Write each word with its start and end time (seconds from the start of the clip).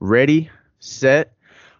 Ready, 0.00 0.48
set. 0.78 1.32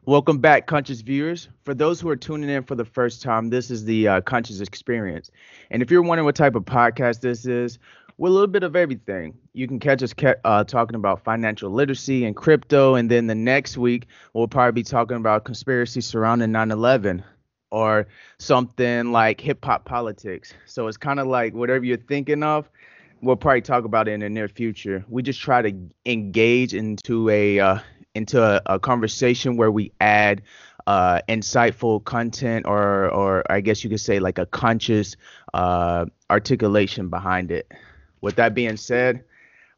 Welcome 0.05 0.39
back, 0.39 0.67
conscious 0.67 1.03
viewers. 1.03 1.49
For 1.63 1.73
those 1.73 2.01
who 2.01 2.09
are 2.09 2.17
tuning 2.17 2.51
in 2.51 2.65
for 2.65 2.75
the 2.75 2.85
first 2.85 3.23
time, 3.23 3.51
this 3.51 3.71
is 3.71 3.85
the 3.85 4.09
uh, 4.09 4.21
conscious 4.23 4.61
experience. 4.61 5.31
And 5.71 5.83
if 5.83 5.91
you're 5.93 6.03
wondering 6.03 6.25
what 6.25 6.35
type 6.35 6.57
of 6.57 6.65
podcast 6.65 7.21
this 7.21 7.47
is, 7.47 7.79
we're 8.17 8.31
a 8.31 8.33
little 8.33 8.49
bit 8.49 8.65
of 8.65 8.75
everything. 8.75 9.39
You 9.53 9.69
can 9.69 9.79
catch 9.79 10.03
us 10.03 10.13
uh, 10.45 10.65
talking 10.65 10.97
about 10.97 11.23
financial 11.23 11.71
literacy 11.71 12.25
and 12.25 12.35
crypto, 12.35 12.97
and 12.97 13.09
then 13.09 13.29
the 13.29 13.37
next 13.37 13.79
week 13.79 14.09
we'll 14.33 14.49
probably 14.49 14.73
be 14.73 14.83
talking 14.83 15.17
about 15.17 15.45
conspiracy 15.45 16.01
surrounding 16.01 16.51
9/11 16.51 17.23
or 17.71 18.09
something 18.41 19.13
like 19.13 19.41
hip 19.41 19.65
hop 19.65 19.85
politics. 19.85 20.55
So 20.67 20.89
it's 20.89 20.97
kind 20.97 21.21
of 21.21 21.29
like 21.29 21.55
whatever 21.55 21.85
you're 21.85 21.99
thinking 21.99 22.43
of, 22.43 22.69
we'll 23.23 23.37
probably 23.37 23.63
talk 23.63 23.85
about 23.85 24.09
it 24.09 24.13
in 24.13 24.21
the 24.21 24.29
near 24.29 24.49
future. 24.49 25.05
We 25.09 25.23
just 25.23 25.41
try 25.41 25.63
to 25.63 25.73
engage 26.05 26.75
into 26.75 27.31
a 27.31 27.61
uh, 27.61 27.79
into 28.19 28.43
a, 28.43 28.61
a 28.67 28.79
conversation 28.79 29.57
where 29.57 29.71
we 29.71 29.93
add 30.01 30.43
uh, 30.87 31.21
insightful 31.29 32.03
content 32.05 32.67
or 32.67 33.09
or 33.11 33.43
I 33.51 33.61
guess 33.61 33.85
you 33.85 33.91
could 33.91 34.01
say 34.01 34.19
like 34.21 34.39
a 34.39 34.47
conscious 34.47 35.17
uh, 35.55 36.07
articulation 36.29 37.09
behind 37.09 37.51
it. 37.51 37.73
With 38.21 38.37
that 38.37 38.55
being 38.55 38.77
said, 38.77 39.25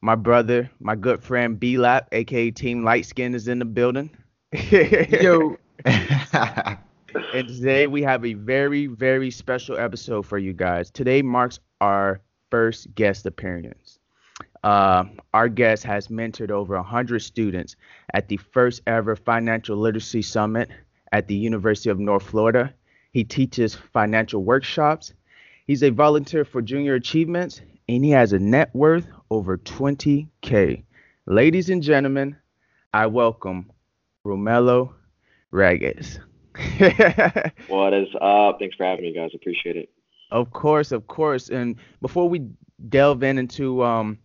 my 0.01 0.15
brother, 0.15 0.71
my 0.81 0.95
good 0.95 1.23
friend 1.23 1.61
B 1.61 1.79
Lap, 1.79 2.09
aka 2.13 2.51
Team 2.51 2.85
Light 2.85 3.07
Skin, 3.07 3.35
is 3.35 3.49
in 3.49 3.59
the 3.59 3.65
building. 3.65 4.11
Yo. 4.53 5.57
and 5.85 7.49
today 7.49 7.87
we 7.87 8.03
have 8.03 8.25
a 8.25 8.35
very, 8.35 8.87
very 8.87 9.31
special 9.31 9.79
episode 9.79 10.27
for 10.27 10.39
you 10.39 10.53
guys. 10.53 10.91
Today 10.91 11.23
marks 11.23 11.61
our 11.81 12.21
first 12.51 12.95
guest 12.95 13.27
appearance. 13.27 13.99
Uh, 14.63 15.05
our 15.33 15.49
guest 15.49 15.85
has 15.85 16.09
mentored 16.09 16.51
over 16.51 16.77
100 16.77 17.21
students 17.21 17.77
at 18.15 18.29
the 18.29 18.37
first 18.37 18.83
ever 18.87 19.17
Financial 19.17 19.77
Literacy 19.77 20.23
Summit 20.23 20.71
at 21.13 21.29
the 21.29 21.35
University 21.35 21.91
of 21.91 21.99
North 21.99 22.25
Florida. 22.25 22.73
He 23.13 23.25
teaches 23.25 23.75
financial 23.75 24.43
workshops. 24.43 25.13
He's 25.67 25.83
a 25.83 25.91
volunteer 25.91 26.45
for 26.45 26.63
Junior 26.63 26.95
Achievements, 26.95 27.61
and 27.89 28.05
he 28.05 28.11
has 28.11 28.33
a 28.33 28.39
net 28.39 28.71
worth 28.75 29.07
over 29.31 29.59
20K. 29.59 30.83
Ladies 31.27 31.71
and 31.71 31.83
gentlemen, 31.83 32.37
I 32.93 33.07
welcome 33.07 33.71
Romello 34.27 34.93
Raguez. 35.51 36.19
what 37.69 37.95
is 37.95 38.09
up? 38.21 38.59
Thanks 38.59 38.77
for 38.77 38.85
having 38.85 39.05
me, 39.05 39.13
guys. 39.13 39.31
Appreciate 39.35 39.77
it. 39.77 39.91
Of 40.31 40.53
course, 40.53 40.93
of 40.93 41.07
course. 41.07 41.49
And 41.49 41.77
before 42.01 42.29
we 42.29 42.47
delve 42.89 43.23
in 43.23 43.39
into 43.39 43.83
um, 43.83 44.19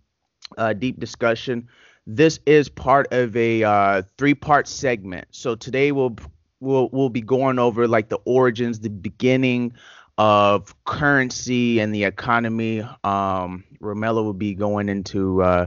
a 0.57 0.73
deep 0.73 0.99
discussion, 0.99 1.67
this 2.07 2.39
is 2.45 2.69
part 2.69 3.11
of 3.11 3.35
a 3.35 3.63
uh, 3.63 4.01
three-part 4.17 4.67
segment. 4.67 5.27
So 5.31 5.55
today 5.55 5.91
we'll 5.91 6.15
we'll 6.59 6.89
we'll 6.91 7.09
be 7.09 7.21
going 7.21 7.59
over 7.59 7.87
like 7.87 8.09
the 8.09 8.19
origins, 8.25 8.79
the 8.79 8.89
beginning 8.89 9.73
of 10.17 10.73
currency 10.85 11.79
and 11.79 11.93
the 11.93 12.03
economy. 12.03 12.81
Um, 13.03 13.63
Romello 13.81 14.23
will 14.23 14.33
be 14.33 14.53
going 14.53 14.89
into 14.89 15.41
uh, 15.41 15.65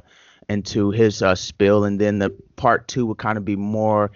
into 0.48 0.90
his 0.90 1.22
uh, 1.22 1.34
spill, 1.34 1.84
and 1.84 2.00
then 2.00 2.18
the 2.18 2.30
part 2.56 2.88
two 2.88 3.06
will 3.06 3.14
kind 3.14 3.36
of 3.36 3.44
be 3.44 3.56
more 3.56 4.10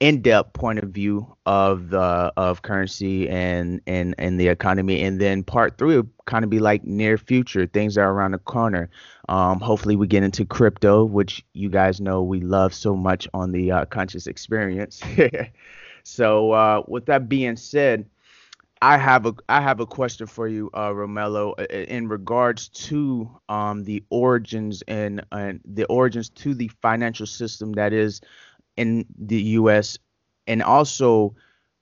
in-depth 0.00 0.52
point 0.52 0.80
of 0.80 0.90
view 0.90 1.34
of 1.46 1.90
the 1.90 2.32
of 2.36 2.62
currency 2.62 3.28
and 3.28 3.80
and 3.86 4.14
and 4.18 4.40
the 4.40 4.48
economy 4.48 5.00
and 5.00 5.20
then 5.20 5.42
part 5.42 5.78
three 5.78 5.96
will 5.96 6.08
kind 6.26 6.44
of 6.44 6.50
be 6.50 6.58
like 6.58 6.84
near 6.84 7.16
future 7.16 7.64
things 7.64 7.94
that 7.94 8.02
are 8.02 8.12
around 8.12 8.32
the 8.32 8.38
corner 8.38 8.90
um 9.28 9.60
hopefully 9.60 9.96
we 9.96 10.06
get 10.06 10.22
into 10.22 10.44
crypto 10.44 11.04
which 11.04 11.44
you 11.52 11.68
guys 11.68 12.00
know 12.00 12.22
we 12.22 12.40
love 12.40 12.74
so 12.74 12.94
much 12.96 13.28
on 13.34 13.52
the 13.52 13.70
uh, 13.70 13.84
conscious 13.86 14.26
experience 14.26 15.02
so 16.04 16.52
uh 16.52 16.82
with 16.88 17.06
that 17.06 17.28
being 17.28 17.56
said 17.56 18.06
I 18.82 18.98
have 18.98 19.24
a 19.26 19.34
I 19.48 19.62
have 19.62 19.80
a 19.80 19.86
question 19.86 20.26
for 20.26 20.46
you, 20.46 20.70
uh, 20.74 20.90
Romello, 20.90 21.58
in 21.70 22.08
regards 22.08 22.68
to 22.68 23.30
um, 23.48 23.84
the 23.84 24.04
origins 24.10 24.82
and 24.86 25.24
and 25.32 25.60
the 25.64 25.86
origins 25.86 26.28
to 26.30 26.54
the 26.54 26.68
financial 26.82 27.26
system 27.26 27.72
that 27.74 27.94
is 27.94 28.20
in 28.76 29.06
the 29.18 29.40
U.S. 29.58 29.98
and 30.46 30.62
also 30.62 31.34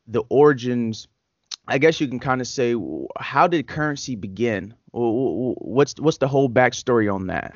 the 0.06 0.22
origins. 0.28 1.08
I 1.66 1.78
guess 1.78 2.00
you 2.00 2.08
can 2.08 2.20
kind 2.20 2.40
of 2.40 2.46
say 2.46 2.74
how 3.18 3.46
did 3.48 3.66
currency 3.66 4.14
begin? 4.14 4.74
What's 4.92 5.98
what's 5.98 6.18
the 6.18 6.28
whole 6.28 6.48
backstory 6.48 7.12
on 7.12 7.26
that? 7.28 7.54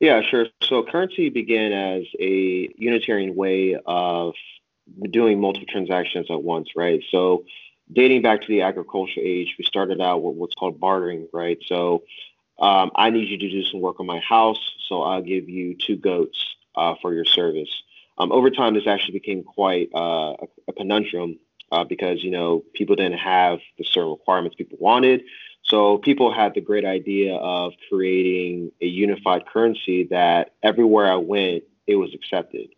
Yeah, 0.00 0.22
sure. 0.22 0.46
So 0.62 0.82
currency 0.84 1.28
began 1.28 1.72
as 1.72 2.04
a 2.20 2.68
unitarian 2.76 3.34
way 3.34 3.76
of 3.86 4.34
doing 5.10 5.40
multiple 5.40 5.66
transactions 5.68 6.26
at 6.30 6.42
once, 6.42 6.70
right? 6.76 7.02
So 7.10 7.44
dating 7.92 8.22
back 8.22 8.42
to 8.42 8.46
the 8.48 8.62
agricultural 8.62 9.24
age, 9.26 9.56
we 9.58 9.64
started 9.64 10.00
out 10.00 10.22
with 10.22 10.36
what's 10.36 10.54
called 10.54 10.78
bartering, 10.78 11.28
right? 11.32 11.58
So 11.66 12.04
um, 12.58 12.90
I 12.94 13.10
need 13.10 13.28
you 13.28 13.38
to 13.38 13.50
do 13.50 13.64
some 13.64 13.80
work 13.80 14.00
on 14.00 14.06
my 14.06 14.20
house, 14.20 14.60
so 14.88 15.02
I'll 15.02 15.22
give 15.22 15.48
you 15.48 15.74
two 15.74 15.96
goats 15.96 16.56
uh, 16.74 16.94
for 17.00 17.12
your 17.12 17.24
service. 17.24 17.82
Um, 18.18 18.32
over 18.32 18.50
time, 18.50 18.74
this 18.74 18.86
actually 18.86 19.12
became 19.12 19.44
quite 19.44 19.90
uh, 19.94 20.32
a, 20.32 20.46
a, 20.68 20.72
conundrum 20.72 21.38
uh, 21.70 21.84
because 21.84 22.22
you 22.24 22.32
know 22.32 22.64
people 22.74 22.96
didn't 22.96 23.18
have 23.18 23.60
the 23.78 23.84
certain 23.84 24.10
requirements 24.10 24.56
people 24.56 24.78
wanted. 24.80 25.22
So 25.68 25.98
people 25.98 26.32
had 26.32 26.54
the 26.54 26.60
great 26.60 26.86
idea 26.86 27.34
of 27.34 27.74
creating 27.88 28.72
a 28.80 28.86
unified 28.86 29.46
currency 29.46 30.04
that 30.04 30.54
everywhere 30.62 31.12
I 31.12 31.16
went, 31.16 31.64
it 31.86 31.96
was 31.96 32.14
accepted, 32.14 32.68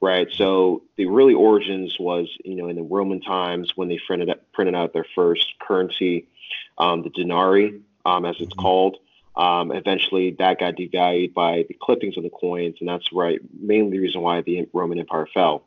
right? 0.00 0.28
So 0.30 0.82
the 0.96 1.06
really 1.06 1.32
origins 1.34 1.96
was 1.98 2.28
you 2.44 2.56
know 2.56 2.68
in 2.68 2.76
the 2.76 2.82
Roman 2.82 3.20
times 3.20 3.72
when 3.76 3.88
they 3.88 3.98
printed 4.06 4.30
printed 4.52 4.74
out 4.74 4.92
their 4.92 5.06
first 5.14 5.54
currency, 5.60 6.28
um, 6.76 7.02
the 7.02 7.10
denarii, 7.10 7.80
um, 8.04 8.26
as 8.26 8.36
it's 8.38 8.52
mm-hmm. 8.52 8.60
called. 8.60 8.96
Um, 9.36 9.72
eventually, 9.72 10.36
that 10.38 10.60
got 10.60 10.76
devalued 10.76 11.34
by 11.34 11.64
the 11.66 11.76
clippings 11.80 12.16
of 12.16 12.22
the 12.22 12.30
coins, 12.30 12.76
and 12.78 12.88
that's 12.88 13.12
right, 13.12 13.40
mainly 13.58 13.92
the 13.92 13.98
reason 13.98 14.20
why 14.20 14.42
the 14.42 14.68
Roman 14.72 15.00
Empire 15.00 15.26
fell. 15.34 15.64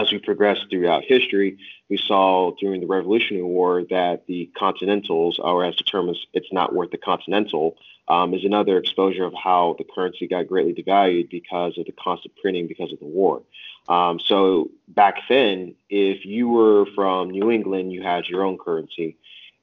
As 0.00 0.10
we 0.10 0.18
progressed 0.18 0.66
throughout 0.70 1.04
history, 1.04 1.58
we 1.90 1.98
saw 1.98 2.52
during 2.58 2.80
the 2.80 2.86
Revolutionary 2.86 3.44
War 3.44 3.84
that 3.90 4.26
the 4.26 4.50
Continentals, 4.58 5.38
or 5.38 5.64
as 5.64 5.76
determined, 5.76 6.16
it's 6.32 6.50
not 6.50 6.74
worth 6.74 6.90
the 6.90 6.96
Continental, 6.96 7.76
um, 8.08 8.32
is 8.32 8.44
another 8.44 8.78
exposure 8.78 9.24
of 9.24 9.34
how 9.34 9.76
the 9.76 9.84
currency 9.84 10.26
got 10.26 10.48
greatly 10.48 10.72
devalued 10.72 11.28
because 11.30 11.76
of 11.76 11.84
the 11.84 11.92
constant 11.92 12.34
printing 12.40 12.66
because 12.66 12.90
of 12.92 13.00
the 13.00 13.06
war. 13.06 13.42
Um, 13.88 14.18
so 14.18 14.70
back 14.88 15.16
then, 15.28 15.74
if 15.90 16.24
you 16.24 16.48
were 16.48 16.86
from 16.94 17.30
New 17.30 17.50
England, 17.50 17.92
you 17.92 18.02
had 18.02 18.26
your 18.28 18.44
own 18.44 18.56
currency. 18.56 19.18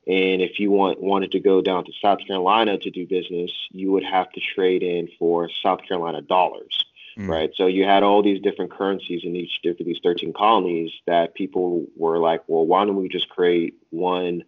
And 0.07 0.41
if 0.41 0.59
you 0.59 0.72
want 0.72 1.01
wanted 1.01 1.31
to 1.34 1.39
go 1.39 1.62
down 1.62 1.85
to 1.85 1.91
South 2.01 2.19
Carolina 2.25 2.78
to 2.78 2.89
do 2.89 3.06
business, 3.06 3.51
you 3.72 3.91
would 3.91 4.03
have 4.03 4.31
to 4.31 4.41
trade 4.41 4.84
in 4.84 5.09
for 5.19 5.50
South 5.62 5.81
Carolina 5.88 6.22
dollars, 6.22 6.85
mm. 7.19 7.28
right? 7.28 7.52
So 7.56 7.68
you 7.68 7.84
had 7.84 8.03
all 8.03 8.24
these 8.24 8.41
different 8.41 8.72
currencies 8.72 9.22
in 9.24 9.35
each 9.35 9.59
of 9.66 9.78
these 9.78 10.00
13 10.02 10.34
colonies 10.34 10.91
that 11.06 11.35
people 11.35 11.85
were 11.96 12.18
like, 12.18 12.44
well, 12.47 12.66
why 12.66 12.85
don't 12.85 12.96
we 12.96 13.09
just 13.09 13.30
create 13.30 13.75
one 13.90 14.44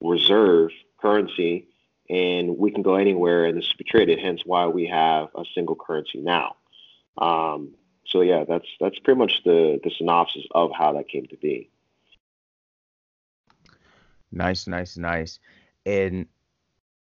reserve 0.00 0.70
currency 0.98 1.68
and 2.08 2.56
we 2.56 2.70
can 2.70 2.82
go 2.82 2.94
anywhere 2.94 3.44
and 3.44 3.56
this 3.56 3.68
will 3.68 3.78
be 3.78 3.84
traded, 3.84 4.18
hence 4.18 4.42
why 4.44 4.66
we 4.66 4.86
have 4.86 5.28
a 5.36 5.44
single 5.54 5.76
currency 5.76 6.20
now. 6.20 6.56
Um, 7.18 7.74
so 8.06 8.22
yeah, 8.22 8.44
that's 8.48 8.66
that's 8.80 8.98
pretty 8.98 9.18
much 9.18 9.44
the 9.44 9.78
the 9.84 9.90
synopsis 9.96 10.44
of 10.52 10.70
how 10.76 10.94
that 10.94 11.08
came 11.08 11.26
to 11.26 11.36
be. 11.36 11.70
Nice, 14.32 14.66
nice, 14.66 14.96
nice. 14.96 15.38
And 15.86 16.26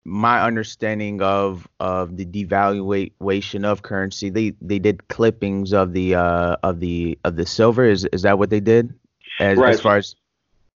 my 0.05 0.43
understanding 0.43 1.23
of 1.23 1.69
of 1.81 2.17
the 2.17 2.27
devaluation 2.27 3.65
of 3.65 3.83
currency, 3.83 4.31
they 4.31 4.55
they 4.61 4.79
did 4.79 5.09
clippings 5.09 5.73
of 5.73 5.93
the 5.93 6.15
uh 6.15 6.57
of 6.63 6.81
the 6.81 7.19
of 7.25 7.37
the 7.37 7.47
silver. 7.47 7.85
Is 7.85 8.05
is 8.07 8.23
that 8.23 8.39
what 8.39 8.51
they 8.51 8.61
did? 8.61 8.95
As, 9.39 9.57
right. 9.57 9.75
as 9.75 9.81
far 9.81 9.97
as 9.97 10.15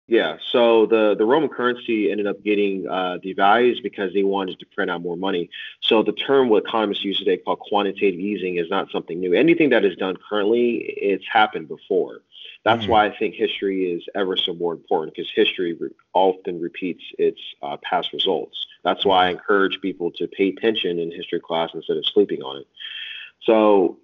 yeah, 0.07 0.37
so 0.51 0.85
the, 0.85 1.15
the 1.17 1.23
Roman 1.23 1.49
currency 1.49 2.11
ended 2.11 2.27
up 2.27 2.43
getting 2.43 2.85
uh, 2.87 3.19
devalued 3.23 3.81
because 3.81 4.13
they 4.13 4.23
wanted 4.23 4.59
to 4.59 4.65
print 4.65 4.91
out 4.91 5.01
more 5.01 5.15
money. 5.15 5.49
So 5.79 6.03
the 6.03 6.11
term 6.11 6.49
what 6.49 6.65
economists 6.65 7.05
use 7.05 7.19
today 7.19 7.37
called 7.37 7.59
quantitative 7.59 8.19
easing 8.19 8.57
is 8.57 8.69
not 8.69 8.91
something 8.91 9.19
new. 9.19 9.33
Anything 9.33 9.69
that 9.69 9.85
is 9.85 9.95
done 9.95 10.17
currently, 10.29 10.75
it's 10.75 11.25
happened 11.31 11.69
before. 11.69 12.21
That's 12.63 12.83
mm-hmm. 12.83 12.91
why 12.91 13.05
I 13.07 13.17
think 13.17 13.35
history 13.35 13.91
is 13.91 14.03
ever 14.15 14.37
so 14.37 14.53
more 14.53 14.73
important 14.73 15.15
because 15.15 15.29
history 15.33 15.73
re- 15.73 15.89
often 16.13 16.61
repeats 16.61 17.03
its 17.19 17.39
uh, 17.61 17.77
past 17.83 18.13
results. 18.13 18.65
That's 18.83 19.05
why 19.05 19.25
I 19.25 19.29
mm-hmm. 19.29 19.39
encourage 19.39 19.81
people 19.81 20.11
to 20.11 20.27
pay 20.27 20.49
attention 20.49 20.99
in 20.99 21.11
history 21.11 21.39
class 21.39 21.71
instead 21.73 21.97
of 21.97 22.05
sleeping 22.05 22.41
on 22.41 22.57
it. 22.57 22.67
So 23.41 23.97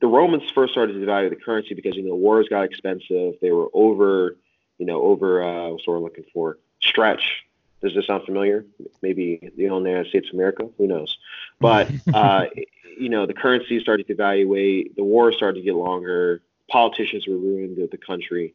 the 0.00 0.06
Romans 0.06 0.48
first 0.50 0.72
started 0.72 0.94
to 0.94 0.98
devalue 1.00 1.30
the 1.30 1.36
currency 1.36 1.74
because 1.74 1.96
you 1.96 2.02
know 2.02 2.14
wars 2.14 2.46
got 2.48 2.62
expensive. 2.62 3.34
They 3.40 3.50
were 3.50 3.68
over, 3.72 4.36
you 4.78 4.86
know, 4.86 5.02
over 5.02 5.42
uh, 5.42 5.70
what's 5.70 5.86
what 5.86 5.94
I'm 5.94 6.02
looking 6.02 6.24
for, 6.32 6.58
stretch. 6.80 7.44
Does 7.82 7.94
this 7.94 8.06
sound 8.06 8.24
familiar? 8.24 8.64
Maybe 9.02 9.52
the 9.56 9.68
only 9.68 9.90
United 9.90 10.08
States 10.10 10.28
of 10.28 10.34
America. 10.34 10.68
Who 10.78 10.86
knows? 10.86 11.16
But 11.60 11.90
uh, 12.14 12.46
you 12.98 13.08
know, 13.08 13.26
the 13.26 13.34
currency 13.34 13.80
started 13.80 14.06
to 14.06 14.14
devaluate. 14.14 14.96
The 14.96 15.04
war 15.04 15.32
started 15.32 15.60
to 15.60 15.64
get 15.64 15.74
longer. 15.74 16.42
Politicians 16.70 17.26
were 17.26 17.36
ruining 17.36 17.74
the, 17.74 17.88
the 17.90 17.98
country. 17.98 18.54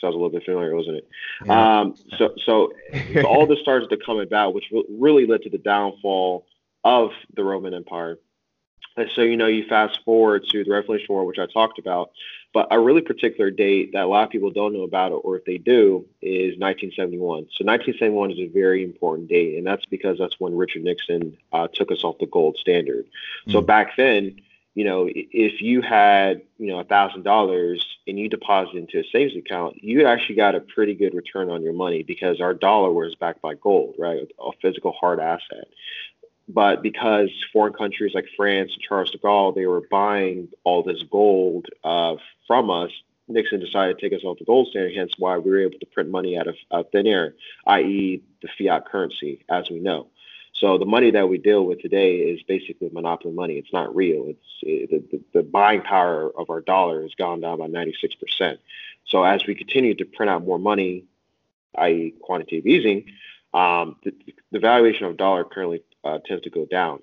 Sounds 0.00 0.14
a 0.14 0.18
little 0.18 0.30
bit 0.30 0.44
familiar, 0.44 0.74
wasn't 0.74 0.98
it? 0.98 1.08
Yeah. 1.46 1.80
Um, 1.80 1.96
so, 2.18 2.34
so, 2.44 2.72
so 3.12 3.22
all 3.22 3.46
this 3.46 3.60
started 3.60 3.90
to 3.90 3.96
come 3.96 4.18
about, 4.18 4.54
which 4.54 4.72
really 4.90 5.26
led 5.26 5.42
to 5.42 5.50
the 5.50 5.58
downfall 5.58 6.46
of 6.84 7.10
the 7.34 7.44
Roman 7.44 7.74
Empire. 7.74 8.18
And 8.96 9.08
so, 9.14 9.22
you 9.22 9.36
know, 9.36 9.46
you 9.46 9.66
fast 9.66 10.00
forward 10.04 10.44
to 10.50 10.64
the 10.64 10.70
Revolutionary 10.70 11.06
War, 11.08 11.24
which 11.24 11.38
I 11.38 11.46
talked 11.46 11.78
about, 11.78 12.10
but 12.52 12.68
a 12.70 12.78
really 12.78 13.00
particular 13.00 13.50
date 13.50 13.92
that 13.92 14.02
a 14.02 14.06
lot 14.06 14.24
of 14.24 14.30
people 14.30 14.50
don't 14.50 14.74
know 14.74 14.82
about, 14.82 15.12
or 15.12 15.38
if 15.38 15.44
they 15.44 15.56
do, 15.56 16.04
is 16.20 16.58
1971. 16.58 17.44
So 17.54 17.64
1971 17.64 18.32
is 18.32 18.38
a 18.38 18.48
very 18.48 18.84
important 18.84 19.28
date, 19.28 19.56
and 19.56 19.66
that's 19.66 19.86
because 19.86 20.18
that's 20.18 20.38
when 20.38 20.54
Richard 20.54 20.84
Nixon 20.84 21.38
uh, 21.52 21.68
took 21.72 21.90
us 21.90 22.04
off 22.04 22.18
the 22.18 22.26
gold 22.26 22.58
standard. 22.58 23.06
Mm. 23.46 23.52
So 23.52 23.62
back 23.62 23.96
then, 23.96 24.36
you 24.74 24.84
know, 24.84 25.08
if 25.08 25.60
you 25.60 25.82
had, 25.82 26.42
you 26.58 26.68
know, 26.68 26.80
a 26.80 26.84
thousand 26.84 27.24
dollars 27.24 27.86
and 28.06 28.18
you 28.18 28.28
deposit 28.28 28.76
into 28.76 28.98
a 28.98 29.04
savings 29.12 29.36
account, 29.36 29.82
you 29.82 30.06
actually 30.06 30.36
got 30.36 30.54
a 30.54 30.60
pretty 30.60 30.94
good 30.94 31.14
return 31.14 31.50
on 31.50 31.62
your 31.62 31.74
money 31.74 32.02
because 32.02 32.40
our 32.40 32.54
dollar 32.54 32.90
was 32.90 33.14
backed 33.14 33.42
by 33.42 33.54
gold, 33.54 33.94
right? 33.98 34.30
A 34.40 34.50
physical 34.60 34.92
hard 34.92 35.20
asset 35.20 35.68
but 36.48 36.82
because 36.82 37.30
foreign 37.52 37.72
countries 37.72 38.12
like 38.14 38.26
France 38.36 38.72
and 38.74 38.82
Charles 38.82 39.10
de 39.10 39.18
Gaulle, 39.18 39.54
they 39.54 39.66
were 39.66 39.82
buying 39.90 40.48
all 40.64 40.82
this 40.82 41.02
gold 41.10 41.66
uh, 41.84 42.16
from 42.46 42.70
us, 42.70 42.90
Nixon 43.28 43.60
decided 43.60 43.98
to 43.98 44.02
take 44.02 44.16
us 44.16 44.24
off 44.24 44.38
the 44.38 44.44
gold 44.44 44.68
standard, 44.68 44.94
hence 44.94 45.12
why 45.18 45.38
we 45.38 45.50
were 45.50 45.60
able 45.60 45.78
to 45.78 45.86
print 45.86 46.10
money 46.10 46.36
out 46.36 46.48
of, 46.48 46.56
out 46.72 46.86
of 46.86 46.90
thin 46.90 47.06
air, 47.06 47.34
i.e., 47.66 48.22
the 48.42 48.48
fiat 48.58 48.86
currency, 48.86 49.44
as 49.48 49.70
we 49.70 49.78
know. 49.78 50.08
So 50.62 50.78
the 50.78 50.86
money 50.86 51.10
that 51.10 51.28
we 51.28 51.38
deal 51.38 51.66
with 51.66 51.80
today 51.80 52.18
is 52.18 52.40
basically 52.44 52.88
monopoly 52.92 53.34
money. 53.34 53.54
It's 53.54 53.72
not 53.72 53.96
real. 53.96 54.26
It's 54.28 54.46
it, 54.62 55.10
the, 55.10 55.20
the 55.32 55.42
buying 55.42 55.82
power 55.82 56.30
of 56.38 56.50
our 56.50 56.60
dollar 56.60 57.02
has 57.02 57.12
gone 57.16 57.40
down 57.40 57.58
by 57.58 57.66
96%. 57.66 58.58
So 59.04 59.24
as 59.24 59.44
we 59.44 59.56
continue 59.56 59.96
to 59.96 60.04
print 60.04 60.30
out 60.30 60.44
more 60.44 60.60
money, 60.60 61.02
i.e., 61.78 62.14
quantitative 62.20 62.64
easing, 62.68 63.06
um, 63.52 63.96
the, 64.04 64.14
the 64.52 64.60
valuation 64.60 65.06
of 65.06 65.16
dollar 65.16 65.42
currently 65.42 65.82
uh, 66.04 66.20
tends 66.24 66.44
to 66.44 66.50
go 66.50 66.64
down. 66.64 67.00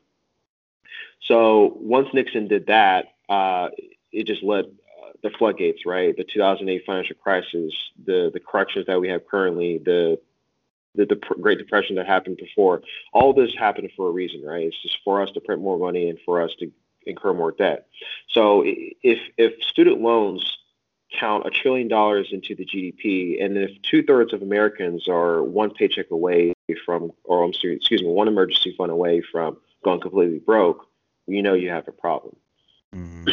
So 1.23 1.75
once 1.81 2.07
Nixon 2.13 2.47
did 2.47 2.67
that, 2.67 3.07
uh, 3.27 3.71
it 4.13 4.25
just 4.25 4.41
led 4.41 4.67
uh, 4.67 5.11
the 5.21 5.31
floodgates, 5.31 5.85
right? 5.85 6.15
The 6.15 6.23
2008 6.23 6.83
financial 6.85 7.17
crisis, 7.17 7.73
the 8.05 8.31
the 8.33 8.39
corrections 8.39 8.85
that 8.85 9.01
we 9.01 9.09
have 9.09 9.27
currently, 9.27 9.79
the 9.79 10.17
the, 10.95 11.05
the 11.05 11.15
Great 11.41 11.57
Depression 11.57 11.95
that 11.95 12.07
happened 12.07 12.37
before, 12.37 12.81
all 13.13 13.33
this 13.33 13.53
happened 13.57 13.91
for 13.95 14.09
a 14.09 14.11
reason, 14.11 14.41
right? 14.43 14.65
It's 14.65 14.81
just 14.81 14.99
for 15.03 15.21
us 15.21 15.31
to 15.31 15.41
print 15.41 15.61
more 15.61 15.77
money 15.77 16.09
and 16.09 16.19
for 16.25 16.41
us 16.41 16.51
to 16.59 16.71
incur 17.05 17.33
more 17.33 17.51
debt. 17.51 17.87
So 18.29 18.63
if 18.65 19.19
if 19.37 19.61
student 19.63 20.01
loans 20.01 20.57
count 21.19 21.45
a 21.45 21.49
trillion 21.49 21.87
dollars 21.87 22.29
into 22.31 22.55
the 22.55 22.65
GDP, 22.65 23.43
and 23.43 23.57
if 23.57 23.71
two 23.81 24.03
thirds 24.03 24.33
of 24.33 24.41
Americans 24.41 25.07
are 25.07 25.43
one 25.43 25.71
paycheck 25.71 26.11
away 26.11 26.53
from, 26.85 27.11
or 27.23 27.47
excuse 27.47 28.01
me, 28.01 28.07
one 28.07 28.27
emergency 28.27 28.75
fund 28.77 28.91
away 28.91 29.21
from 29.31 29.57
going 29.83 29.99
completely 29.99 30.39
broke, 30.39 30.85
you 31.25 31.41
know 31.41 31.53
you 31.53 31.69
have 31.69 31.87
a 31.87 31.91
problem. 31.91 32.35
Mm-hmm. 32.95 33.29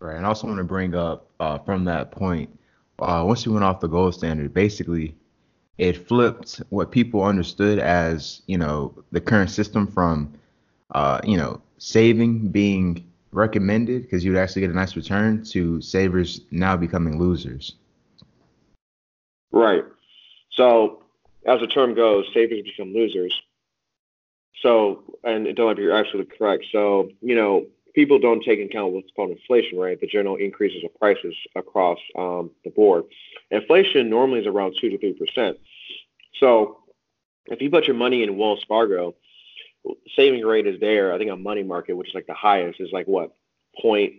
Right, 0.00 0.16
and 0.16 0.26
I 0.26 0.28
also 0.28 0.46
want 0.46 0.58
to 0.58 0.64
bring 0.64 0.94
up 0.94 1.30
uh, 1.40 1.58
from 1.58 1.84
that 1.86 2.10
point, 2.10 2.58
uh, 2.98 3.24
once 3.26 3.44
you 3.44 3.52
went 3.52 3.64
off 3.64 3.80
the 3.80 3.88
gold 3.88 4.14
standard, 4.14 4.52
basically 4.52 5.16
it 5.78 6.06
flipped 6.06 6.62
what 6.70 6.90
people 6.90 7.22
understood 7.22 7.78
as 7.78 8.42
you 8.46 8.58
know 8.58 8.94
the 9.12 9.20
current 9.20 9.50
system 9.50 9.86
from 9.86 10.32
uh, 10.94 11.20
you 11.24 11.36
know 11.36 11.60
saving 11.78 12.48
being 12.48 13.04
recommended 13.32 14.02
because 14.02 14.24
you'd 14.24 14.36
actually 14.36 14.60
get 14.60 14.70
a 14.70 14.74
nice 14.74 14.96
return 14.96 15.42
to 15.42 15.80
savers 15.80 16.40
now 16.50 16.76
becoming 16.76 17.18
losers. 17.18 17.74
Right. 19.50 19.84
So, 20.52 21.02
as 21.46 21.60
the 21.60 21.66
term 21.66 21.94
goes, 21.94 22.26
savers 22.32 22.62
become 22.62 22.94
losers. 22.94 23.34
So, 24.62 25.02
and 25.24 25.54
don't 25.54 25.78
you're 25.78 25.92
absolutely 25.96 26.36
correct. 26.36 26.66
So, 26.72 27.10
you 27.20 27.34
know, 27.34 27.66
people 27.94 28.18
don't 28.18 28.42
take 28.42 28.58
into 28.58 28.70
account 28.70 28.92
what's 28.92 29.10
called 29.14 29.30
inflation, 29.30 29.78
right? 29.78 30.00
The 30.00 30.06
general 30.06 30.36
increases 30.36 30.84
of 30.84 30.94
prices 30.98 31.34
across 31.54 31.98
um, 32.16 32.50
the 32.64 32.70
board. 32.70 33.04
Inflation 33.50 34.10
normally 34.10 34.40
is 34.40 34.46
around 34.46 34.76
two 34.80 34.90
to 34.90 34.98
three 34.98 35.14
percent. 35.14 35.58
So, 36.40 36.78
if 37.46 37.60
you 37.60 37.70
put 37.70 37.86
your 37.86 37.96
money 37.96 38.22
in 38.22 38.36
Wells 38.36 38.64
Fargo, 38.66 39.14
saving 40.16 40.42
rate 40.44 40.66
is 40.66 40.80
there. 40.80 41.12
I 41.12 41.18
think 41.18 41.30
on 41.30 41.42
money 41.42 41.62
market, 41.62 41.96
which 41.96 42.08
is 42.08 42.14
like 42.14 42.26
the 42.26 42.34
highest, 42.34 42.80
is 42.80 42.90
like 42.92 43.06
what 43.06 43.34
point 43.80 44.14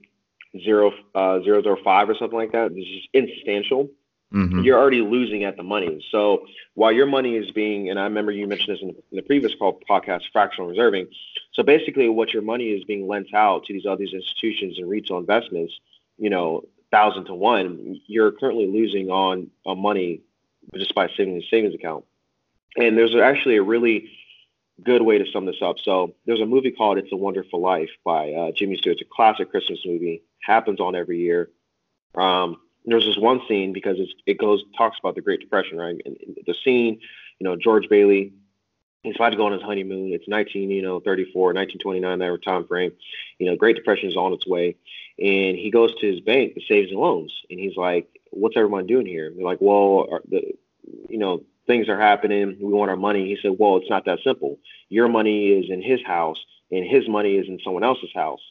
zero 0.63 0.91
uh, 1.13 1.41
zero 1.43 1.61
zero 1.61 1.77
five 1.83 2.09
or 2.09 2.15
something 2.15 2.37
like 2.37 2.53
that. 2.53 2.73
This 2.73 2.85
is 2.85 3.07
insubstantial. 3.13 3.89
Mm-hmm. 4.33 4.61
You're 4.61 4.79
already 4.79 5.01
losing 5.01 5.43
at 5.43 5.55
the 5.55 5.63
money. 5.63 6.05
So 6.11 6.45
while 6.73 6.91
your 6.91 7.05
money 7.05 7.35
is 7.35 7.51
being, 7.51 7.89
and 7.89 7.99
I 7.99 8.03
remember 8.03 8.31
you 8.31 8.47
mentioned 8.47 8.75
this 8.75 8.81
in 8.81 8.87
the, 8.89 8.95
in 9.11 9.15
the 9.17 9.21
previous 9.21 9.53
call 9.55 9.79
podcast, 9.89 10.21
fractional 10.33 10.69
reserving. 10.69 11.07
So 11.53 11.63
basically, 11.63 12.09
what 12.09 12.33
your 12.33 12.41
money 12.41 12.69
is 12.69 12.83
being 12.83 13.07
lent 13.07 13.33
out 13.33 13.65
to 13.65 13.73
these 13.73 13.85
other 13.85 14.03
institutions 14.03 14.77
and 14.77 14.89
retail 14.89 15.17
investments, 15.17 15.73
you 16.17 16.29
know, 16.29 16.63
thousand 16.91 17.25
to 17.25 17.33
one, 17.33 17.99
you're 18.07 18.31
currently 18.31 18.67
losing 18.67 19.09
on 19.09 19.49
on 19.65 19.79
money 19.79 20.21
just 20.75 20.95
by 20.95 21.07
saving 21.15 21.35
the 21.35 21.43
savings 21.49 21.75
account. 21.75 22.03
And 22.77 22.97
there's 22.97 23.15
actually 23.15 23.57
a 23.57 23.63
really 23.63 24.09
good 24.83 25.01
way 25.01 25.17
to 25.17 25.25
sum 25.31 25.45
this 25.45 25.61
up. 25.61 25.77
So 25.81 26.15
there's 26.25 26.41
a 26.41 26.45
movie 26.45 26.71
called 26.71 26.97
It's 26.97 27.11
a 27.11 27.15
Wonderful 27.15 27.61
Life 27.61 27.89
by 28.03 28.31
uh, 28.31 28.51
Jimmy 28.51 28.75
Stewart. 28.77 28.97
It's 28.99 29.07
a 29.09 29.15
classic 29.15 29.49
Christmas 29.49 29.79
movie. 29.85 30.23
Happens 30.41 30.79
on 30.79 30.95
every 30.95 31.19
year. 31.19 31.49
Um, 32.15 32.57
there's 32.85 33.05
this 33.05 33.17
one 33.17 33.41
scene 33.47 33.73
because 33.73 33.97
it 34.25 34.37
goes 34.37 34.63
talks 34.77 34.97
about 34.99 35.15
the 35.15 35.21
Great 35.21 35.39
Depression, 35.39 35.77
right? 35.77 35.99
And 36.05 36.17
the 36.45 36.53
scene, 36.53 36.99
you 37.39 37.43
know, 37.43 37.55
George 37.55 37.89
Bailey, 37.89 38.33
he's 39.03 39.15
about 39.15 39.31
to 39.31 39.37
go 39.37 39.45
on 39.45 39.51
his 39.51 39.61
honeymoon. 39.61 40.13
It's 40.13 40.27
19, 40.27 40.69
you 40.69 40.81
know, 40.81 40.99
34, 40.99 41.53
1929, 41.53 42.19
that 42.19 42.43
time 42.43 42.67
frame. 42.67 42.91
You 43.39 43.47
know, 43.47 43.55
Great 43.55 43.75
Depression 43.75 44.09
is 44.09 44.15
on 44.15 44.33
its 44.33 44.47
way, 44.47 44.75
and 45.19 45.57
he 45.57 45.71
goes 45.71 45.93
to 45.95 46.11
his 46.11 46.19
bank, 46.21 46.55
the 46.55 46.63
savings 46.67 46.91
and 46.91 46.99
loans, 46.99 47.33
and 47.49 47.59
he's 47.59 47.75
like, 47.75 48.07
"What's 48.31 48.57
everyone 48.57 48.87
doing 48.87 49.05
here?" 49.05 49.31
they're 49.35 49.45
like, 49.45 49.61
"Well, 49.61 50.19
the, 50.29 50.53
you 51.09 51.17
know, 51.17 51.43
things 51.67 51.89
are 51.89 51.99
happening. 51.99 52.57
We 52.59 52.73
want 52.73 52.89
our 52.89 52.97
money. 52.97 53.25
He 53.25 53.37
said, 53.41 53.55
well, 53.57 53.77
it's 53.77 53.89
not 53.89 54.05
that 54.05 54.19
simple. 54.23 54.59
Your 54.89 55.07
money 55.07 55.47
is 55.49 55.69
in 55.69 55.81
his 55.81 56.01
house 56.05 56.43
and 56.71 56.85
his 56.85 57.07
money 57.07 57.35
is 57.35 57.47
in 57.47 57.59
someone 57.63 57.83
else's 57.83 58.11
house. 58.13 58.41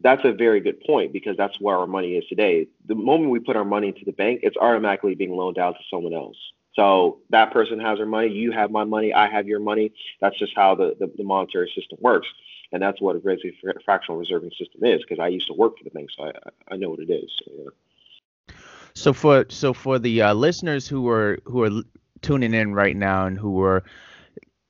That's 0.00 0.24
a 0.24 0.32
very 0.32 0.60
good 0.60 0.80
point 0.80 1.12
because 1.12 1.36
that's 1.36 1.60
where 1.60 1.76
our 1.76 1.86
money 1.86 2.14
is 2.14 2.26
today. 2.28 2.68
The 2.86 2.94
moment 2.94 3.30
we 3.30 3.40
put 3.40 3.56
our 3.56 3.64
money 3.64 3.88
into 3.88 4.04
the 4.04 4.12
bank, 4.12 4.40
it's 4.42 4.56
automatically 4.56 5.14
being 5.14 5.32
loaned 5.36 5.58
out 5.58 5.76
to 5.76 5.84
someone 5.90 6.14
else. 6.14 6.36
So 6.74 7.20
that 7.30 7.52
person 7.52 7.80
has 7.80 7.98
their 7.98 8.06
money, 8.06 8.28
you 8.28 8.52
have 8.52 8.70
my 8.70 8.84
money, 8.84 9.12
I 9.12 9.28
have 9.28 9.48
your 9.48 9.60
money. 9.60 9.92
That's 10.20 10.38
just 10.38 10.52
how 10.54 10.74
the, 10.74 10.94
the, 10.98 11.10
the 11.16 11.24
monetary 11.24 11.72
system 11.74 11.98
works. 12.00 12.28
And 12.72 12.82
that's 12.82 13.00
what 13.00 13.16
a 13.16 13.18
basically 13.18 13.56
fractional 13.84 14.18
reserving 14.18 14.50
system 14.58 14.84
is 14.84 15.00
because 15.00 15.18
I 15.18 15.28
used 15.28 15.46
to 15.48 15.54
work 15.54 15.78
for 15.78 15.84
the 15.84 15.90
bank, 15.90 16.10
so 16.16 16.24
I, 16.24 16.74
I 16.74 16.76
know 16.76 16.90
what 16.90 16.98
it 16.98 17.10
is. 17.10 17.30
So, 17.44 17.52
yeah. 17.56 18.54
So 18.94 19.12
for 19.12 19.44
so 19.48 19.72
for 19.72 19.98
the 19.98 20.22
uh, 20.22 20.34
listeners 20.34 20.88
who 20.88 21.08
are 21.08 21.38
who 21.44 21.62
are 21.62 21.82
tuning 22.22 22.54
in 22.54 22.72
right 22.74 22.96
now 22.96 23.26
and 23.26 23.38
who 23.38 23.62
are 23.62 23.84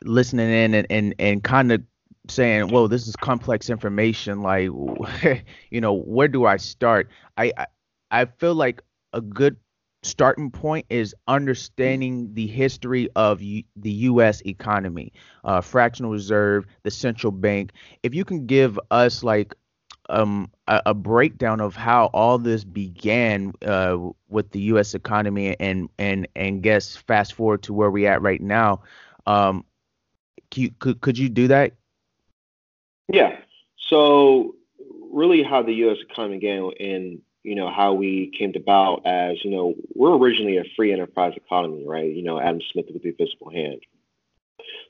listening 0.04 0.50
in 0.50 0.74
and 0.74 0.86
and, 0.90 1.14
and 1.18 1.44
kind 1.44 1.72
of 1.72 1.82
saying, 2.28 2.68
"Whoa, 2.68 2.86
this 2.86 3.06
is 3.06 3.16
complex 3.16 3.70
information. 3.70 4.42
Like, 4.42 4.70
you 5.70 5.80
know, 5.80 5.94
where 5.94 6.28
do 6.28 6.46
I 6.46 6.56
start?" 6.56 7.08
I 7.36 7.52
I, 7.56 7.66
I 8.10 8.24
feel 8.24 8.54
like 8.54 8.82
a 9.12 9.20
good 9.20 9.56
starting 10.02 10.50
point 10.50 10.86
is 10.88 11.14
understanding 11.26 12.32
the 12.34 12.46
history 12.46 13.08
of 13.16 13.42
U- 13.42 13.64
the 13.76 13.90
U.S. 13.90 14.40
economy, 14.46 15.12
uh, 15.44 15.60
fractional 15.60 16.12
reserve, 16.12 16.66
the 16.84 16.90
central 16.90 17.32
bank. 17.32 17.72
If 18.02 18.14
you 18.14 18.24
can 18.24 18.46
give 18.46 18.78
us 18.90 19.22
like 19.22 19.54
um, 20.08 20.50
a, 20.68 20.82
a, 20.86 20.94
breakdown 20.94 21.60
of 21.60 21.74
how 21.74 22.06
all 22.06 22.38
this 22.38 22.62
began 22.62 23.52
uh, 23.64 23.98
with 24.28 24.50
the 24.52 24.60
U.S. 24.60 24.94
economy, 24.94 25.56
and 25.58 25.88
and 25.98 26.28
and 26.36 26.62
guess 26.62 26.96
fast 26.96 27.34
forward 27.34 27.62
to 27.64 27.74
where 27.74 27.90
we 27.90 28.06
at 28.06 28.22
right 28.22 28.40
now. 28.40 28.82
Um, 29.26 29.64
could 30.50 31.00
could 31.00 31.18
you 31.18 31.28
do 31.28 31.48
that? 31.48 31.72
Yeah. 33.08 33.38
So 33.76 34.54
really, 35.12 35.42
how 35.42 35.62
the 35.62 35.72
U.S. 35.72 35.98
economy 36.08 36.38
began, 36.38 36.70
and 36.80 37.22
you 37.42 37.54
know 37.54 37.70
how 37.70 37.94
we 37.94 38.32
came 38.36 38.52
to 38.54 38.58
about 38.58 39.06
as 39.06 39.44
you 39.44 39.50
know 39.50 39.74
we're 39.94 40.16
originally 40.16 40.58
a 40.58 40.64
free 40.76 40.92
enterprise 40.92 41.34
economy, 41.36 41.84
right? 41.86 42.12
You 42.12 42.22
know 42.22 42.40
Adam 42.40 42.60
Smith 42.72 42.86
with 42.92 43.02
the 43.02 43.10
invisible 43.10 43.50
hand. 43.50 43.82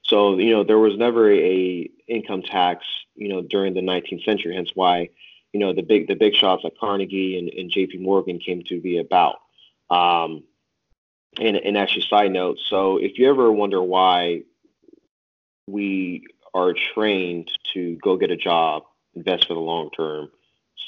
So 0.02 0.38
you 0.38 0.50
know 0.50 0.64
there 0.64 0.78
was 0.78 0.96
never 0.96 1.30
a 1.32 1.90
income 2.08 2.42
tax 2.42 2.84
you 3.16 3.28
know, 3.28 3.42
during 3.42 3.74
the 3.74 3.80
19th 3.80 4.24
century. 4.24 4.54
Hence 4.54 4.70
why, 4.74 5.08
you 5.52 5.60
know, 5.60 5.72
the 5.72 5.82
big 5.82 6.06
the 6.06 6.14
big 6.14 6.34
shots 6.34 6.62
like 6.62 6.76
Carnegie 6.78 7.38
and, 7.38 7.48
and 7.48 7.70
J.P. 7.70 7.98
Morgan 7.98 8.38
came 8.38 8.62
to 8.64 8.80
be 8.80 8.98
about. 8.98 9.36
Um, 9.90 10.44
and, 11.38 11.56
and 11.56 11.76
actually, 11.76 12.06
side 12.08 12.30
note. 12.30 12.58
So, 12.68 12.98
if 12.98 13.18
you 13.18 13.28
ever 13.28 13.50
wonder 13.50 13.82
why 13.82 14.42
we 15.66 16.24
are 16.56 16.72
trained 16.94 17.50
to 17.74 17.96
go 17.96 18.16
get 18.16 18.30
a 18.30 18.36
job, 18.36 18.84
invest 19.14 19.46
for 19.46 19.52
the 19.52 19.60
long 19.60 19.90
term, 19.90 20.30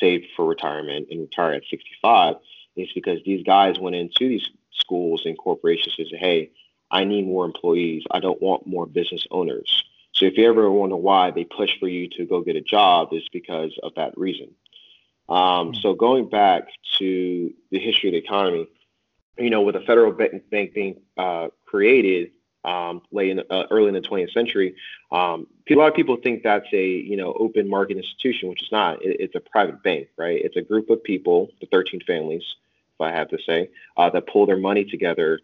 save 0.01 0.25
for 0.35 0.47
retirement, 0.47 1.09
and 1.11 1.21
retire 1.21 1.53
at 1.53 1.63
65, 1.69 2.37
it's 2.75 2.93
because 2.95 3.19
these 3.27 3.45
guys 3.45 3.79
went 3.79 3.95
into 3.95 4.29
these 4.29 4.49
schools 4.73 5.23
and 5.27 5.37
corporations 5.37 5.95
and 5.99 6.09
said, 6.09 6.21
"Hey, 6.21 6.51
I 6.91 7.05
need 7.05 7.27
more 7.27 7.45
employees. 7.45 8.05
I 8.11 8.21
don't 8.21 8.41
want 8.41 8.67
more 8.67 8.87
business 8.87 9.27
owners." 9.31 9.85
So 10.13 10.25
if 10.25 10.39
you 10.39 10.49
ever 10.49 10.71
wonder 10.71 10.97
why 10.97 11.33
they 11.33 11.45
push 11.45 11.79
for 11.79 11.87
you 11.87 12.09
to 12.17 12.25
go 12.25 12.41
get 12.41 12.57
a 12.57 12.63
job, 12.63 13.09
it's 13.13 13.29
because 13.29 13.79
of 13.83 13.95
that 13.97 14.17
reason. 14.17 14.55
Um, 15.29 15.75
so 15.75 15.93
going 15.93 16.31
back 16.31 16.69
to 16.99 17.53
the 17.71 17.79
history 17.79 18.09
of 18.09 18.13
the 18.15 18.19
economy, 18.19 18.67
you 19.37 19.51
know, 19.51 19.61
with 19.61 19.75
the 19.75 19.83
federal 19.83 20.13
bank 20.13 20.73
being 20.73 21.03
uh, 21.19 21.49
created 21.67 22.31
um, 22.69 23.03
late 23.13 23.31
in 23.31 23.41
uh, 23.51 23.65
early 23.71 23.89
in 23.89 23.95
the 23.95 24.01
20th 24.01 24.33
century, 24.33 24.75
um, 25.11 25.47
a 25.71 25.75
lot 25.75 25.89
of 25.89 25.95
people 25.95 26.17
think 26.17 26.43
that's 26.43 26.67
a 26.73 26.87
you 26.87 27.17
know 27.17 27.33
open 27.39 27.69
market 27.69 27.97
institution, 27.97 28.49
which 28.49 28.63
is 28.63 28.71
not. 28.71 29.03
It, 29.03 29.17
it's 29.21 29.35
a 29.35 29.41
private 29.41 29.83
bank, 29.83 30.09
right? 30.17 30.41
It's 30.43 30.57
a 30.57 30.63
group 30.63 30.91
of 30.91 31.03
people, 31.03 31.49
the 31.61 31.67
13 31.67 32.01
families, 32.07 32.43
if 32.95 33.01
I 33.01 33.11
have 33.13 33.29
to 33.31 33.39
say, 33.47 33.71
uh, 33.97 34.11
that 34.11 34.27
pull 34.27 34.47
their 34.47 34.59
money 34.59 34.85
together 34.85 35.41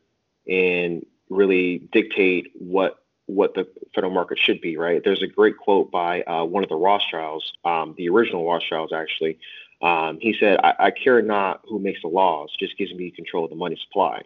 and 0.49 1.05
really 1.31 1.79
dictate 1.93 2.53
what 2.59 2.99
what 3.27 3.55
the 3.55 3.67
federal 3.95 4.13
market 4.13 4.39
should 4.39 4.61
be, 4.61 4.77
right? 4.77 5.03
There's 5.03 5.23
a 5.23 5.27
great 5.27 5.57
quote 5.57 5.91
by 5.91 6.23
uh, 6.23 6.45
one 6.45 6.63
of 6.63 6.69
the 6.69 6.77
Rothschilds, 6.77 7.55
um, 7.65 7.95
the 7.97 8.11
original 8.11 8.47
Rothschilds, 8.47 8.93
actually. 8.93 9.39
Um, 9.81 10.19
he 10.21 10.37
said, 10.39 10.59
I, 10.63 10.75
I, 10.79 10.91
care 10.91 11.23
not 11.23 11.63
who 11.67 11.79
makes 11.79 12.01
the 12.03 12.09
laws, 12.09 12.51
just 12.59 12.77
gives 12.77 12.93
me 12.95 13.11
control 13.11 13.45
of 13.45 13.51
the 13.51 13.57
money 13.57 13.79
supply. 13.83 14.23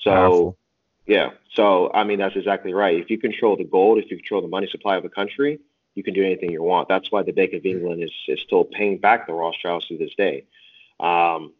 So, 0.00 0.10
Powerful. 0.10 0.56
Yeah. 1.06 1.30
So, 1.54 1.90
I 1.92 2.04
mean, 2.04 2.18
that's 2.18 2.36
exactly 2.36 2.72
right. 2.74 2.98
If 2.98 3.10
you 3.10 3.18
control 3.18 3.56
the 3.56 3.64
gold, 3.64 3.98
if 3.98 4.10
you 4.10 4.16
control 4.16 4.42
the 4.42 4.48
money 4.48 4.68
supply 4.70 4.96
of 4.96 5.04
a 5.04 5.08
country, 5.08 5.60
you 5.94 6.02
can 6.02 6.14
do 6.14 6.24
anything 6.24 6.50
you 6.50 6.62
want. 6.62 6.88
That's 6.88 7.10
why 7.10 7.22
the 7.22 7.32
Bank 7.32 7.52
of 7.52 7.66
England 7.66 8.02
is, 8.02 8.12
is 8.28 8.40
still 8.40 8.64
paying 8.64 8.98
back 8.98 9.26
the 9.26 9.34
Rothschilds 9.34 9.88
to 9.88 9.98
this 9.98 10.14
day. 10.16 10.44
Um, 11.00 11.52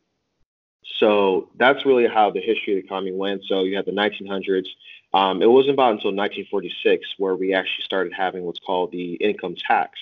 so 0.84 1.50
that's 1.56 1.84
really 1.84 2.06
how 2.06 2.30
the 2.30 2.40
history 2.40 2.74
of 2.74 2.82
the 2.82 2.86
economy 2.86 3.12
went. 3.12 3.42
So 3.46 3.64
you 3.64 3.76
had 3.76 3.86
the 3.86 3.92
1900s. 3.92 4.66
Um, 5.14 5.42
it 5.42 5.50
wasn't 5.50 5.74
about 5.74 5.92
until 5.92 6.14
1946 6.14 7.14
where 7.18 7.36
we 7.36 7.54
actually 7.54 7.84
started 7.84 8.12
having 8.12 8.44
what's 8.44 8.58
called 8.58 8.92
the 8.92 9.14
Income 9.14 9.56
Tax 9.56 9.98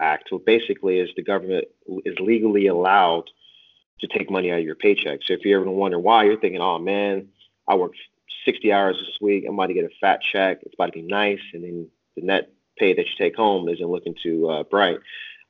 Act, 0.00 0.30
which 0.30 0.44
basically 0.44 0.98
is 0.98 1.10
the 1.16 1.22
government 1.22 1.66
is 2.04 2.18
legally 2.18 2.66
allowed 2.66 3.30
to 4.00 4.06
take 4.06 4.30
money 4.30 4.50
out 4.50 4.58
of 4.58 4.64
your 4.64 4.74
paycheck. 4.74 5.20
So 5.24 5.34
if 5.34 5.44
you 5.44 5.56
ever 5.56 5.70
wonder 5.70 5.98
why, 5.98 6.24
you're 6.24 6.40
thinking, 6.40 6.60
oh 6.60 6.78
man, 6.78 7.28
I 7.66 7.76
worked 7.76 7.98
60 8.44 8.72
hours 8.72 8.96
this 8.98 9.18
week. 9.20 9.44
I'm 9.46 9.54
about 9.54 9.66
to 9.66 9.74
get 9.74 9.84
a 9.84 9.90
fat 10.00 10.20
check. 10.32 10.58
It's 10.62 10.74
about 10.74 10.86
to 10.86 10.92
be 10.92 11.02
nice. 11.02 11.40
And 11.52 11.64
then 11.64 11.88
the 12.16 12.22
net 12.22 12.50
pay 12.78 12.94
that 12.94 13.06
you 13.06 13.12
take 13.18 13.36
home 13.36 13.68
isn't 13.68 13.86
looking 13.86 14.14
too 14.22 14.48
uh, 14.48 14.62
bright. 14.64 14.98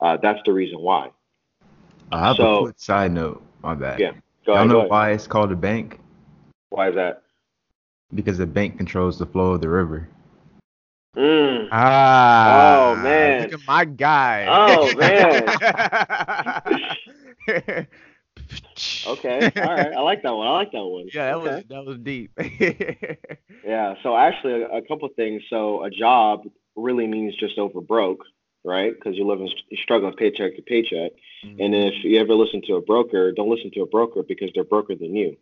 Uh, 0.01 0.17
that's 0.23 0.41
the 0.45 0.53
reason 0.53 0.81
why. 0.81 1.11
I 2.13 2.27
have 2.27 2.37
so, 2.37 2.57
a 2.57 2.63
quick 2.63 2.79
side 2.79 3.13
note 3.13 3.43
on 3.63 3.81
that. 3.81 3.99
Yeah. 4.01 4.13
Go 4.47 4.55
Y'all 4.55 4.65
ahead, 4.65 4.69
know 4.69 4.85
why 4.87 5.11
it's 5.11 5.27
called 5.27 5.53
a 5.53 5.57
bank? 5.57 6.01
Why 6.71 6.89
is 6.89 6.95
that? 6.95 7.23
Because 8.15 8.39
the 8.39 8.47
bank 8.47 8.77
controls 8.79 9.19
the 9.19 9.27
flow 9.27 9.53
of 9.53 9.61
the 9.61 9.69
river. 9.69 10.09
Mm. 11.17 11.69
Ah. 11.71 12.79
Oh 12.79 12.97
man. 12.97 13.43
Look 13.43 13.53
at 13.53 13.67
my 13.67 13.85
guy. 13.85 14.47
Oh 14.49 14.95
man. 14.97 15.47
okay. 19.07 19.53
All 19.57 19.75
right. 19.75 19.93
I 19.93 20.01
like 20.01 20.23
that 20.23 20.35
one. 20.35 20.47
I 20.47 20.51
like 20.51 20.73
that 20.73 20.85
one. 20.85 21.09
Yeah, 21.13 21.27
that 21.27 21.37
okay. 21.37 21.55
was 21.55 21.65
that 21.69 21.85
was 21.85 21.99
deep. 21.99 22.31
yeah. 23.65 23.95
So 24.03 24.17
actually, 24.17 24.63
a, 24.63 24.69
a 24.69 24.83
couple 24.83 25.09
things. 25.15 25.43
So 25.51 25.85
a 25.85 25.91
job 25.91 26.45
really 26.77 27.07
means 27.07 27.35
just 27.37 27.59
over 27.59 27.81
broke, 27.81 28.25
right? 28.65 28.93
Because 28.95 29.17
you're 29.17 29.27
living, 29.27 29.51
struggling 29.83 30.15
paycheck 30.15 30.57
to 30.57 30.63
paycheck. 30.63 31.13
Mm-hmm. 31.45 31.61
And 31.61 31.75
if 31.75 32.05
you 32.05 32.19
ever 32.21 32.35
listen 32.35 32.63
to 32.67 32.75
a 32.75 32.81
broker, 32.81 33.33
don't 33.33 33.51
listen 33.51 33.71
to 33.73 33.83
a 33.83 33.87
broker 33.87 34.23
because 34.23 34.51
they're 34.55 34.65
broker 34.65 34.95
than 34.95 35.15
you. 35.15 35.37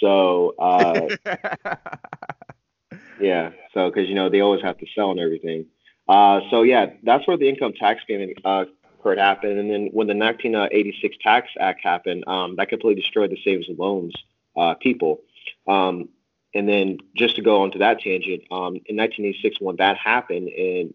So, 0.00 0.54
uh, 0.58 1.08
yeah. 3.20 3.50
So, 3.74 3.90
because 3.90 4.08
you 4.08 4.14
know 4.14 4.28
they 4.28 4.40
always 4.40 4.62
have 4.62 4.78
to 4.78 4.86
sell 4.94 5.10
and 5.10 5.20
everything. 5.20 5.66
Uh, 6.08 6.40
so 6.50 6.62
yeah, 6.62 6.86
that's 7.04 7.26
where 7.26 7.36
the 7.36 7.48
income 7.48 7.72
tax 7.72 8.02
payment 8.06 8.38
uh, 8.44 8.64
could 9.02 9.18
happen. 9.18 9.58
And 9.58 9.70
then 9.70 9.88
when 9.92 10.06
the 10.06 10.14
1986 10.14 11.16
Tax 11.22 11.48
Act 11.58 11.80
happened, 11.82 12.24
um, 12.26 12.56
that 12.56 12.68
completely 12.68 13.00
destroyed 13.00 13.30
the 13.30 13.40
savings 13.42 13.68
and 13.68 13.78
loans 13.78 14.14
uh, 14.56 14.74
people. 14.74 15.20
Um, 15.66 16.08
and 16.54 16.68
then 16.68 16.98
just 17.16 17.36
to 17.36 17.42
go 17.42 17.62
on 17.62 17.70
to 17.72 17.78
that 17.78 18.00
tangent, 18.00 18.42
um, 18.50 18.74
in 18.86 18.96
1986, 18.96 19.60
when 19.60 19.76
that 19.76 19.96
happened, 19.96 20.48
and 20.48 20.94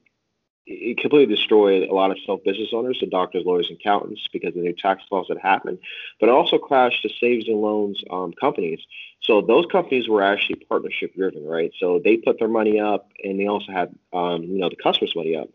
it 0.68 0.98
completely 0.98 1.34
destroyed 1.34 1.88
a 1.88 1.94
lot 1.94 2.12
of 2.12 2.18
small 2.26 2.38
business 2.38 2.70
owners, 2.74 3.00
the 3.00 3.08
doctors, 3.08 3.44
lawyers, 3.46 3.70
and 3.70 3.80
accountants 3.80 4.28
because 4.32 4.50
of 4.50 4.56
the 4.56 4.62
new 4.62 4.74
tax 4.74 5.04
laws 5.12 5.28
that 5.30 5.38
happened. 5.40 5.80
But 6.20 6.30
it 6.30 6.34
also 6.34 6.58
crashed 6.58 7.04
the 7.04 7.10
savings 7.20 7.48
and 7.48 7.62
loans 7.62 8.04
um, 8.10 8.34
companies. 8.34 8.80
So 9.22 9.42
those 9.42 9.66
companies 9.72 10.08
were 10.08 10.24
actually 10.24 10.56
partnership 10.68 11.16
driven, 11.16 11.46
right? 11.46 11.72
So 11.80 12.00
they 12.04 12.18
put 12.18 12.40
their 12.40 12.48
money 12.48 12.80
up, 12.80 13.10
and 13.24 13.40
they 13.40 13.48
also 13.48 13.72
had, 13.72 13.96
um, 14.14 14.44
you 14.44 14.60
know, 14.60 14.70
the 14.70 14.76
customers' 14.76 15.16
money 15.16 15.36
up. 15.36 15.50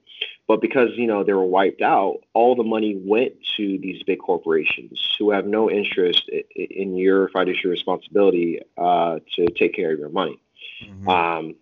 But 0.46 0.60
because 0.60 0.90
you 0.96 1.06
know 1.06 1.22
they 1.22 1.32
were 1.32 1.44
wiped 1.44 1.80
out, 1.80 2.20
all 2.34 2.56
the 2.56 2.64
money 2.64 2.96
went 2.96 3.34
to 3.56 3.78
these 3.78 4.02
big 4.02 4.18
corporations 4.18 5.14
who 5.18 5.30
have 5.30 5.46
no 5.46 5.70
interest 5.70 6.28
in 6.56 6.96
your 6.96 7.28
fiduciary 7.28 7.70
responsibility 7.70 8.60
uh, 8.76 9.20
to 9.36 9.46
take 9.46 9.74
care 9.74 9.92
of 9.92 9.98
your 9.98 10.08
money. 10.08 10.40
Mm-hmm. 10.84 11.08
Um, 11.08 11.54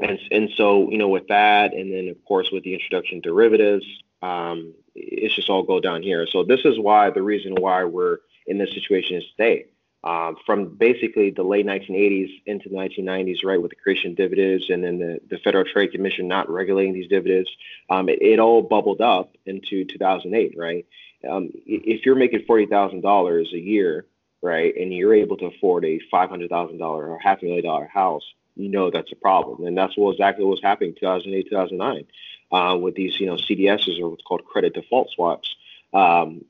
and 0.00 0.18
and 0.30 0.50
so 0.56 0.90
you 0.90 0.98
know 0.98 1.08
with 1.08 1.28
that, 1.28 1.74
and 1.74 1.92
then 1.92 2.08
of 2.08 2.24
course 2.24 2.50
with 2.50 2.64
the 2.64 2.74
introduction 2.74 3.18
of 3.18 3.22
derivatives, 3.24 3.86
um, 4.22 4.74
it's 4.94 5.34
just 5.34 5.50
all 5.50 5.62
go 5.62 5.80
down 5.80 6.02
here. 6.02 6.26
So 6.26 6.44
this 6.44 6.60
is 6.64 6.78
why 6.78 7.10
the 7.10 7.22
reason 7.22 7.54
why 7.54 7.84
we're 7.84 8.18
in 8.46 8.58
this 8.58 8.72
situation 8.72 9.16
is 9.16 9.24
today. 9.36 9.66
Um, 10.04 10.36
from 10.46 10.76
basically 10.76 11.30
the 11.30 11.42
late 11.42 11.66
1980s 11.66 12.30
into 12.46 12.68
the 12.68 12.76
1990s, 12.76 13.44
right, 13.44 13.60
with 13.60 13.70
the 13.70 13.76
creation 13.76 14.12
of 14.12 14.16
derivatives 14.16 14.70
and 14.70 14.84
then 14.84 14.98
the, 14.98 15.18
the 15.28 15.38
Federal 15.38 15.64
Trade 15.64 15.90
Commission 15.90 16.28
not 16.28 16.48
regulating 16.48 16.92
these 16.94 17.08
derivatives, 17.08 17.50
um, 17.90 18.08
it, 18.08 18.22
it, 18.22 18.38
all 18.38 18.62
bubbled 18.62 19.00
up 19.00 19.32
into 19.46 19.84
2008, 19.84 20.54
right? 20.56 20.86
Um, 21.28 21.50
if 21.66 22.06
you're 22.06 22.14
making 22.14 22.44
$40,000 22.48 23.52
a 23.52 23.58
year, 23.58 24.06
right, 24.42 24.76
and 24.76 24.94
you're 24.94 25.14
able 25.14 25.38
to 25.38 25.46
afford 25.46 25.84
a 25.84 25.98
$500,000 26.12 26.80
or 26.80 27.18
half 27.18 27.42
a 27.42 27.44
million 27.44 27.64
dollar 27.64 27.86
house, 27.92 28.22
you 28.56 28.68
know 28.68 28.90
that's 28.90 29.12
a 29.12 29.16
problem. 29.16 29.66
And 29.66 29.76
that's 29.76 29.96
what 29.96 30.12
exactly 30.12 30.44
what 30.44 30.52
was 30.52 30.62
happening 30.62 30.94
2008, 30.98 31.50
2009 31.50 32.06
uh, 32.50 32.76
with 32.76 32.94
these, 32.94 33.20
you 33.20 33.26
know, 33.26 33.36
CDSs 33.36 34.00
or 34.00 34.08
what's 34.08 34.22
called 34.22 34.44
credit 34.44 34.74
default 34.74 35.10
swaps. 35.10 35.54
Um, 35.92 36.44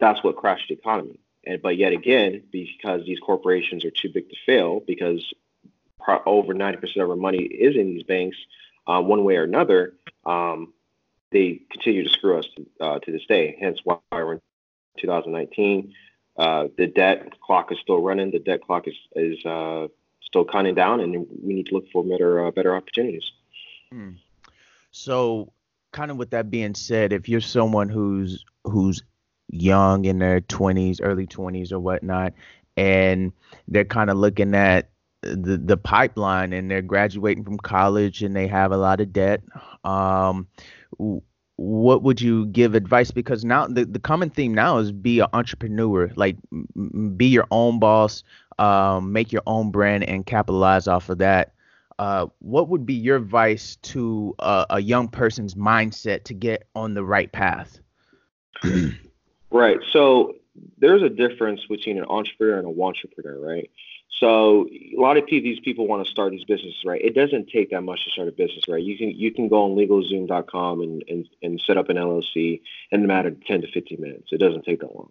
that's 0.00 0.22
what 0.22 0.36
crashed 0.36 0.68
the 0.68 0.74
economy. 0.74 1.20
And 1.46 1.62
but 1.62 1.76
yet 1.76 1.92
again, 1.92 2.42
because 2.50 3.04
these 3.06 3.20
corporations 3.20 3.84
are 3.84 3.90
too 3.90 4.10
big 4.12 4.28
to 4.28 4.36
fail, 4.44 4.80
because 4.86 5.32
pro- 6.00 6.22
over 6.26 6.54
90% 6.54 7.02
of 7.02 7.10
our 7.10 7.16
money 7.16 7.38
is 7.38 7.76
in 7.76 7.94
these 7.94 8.02
banks, 8.02 8.36
uh, 8.86 9.00
one 9.00 9.24
way 9.24 9.36
or 9.36 9.44
another, 9.44 9.94
um, 10.26 10.72
they 11.30 11.60
continue 11.70 12.04
to 12.04 12.10
screw 12.10 12.38
us 12.38 12.46
to, 12.56 12.66
uh, 12.84 12.98
to 13.00 13.12
this 13.12 13.26
day. 13.26 13.56
Hence 13.60 13.80
why 13.84 13.98
we're 14.10 14.34
in 14.34 14.40
2019. 15.00 15.94
Uh, 16.36 16.68
the 16.76 16.86
debt 16.86 17.40
clock 17.40 17.72
is 17.72 17.78
still 17.80 18.00
running. 18.00 18.30
The 18.30 18.38
debt 18.38 18.62
clock 18.62 18.86
is 18.86 18.94
is 19.14 19.44
uh, 19.44 19.88
still 20.28 20.44
counting 20.44 20.74
down, 20.74 21.00
and 21.00 21.26
we 21.42 21.54
need 21.54 21.66
to 21.66 21.74
look 21.74 21.90
for 21.90 22.04
better 22.04 22.46
uh, 22.46 22.50
better 22.50 22.76
opportunities. 22.76 23.32
Hmm. 23.90 24.12
So, 24.90 25.52
kind 25.92 26.10
of 26.10 26.18
with 26.18 26.30
that 26.30 26.50
being 26.50 26.74
said, 26.74 27.12
if 27.12 27.28
you're 27.28 27.40
someone 27.40 27.88
who's 27.88 28.44
who's 28.64 29.02
young 29.50 30.04
in 30.04 30.18
their 30.18 30.42
20s, 30.42 31.00
early 31.02 31.26
20s, 31.26 31.72
or 31.72 31.80
whatnot, 31.80 32.34
and 32.76 33.32
they're 33.66 33.84
kind 33.84 34.10
of 34.10 34.18
looking 34.18 34.54
at 34.54 34.90
the 35.22 35.58
the 35.58 35.76
pipeline 35.76 36.52
and 36.52 36.70
they're 36.70 36.82
graduating 36.82 37.44
from 37.44 37.58
college 37.58 38.22
and 38.22 38.36
they 38.36 38.46
have 38.46 38.70
a 38.70 38.76
lot 38.76 39.00
of 39.00 39.12
debt 39.12 39.42
um 39.82 40.46
what 41.56 42.04
would 42.04 42.20
you 42.20 42.46
give 42.46 42.76
advice 42.76 43.10
because 43.10 43.44
now 43.44 43.66
the, 43.66 43.84
the 43.84 43.98
common 43.98 44.30
theme 44.30 44.54
now 44.54 44.78
is 44.78 44.92
be 44.92 45.18
an 45.18 45.26
entrepreneur 45.32 46.08
like 46.14 46.36
be 47.16 47.26
your 47.26 47.48
own 47.50 47.80
boss 47.80 48.22
um, 48.58 49.12
make 49.12 49.32
your 49.32 49.42
own 49.46 49.70
brand 49.70 50.04
and 50.04 50.26
capitalize 50.26 50.88
off 50.88 51.08
of 51.08 51.18
that 51.18 51.52
uh, 51.98 52.26
what 52.38 52.68
would 52.68 52.86
be 52.86 52.94
your 52.94 53.16
advice 53.16 53.76
to 53.76 54.34
a, 54.38 54.66
a 54.70 54.80
young 54.80 55.08
person's 55.08 55.54
mindset 55.54 56.24
to 56.24 56.34
get 56.34 56.68
on 56.74 56.94
the 56.94 57.04
right 57.04 57.32
path 57.32 57.80
right 59.50 59.78
so 59.92 60.34
there's 60.78 61.02
a 61.02 61.08
difference 61.08 61.64
between 61.68 61.98
an 61.98 62.04
entrepreneur 62.08 62.58
and 62.58 62.66
a 62.66 62.82
entrepreneur 62.82 63.38
right 63.40 63.70
so 64.18 64.66
a 64.66 65.00
lot 65.00 65.16
of 65.16 65.24
these 65.28 65.60
people 65.60 65.86
want 65.86 66.04
to 66.04 66.10
start 66.10 66.32
these 66.32 66.44
businesses, 66.44 66.82
right? 66.84 67.00
It 67.00 67.14
doesn't 67.14 67.50
take 67.50 67.70
that 67.70 67.82
much 67.82 68.04
to 68.04 68.10
start 68.10 68.28
a 68.28 68.32
business, 68.32 68.64
right? 68.68 68.82
You 68.82 68.98
can 68.98 69.10
you 69.10 69.32
can 69.32 69.48
go 69.48 69.64
on 69.64 69.76
LegalZoom.com 69.76 70.80
and 70.80 71.04
and, 71.08 71.28
and 71.42 71.60
set 71.60 71.76
up 71.76 71.88
an 71.88 71.96
LLC 71.96 72.60
in 72.90 73.04
a 73.04 73.06
matter 73.06 73.28
of 73.28 73.44
10 73.44 73.62
to 73.62 73.68
15 73.70 74.00
minutes. 74.00 74.32
It 74.32 74.38
doesn't 74.38 74.64
take 74.64 74.80
that 74.80 74.94
long. 74.94 75.10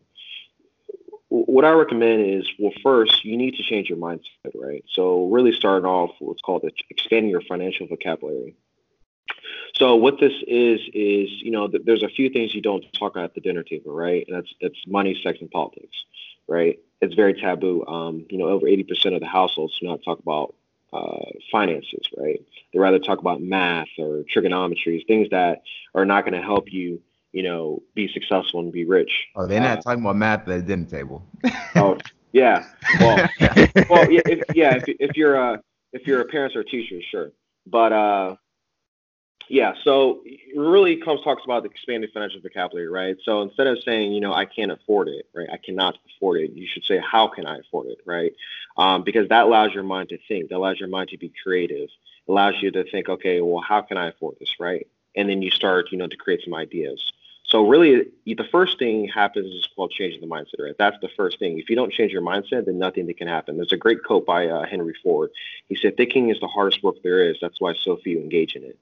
What 1.29 1.65
I 1.65 1.71
recommend 1.71 2.25
is, 2.25 2.47
well, 2.57 2.71
first 2.81 3.25
you 3.25 3.37
need 3.37 3.55
to 3.55 3.63
change 3.63 3.89
your 3.89 3.97
mindset, 3.97 4.53
right? 4.55 4.83
So 4.89 5.27
really 5.27 5.51
starting 5.51 5.85
off 5.85 6.11
what's 6.19 6.41
called 6.41 6.63
expanding 6.89 7.29
your 7.29 7.41
financial 7.41 7.87
vocabulary. 7.87 8.55
So 9.75 9.95
what 9.95 10.19
this 10.19 10.33
is 10.47 10.79
is, 10.93 11.29
you 11.41 11.51
know, 11.51 11.67
th- 11.67 11.83
there's 11.85 12.03
a 12.03 12.09
few 12.09 12.29
things 12.29 12.55
you 12.55 12.61
don't 12.61 12.83
talk 12.93 13.11
about 13.13 13.25
at 13.25 13.35
the 13.35 13.41
dinner 13.41 13.63
table, 13.63 13.93
right? 13.93 14.25
And 14.27 14.37
that's 14.37 14.53
it's 14.59 14.79
money, 14.87 15.19
sex, 15.21 15.39
and 15.41 15.51
politics, 15.51 16.05
right? 16.47 16.79
It's 17.01 17.13
very 17.13 17.33
taboo. 17.33 17.85
Um, 17.85 18.25
you 18.29 18.37
know, 18.37 18.45
over 18.45 18.65
80% 18.65 19.13
of 19.13 19.19
the 19.19 19.27
households 19.27 19.77
do 19.79 19.87
not 19.87 20.03
talk 20.03 20.19
about 20.19 20.55
uh, 20.93 21.25
finances, 21.51 22.07
right? 22.17 22.39
They 22.73 22.79
rather 22.79 22.99
talk 22.99 23.19
about 23.19 23.41
math 23.41 23.89
or 23.99 24.23
trigonometry, 24.27 25.03
things 25.07 25.29
that 25.31 25.63
are 25.93 26.05
not 26.05 26.23
going 26.23 26.39
to 26.39 26.45
help 26.45 26.71
you, 26.71 27.01
you 27.37 27.43
know, 27.43 27.83
be 27.93 28.11
successful 28.11 28.61
and 28.61 28.71
be 28.71 28.83
rich. 28.83 29.11
Oh, 29.35 29.45
they're 29.45 29.59
not 29.59 29.77
uh, 29.77 29.81
talking 29.81 30.01
about 30.01 30.15
math 30.15 30.39
at 30.39 30.45
the 30.47 30.61
dinner 30.63 30.85
table. 30.85 31.23
oh, 31.75 31.99
yeah. 32.31 32.65
Well, 32.99 33.29
well, 33.91 34.11
yeah, 34.11 34.21
if, 34.25 34.43
yeah. 34.55 34.73
If, 34.77 34.85
if 34.87 35.15
you're 35.15 35.35
a 35.35 35.61
if 35.93 36.07
you're 36.07 36.21
a 36.21 36.25
parent 36.25 36.55
or 36.55 36.61
a 36.61 36.65
teacher, 36.65 36.99
sure. 37.11 37.31
But 37.67 37.93
uh, 37.93 38.37
yeah, 39.49 39.75
so 39.83 40.23
really 40.55 40.95
comes 40.97 41.21
talks 41.23 41.43
about 41.45 41.61
the 41.61 41.69
expanded 41.69 42.09
financial 42.11 42.41
vocabulary, 42.41 42.89
right? 42.89 43.17
So 43.23 43.43
instead 43.43 43.67
of 43.67 43.77
saying, 43.83 44.13
you 44.13 44.19
know, 44.19 44.33
I 44.33 44.45
can't 44.45 44.71
afford 44.71 45.07
it, 45.07 45.27
right? 45.35 45.47
I 45.53 45.57
cannot 45.57 45.95
afford 46.15 46.41
it. 46.41 46.53
You 46.53 46.65
should 46.65 46.85
say, 46.85 46.97
how 46.97 47.27
can 47.27 47.45
I 47.45 47.59
afford 47.59 47.85
it, 47.89 47.99
right? 48.03 48.33
Um, 48.77 49.03
because 49.03 49.29
that 49.29 49.43
allows 49.43 49.75
your 49.75 49.83
mind 49.83 50.09
to 50.09 50.17
think. 50.27 50.49
That 50.49 50.57
allows 50.57 50.79
your 50.79 50.89
mind 50.89 51.09
to 51.09 51.19
be 51.19 51.31
creative. 51.43 51.89
It 52.27 52.31
allows 52.31 52.55
you 52.63 52.71
to 52.71 52.83
think, 52.89 53.09
okay, 53.09 53.41
well, 53.41 53.61
how 53.61 53.81
can 53.81 53.97
I 53.97 54.07
afford 54.07 54.37
this, 54.39 54.59
right? 54.59 54.87
And 55.15 55.29
then 55.29 55.43
you 55.43 55.51
start, 55.51 55.91
you 55.91 55.99
know, 55.99 56.07
to 56.07 56.17
create 56.17 56.41
some 56.43 56.55
ideas. 56.55 57.13
So 57.47 57.65
really, 57.65 58.07
the 58.25 58.47
first 58.51 58.77
thing 58.77 59.07
happens 59.07 59.53
is 59.53 59.67
called 59.73 59.91
changing 59.91 60.19
the 60.19 60.27
mindset, 60.27 60.59
right? 60.59 60.75
That's 60.77 60.97
the 61.01 61.07
first 61.15 61.39
thing. 61.39 61.57
If 61.57 61.69
you 61.69 61.77
don't 61.77 61.93
change 61.93 62.11
your 62.11 62.21
mindset, 62.21 62.65
then 62.65 62.77
nothing 62.77 63.07
that 63.07 63.17
can 63.17 63.29
happen. 63.29 63.55
There's 63.55 63.71
a 63.71 63.77
great 63.77 64.03
quote 64.03 64.25
by 64.25 64.47
uh, 64.47 64.65
Henry 64.65 64.93
Ford. 65.01 65.31
He 65.69 65.77
said, 65.77 65.95
"Thinking 65.95 66.29
is 66.29 66.39
the 66.41 66.47
hardest 66.47 66.83
work 66.83 66.95
there 67.03 67.29
is. 67.29 67.37
That's 67.41 67.61
why 67.61 67.73
so 67.73 67.95
few 67.97 68.19
engage 68.19 68.55
in 68.55 68.63
it." 68.63 68.77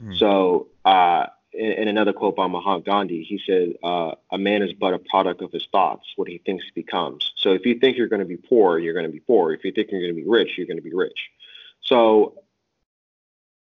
Hmm. 0.00 0.14
So, 0.14 0.66
uh, 0.84 1.26
in, 1.52 1.72
in, 1.72 1.88
another 1.88 2.12
quote 2.12 2.34
by 2.34 2.48
Mahatma 2.48 2.82
Gandhi, 2.82 3.22
he 3.22 3.40
said, 3.46 3.74
uh, 3.84 4.16
"A 4.32 4.38
man 4.38 4.62
is 4.62 4.72
but 4.72 4.94
a 4.94 4.98
product 4.98 5.40
of 5.40 5.52
his 5.52 5.68
thoughts. 5.70 6.06
What 6.16 6.26
he 6.26 6.38
thinks 6.38 6.64
he 6.64 6.72
becomes." 6.74 7.32
So, 7.36 7.52
if 7.52 7.64
you 7.66 7.78
think 7.78 7.96
you're 7.96 8.08
going 8.08 8.18
to 8.18 8.26
be 8.26 8.36
poor, 8.36 8.80
you're 8.80 8.94
going 8.94 9.06
to 9.06 9.12
be 9.12 9.20
poor. 9.20 9.52
If 9.52 9.64
you 9.64 9.70
think 9.70 9.92
you're 9.92 10.00
going 10.00 10.16
to 10.16 10.20
be 10.20 10.28
rich, 10.28 10.58
you're 10.58 10.66
going 10.66 10.78
to 10.78 10.82
be 10.82 10.94
rich. 10.94 11.30
So, 11.82 12.42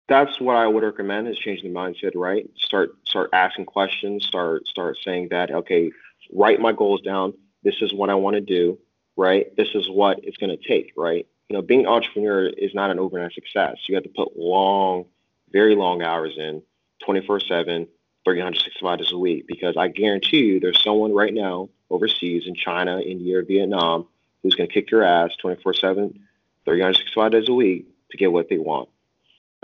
that's 0.08 0.40
what 0.40 0.56
I 0.56 0.68
would 0.68 0.84
recommend: 0.84 1.28
is 1.28 1.38
changing 1.38 1.74
the 1.74 1.80
mindset. 1.80 2.12
Right? 2.16 2.50
Start 2.56 2.92
start 3.06 3.30
asking 3.34 3.66
questions. 3.66 4.26
Start 4.26 4.68
start 4.68 4.98
saying 5.04 5.30
that. 5.32 5.52
Okay, 5.52 5.92
write 6.34 6.60
my 6.60 6.72
goals 6.72 7.02
down. 7.02 7.34
This 7.64 7.76
is 7.82 7.94
what 7.94 8.10
I 8.10 8.16
want 8.16 8.36
to 8.36 8.42
do. 8.42 8.78
Right? 9.18 9.56
This 9.56 9.70
is 9.76 9.90
what 9.90 10.20
it's 10.24 10.38
going 10.38 10.56
to 10.56 10.68
take. 10.68 10.94
Right? 10.96 11.28
You 11.50 11.56
know, 11.56 11.62
being 11.62 11.82
an 11.82 11.88
entrepreneur 11.88 12.48
is 12.48 12.74
not 12.74 12.92
an 12.92 13.00
overnight 13.00 13.34
success. 13.34 13.78
You 13.88 13.96
have 13.96 14.04
to 14.04 14.10
put 14.10 14.38
long 14.38 15.06
very 15.52 15.76
long 15.76 16.02
hours 16.02 16.36
in 16.38 16.62
24 17.06 17.40
7, 17.40 17.88
365 18.26 19.00
days 19.00 19.12
a 19.12 19.18
week. 19.18 19.46
Because 19.48 19.78
I 19.78 19.88
guarantee 19.88 20.40
you, 20.40 20.60
there's 20.60 20.84
someone 20.84 21.14
right 21.14 21.34
now 21.34 21.70
overseas 21.90 22.44
in 22.46 22.56
China, 22.56 23.00
India, 23.00 23.40
or 23.40 23.44
Vietnam 23.44 24.08
who's 24.44 24.56
going 24.56 24.68
to 24.68 24.74
kick 24.74 24.92
your 24.92 25.04
ass 25.04 25.32
24 25.42 25.74
7, 25.74 26.20
365 26.66 27.32
days 27.32 27.50
a 27.50 27.54
week 27.54 27.88
to 28.12 28.18
get 28.18 28.32
what 28.32 28.50
they 28.50 28.58
want. 28.58 28.90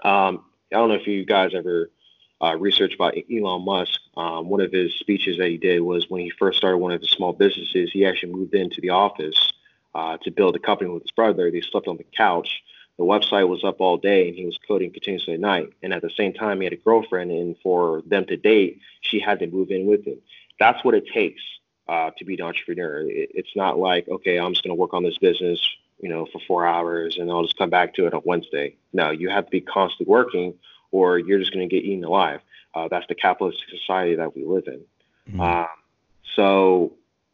Um, 0.04 0.46
I 0.72 0.78
don't 0.78 0.90
know 0.90 0.96
if 0.96 1.08
you 1.08 1.26
guys 1.26 1.52
ever 1.54 1.90
uh, 2.42 2.56
researched 2.58 2.96
about 2.96 3.16
Elon 3.32 3.64
Musk. 3.64 4.00
Um, 4.18 4.50
one 4.50 4.62
of 4.62 4.72
his 4.72 4.94
speeches 4.96 5.38
that 5.38 5.48
he 5.48 5.58
did 5.58 5.82
was 5.82 6.10
when 6.10 6.22
he 6.22 6.32
first 6.32 6.58
started 6.58 6.78
one 6.78 6.92
of 6.92 7.02
his 7.02 7.12
small 7.12 7.34
businesses, 7.34 7.92
he 7.92 8.06
actually 8.06 8.34
moved 8.34 8.54
into 8.54 8.82
the 8.82 8.90
office 8.90 9.54
uh, 9.94 10.18
to 10.24 10.32
build 10.32 10.56
a 10.56 10.60
company 10.60 10.90
with 10.90 11.04
his 11.04 11.12
brother. 11.12 11.52
They 11.52 11.62
slept 11.62 11.88
on 11.88 11.98
the 11.98 12.06
couch 12.16 12.62
the 13.02 13.08
website 13.08 13.48
was 13.48 13.64
up 13.64 13.82
all 13.82 13.98
day 13.98 14.28
and 14.28 14.38
he 14.38 14.46
was 14.46 14.60
coding 14.68 14.92
continuously 14.92 15.34
at 15.34 15.40
night. 15.40 15.74
And 15.82 15.92
at 15.92 16.04
the 16.04 16.12
same 16.12 16.34
time, 16.34 16.60
he 16.60 16.66
had 16.66 16.74
a 16.74 16.78
girlfriend, 16.78 17.32
and 17.32 17.56
for 17.64 18.04
them 18.06 18.26
to 18.26 18.38
date, 18.38 18.80
she 19.02 19.20
had 19.20 19.40
to 19.40 19.48
move 19.48 19.72
in 19.72 19.88
with 19.88 20.06
him. 20.06 20.20
That's 20.60 20.84
what 20.86 20.94
it 20.94 21.06
takes 21.12 21.42
uh, 21.88 22.12
to 22.20 22.26
be 22.26 22.36
an 22.36 22.42
entrepreneur. 22.42 23.02
It, 23.02 23.32
it's 23.34 23.56
not 23.56 23.80
like, 23.80 24.08
okay, 24.08 24.38
I'm 24.38 24.54
just 24.54 24.64
going 24.64 24.76
to 24.76 24.80
work 24.80 24.94
on 24.94 25.04
this 25.04 25.18
business, 25.18 25.60
you 26.02 26.10
know, 26.10 26.26
for 26.32 26.42
four 26.48 26.66
hours 26.66 27.18
and 27.18 27.30
I'll 27.30 27.44
just 27.44 27.58
come 27.58 27.70
back 27.70 27.94
to 27.96 28.08
it 28.08 28.14
on 28.14 28.22
Wednesday. 28.26 28.76
No, 28.94 29.12
you 29.12 29.30
have 29.30 29.46
to 29.46 29.52
be 29.52 29.62
constantly 29.62 30.12
working, 30.12 30.54
or 30.92 31.18
you're 31.18 31.40
just 31.40 31.54
going 31.54 31.68
to 31.68 31.74
get 31.74 31.86
eaten 31.86 32.04
alive. 32.04 32.42
Uh, 32.74 32.88
that's 32.90 33.08
the 33.08 33.16
capitalist 33.16 33.64
society 33.70 34.16
that 34.16 34.36
we 34.36 34.46
live 34.46 34.64
in. 34.68 34.82
Mm-hmm. 35.30 35.42
Um, 35.42 35.68
so 36.36 36.94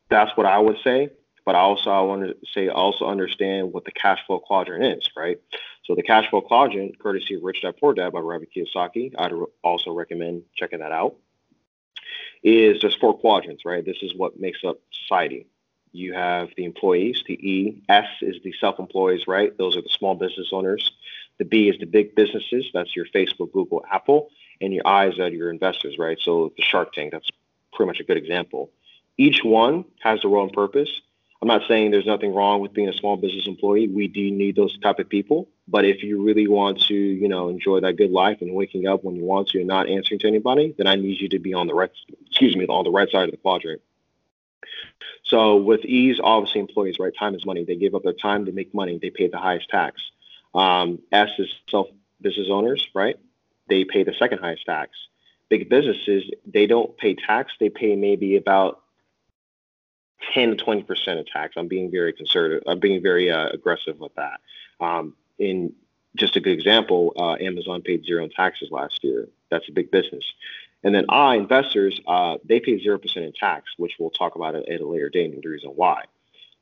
that's 0.09 0.35
what 0.35 0.45
I 0.45 0.59
would 0.59 0.77
say 0.83 1.09
but 1.47 1.55
also 1.55 1.91
I 1.91 2.01
want 2.01 2.23
to 2.23 2.35
say 2.53 2.67
also 2.67 3.05
understand 3.05 3.71
what 3.71 3.85
the 3.85 3.91
cash 3.93 4.19
flow 4.27 4.37
quadrant 4.37 4.83
is, 4.83 5.09
right? 5.15 5.39
So 5.85 5.95
the 5.95 6.03
cash 6.03 6.29
flow 6.29 6.41
quadrant, 6.41 6.99
courtesy 6.99 7.35
of 7.35 7.41
Rich 7.41 7.61
Dad 7.61 7.75
Poor 7.79 7.93
Dad 7.93 8.11
by 8.11 8.19
Robert 8.19 8.49
Kiyosaki, 8.53 9.13
I'd 9.17 9.31
also 9.63 9.93
recommend 9.93 10.43
checking 10.57 10.79
that 10.79 10.91
out. 10.91 11.15
Is 12.43 12.81
there's 12.81 12.97
four 12.97 13.17
quadrants, 13.17 13.63
right? 13.63 13.83
This 13.83 13.95
is 14.01 14.13
what 14.13 14.37
makes 14.37 14.59
up 14.67 14.81
society. 14.91 15.47
You 15.97 16.13
have 16.13 16.49
the 16.55 16.65
employees, 16.65 17.23
the 17.27 17.33
E. 17.33 17.83
S 17.89 18.07
is 18.21 18.37
the 18.43 18.53
self-employees, 18.59 19.27
right? 19.27 19.57
Those 19.57 19.75
are 19.75 19.81
the 19.81 19.89
small 19.89 20.15
business 20.15 20.49
owners. 20.51 20.91
The 21.39 21.45
B 21.45 21.69
is 21.69 21.77
the 21.79 21.85
big 21.85 22.15
businesses. 22.15 22.69
That's 22.73 22.95
your 22.95 23.05
Facebook, 23.05 23.51
Google, 23.51 23.83
Apple, 23.91 24.29
and 24.61 24.73
your 24.73 24.87
I's 24.87 25.19
are 25.19 25.29
your 25.29 25.49
investors, 25.49 25.95
right? 25.97 26.17
So 26.21 26.53
the 26.55 26.63
Shark 26.63 26.93
Tank, 26.93 27.11
that's 27.11 27.29
pretty 27.73 27.87
much 27.87 27.99
a 27.99 28.03
good 28.03 28.17
example. 28.17 28.71
Each 29.17 29.43
one 29.43 29.85
has 30.01 30.21
their 30.21 30.35
own 30.35 30.49
purpose 30.51 31.01
I'm 31.41 31.47
not 31.47 31.61
saying 31.67 31.91
there's 31.91 32.07
nothing 32.07 32.33
wrong 32.33 32.61
with 32.61 32.73
being 32.73 32.89
a 32.89 32.93
small 32.93 33.15
business 33.15 33.45
employee. 33.45 33.87
We 33.87 34.07
do 34.07 34.31
need 34.31 34.55
those 34.55 34.77
type 34.79 34.99
of 34.99 35.07
people. 35.07 35.47
But 35.67 35.85
if 35.85 36.01
you 36.01 36.23
really 36.23 36.47
want 36.47 36.81
to, 36.83 36.95
you 36.95 37.27
know, 37.27 37.49
enjoy 37.49 37.81
that 37.81 37.97
good 37.97 38.09
life 38.09 38.41
and 38.41 38.53
waking 38.53 38.87
up 38.87 39.03
when 39.03 39.15
you 39.15 39.23
want 39.23 39.49
to 39.49 39.59
and 39.59 39.67
not 39.67 39.87
answering 39.87 40.19
to 40.21 40.27
anybody, 40.27 40.73
then 40.77 40.87
I 40.87 40.95
need 40.95 41.19
you 41.19 41.29
to 41.29 41.39
be 41.39 41.53
on 41.53 41.67
the 41.67 41.75
right, 41.75 41.91
excuse 42.25 42.55
me, 42.55 42.65
on 42.65 42.83
the 42.83 42.91
right 42.91 43.09
side 43.09 43.25
of 43.25 43.31
the 43.31 43.37
quadrant. 43.37 43.81
So 45.23 45.57
with 45.57 45.83
ease, 45.83 46.19
obviously 46.23 46.61
employees, 46.61 46.97
right? 46.99 47.13
Time 47.17 47.35
is 47.35 47.45
money. 47.45 47.65
They 47.65 47.75
give 47.75 47.95
up 47.95 48.03
their 48.03 48.13
time 48.13 48.45
to 48.45 48.51
make 48.51 48.73
money. 48.73 48.97
They 49.01 49.09
pay 49.09 49.27
the 49.27 49.37
highest 49.37 49.69
tax. 49.69 50.01
Um, 50.55 50.99
S 51.11 51.29
is 51.37 51.53
self 51.69 51.87
business 52.21 52.47
owners, 52.49 52.87
right? 52.95 53.17
They 53.67 53.83
pay 53.83 54.03
the 54.03 54.13
second 54.13 54.39
highest 54.39 54.65
tax. 54.65 54.91
Big 55.49 55.69
businesses, 55.69 56.23
they 56.45 56.65
don't 56.65 56.97
pay 56.97 57.15
tax. 57.15 57.53
They 57.59 57.69
pay 57.69 57.95
maybe 57.95 58.35
about 58.37 58.81
10 60.33 60.51
to 60.51 60.55
20 60.55 60.83
percent 60.83 61.19
of 61.19 61.27
tax. 61.27 61.55
I'm 61.57 61.67
being 61.67 61.91
very 61.91 62.13
conservative. 62.13 62.63
I'm 62.67 62.79
being 62.79 63.01
very 63.01 63.31
uh, 63.31 63.49
aggressive 63.49 63.99
with 63.99 64.15
that. 64.15 64.39
Um, 64.79 65.13
in 65.39 65.73
just 66.15 66.35
a 66.35 66.39
good 66.39 66.53
example, 66.53 67.13
uh, 67.17 67.35
Amazon 67.39 67.81
paid 67.81 68.05
zero 68.05 68.23
in 68.23 68.29
taxes 68.29 68.71
last 68.71 69.03
year. 69.03 69.27
That's 69.49 69.67
a 69.69 69.71
big 69.71 69.91
business. 69.91 70.25
And 70.83 70.93
then 70.93 71.05
I, 71.09 71.35
investors, 71.35 71.99
uh, 72.07 72.37
they 72.45 72.59
pay 72.59 72.81
zero 72.81 72.97
percent 72.97 73.25
in 73.25 73.33
tax, 73.33 73.71
which 73.77 73.93
we'll 73.99 74.09
talk 74.09 74.35
about 74.35 74.55
at, 74.55 74.81
a 74.81 74.87
later 74.87 75.09
date 75.09 75.33
and 75.33 75.41
the 75.41 75.49
reason 75.49 75.71
why. 75.71 76.03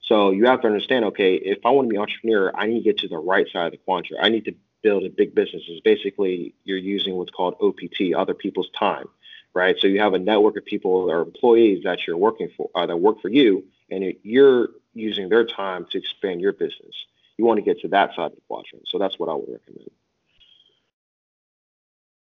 So 0.01 0.31
you 0.31 0.45
have 0.45 0.61
to 0.61 0.67
understand, 0.67 1.05
okay, 1.05 1.35
if 1.35 1.65
I 1.65 1.71
want 1.71 1.87
to 1.87 1.89
be 1.89 1.95
an 1.95 2.03
entrepreneur, 2.03 2.51
I 2.55 2.67
need 2.67 2.79
to 2.79 2.83
get 2.83 2.99
to 2.99 3.07
the 3.07 3.17
right 3.17 3.47
side 3.51 3.65
of 3.65 3.71
the 3.71 3.77
quadrant. 3.77 4.23
I 4.23 4.29
need 4.29 4.45
to 4.45 4.55
build 4.81 5.03
a 5.03 5.09
big 5.09 5.35
business. 5.35 5.63
Is 5.67 5.81
basically 5.81 6.53
you're 6.63 6.77
using 6.77 7.15
what's 7.15 7.31
called 7.31 7.55
OPT, 7.59 8.13
other 8.15 8.33
people's 8.33 8.69
time 8.69 9.07
right? 9.55 9.77
So 9.79 9.87
you 9.87 10.01
have 10.01 10.13
a 10.13 10.19
network 10.19 10.57
of 10.57 10.65
people 10.65 11.09
or 11.09 11.21
employees 11.21 11.85
that 11.85 12.05
you're 12.05 12.17
working 12.17 12.51
for, 12.55 12.69
uh, 12.75 12.85
that 12.85 12.97
work 12.97 13.21
for 13.21 13.29
you, 13.29 13.63
and 13.89 14.13
you're 14.21 14.67
using 14.93 15.29
their 15.29 15.45
time 15.45 15.87
to 15.91 15.97
expand 15.97 16.41
your 16.41 16.51
business. 16.51 16.93
You 17.37 17.45
want 17.45 17.57
to 17.57 17.63
get 17.63 17.79
to 17.81 17.87
that 17.87 18.13
side 18.15 18.27
of 18.27 18.35
the 18.35 18.41
quadrant. 18.47 18.87
So 18.87 18.99
that's 18.99 19.17
what 19.17 19.29
I 19.29 19.33
would 19.33 19.59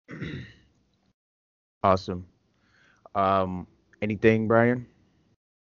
recommend. 0.09 0.45
Awesome. 1.85 2.25
Um, 3.15 3.67
anything, 4.01 4.47
Brian? 4.47 4.87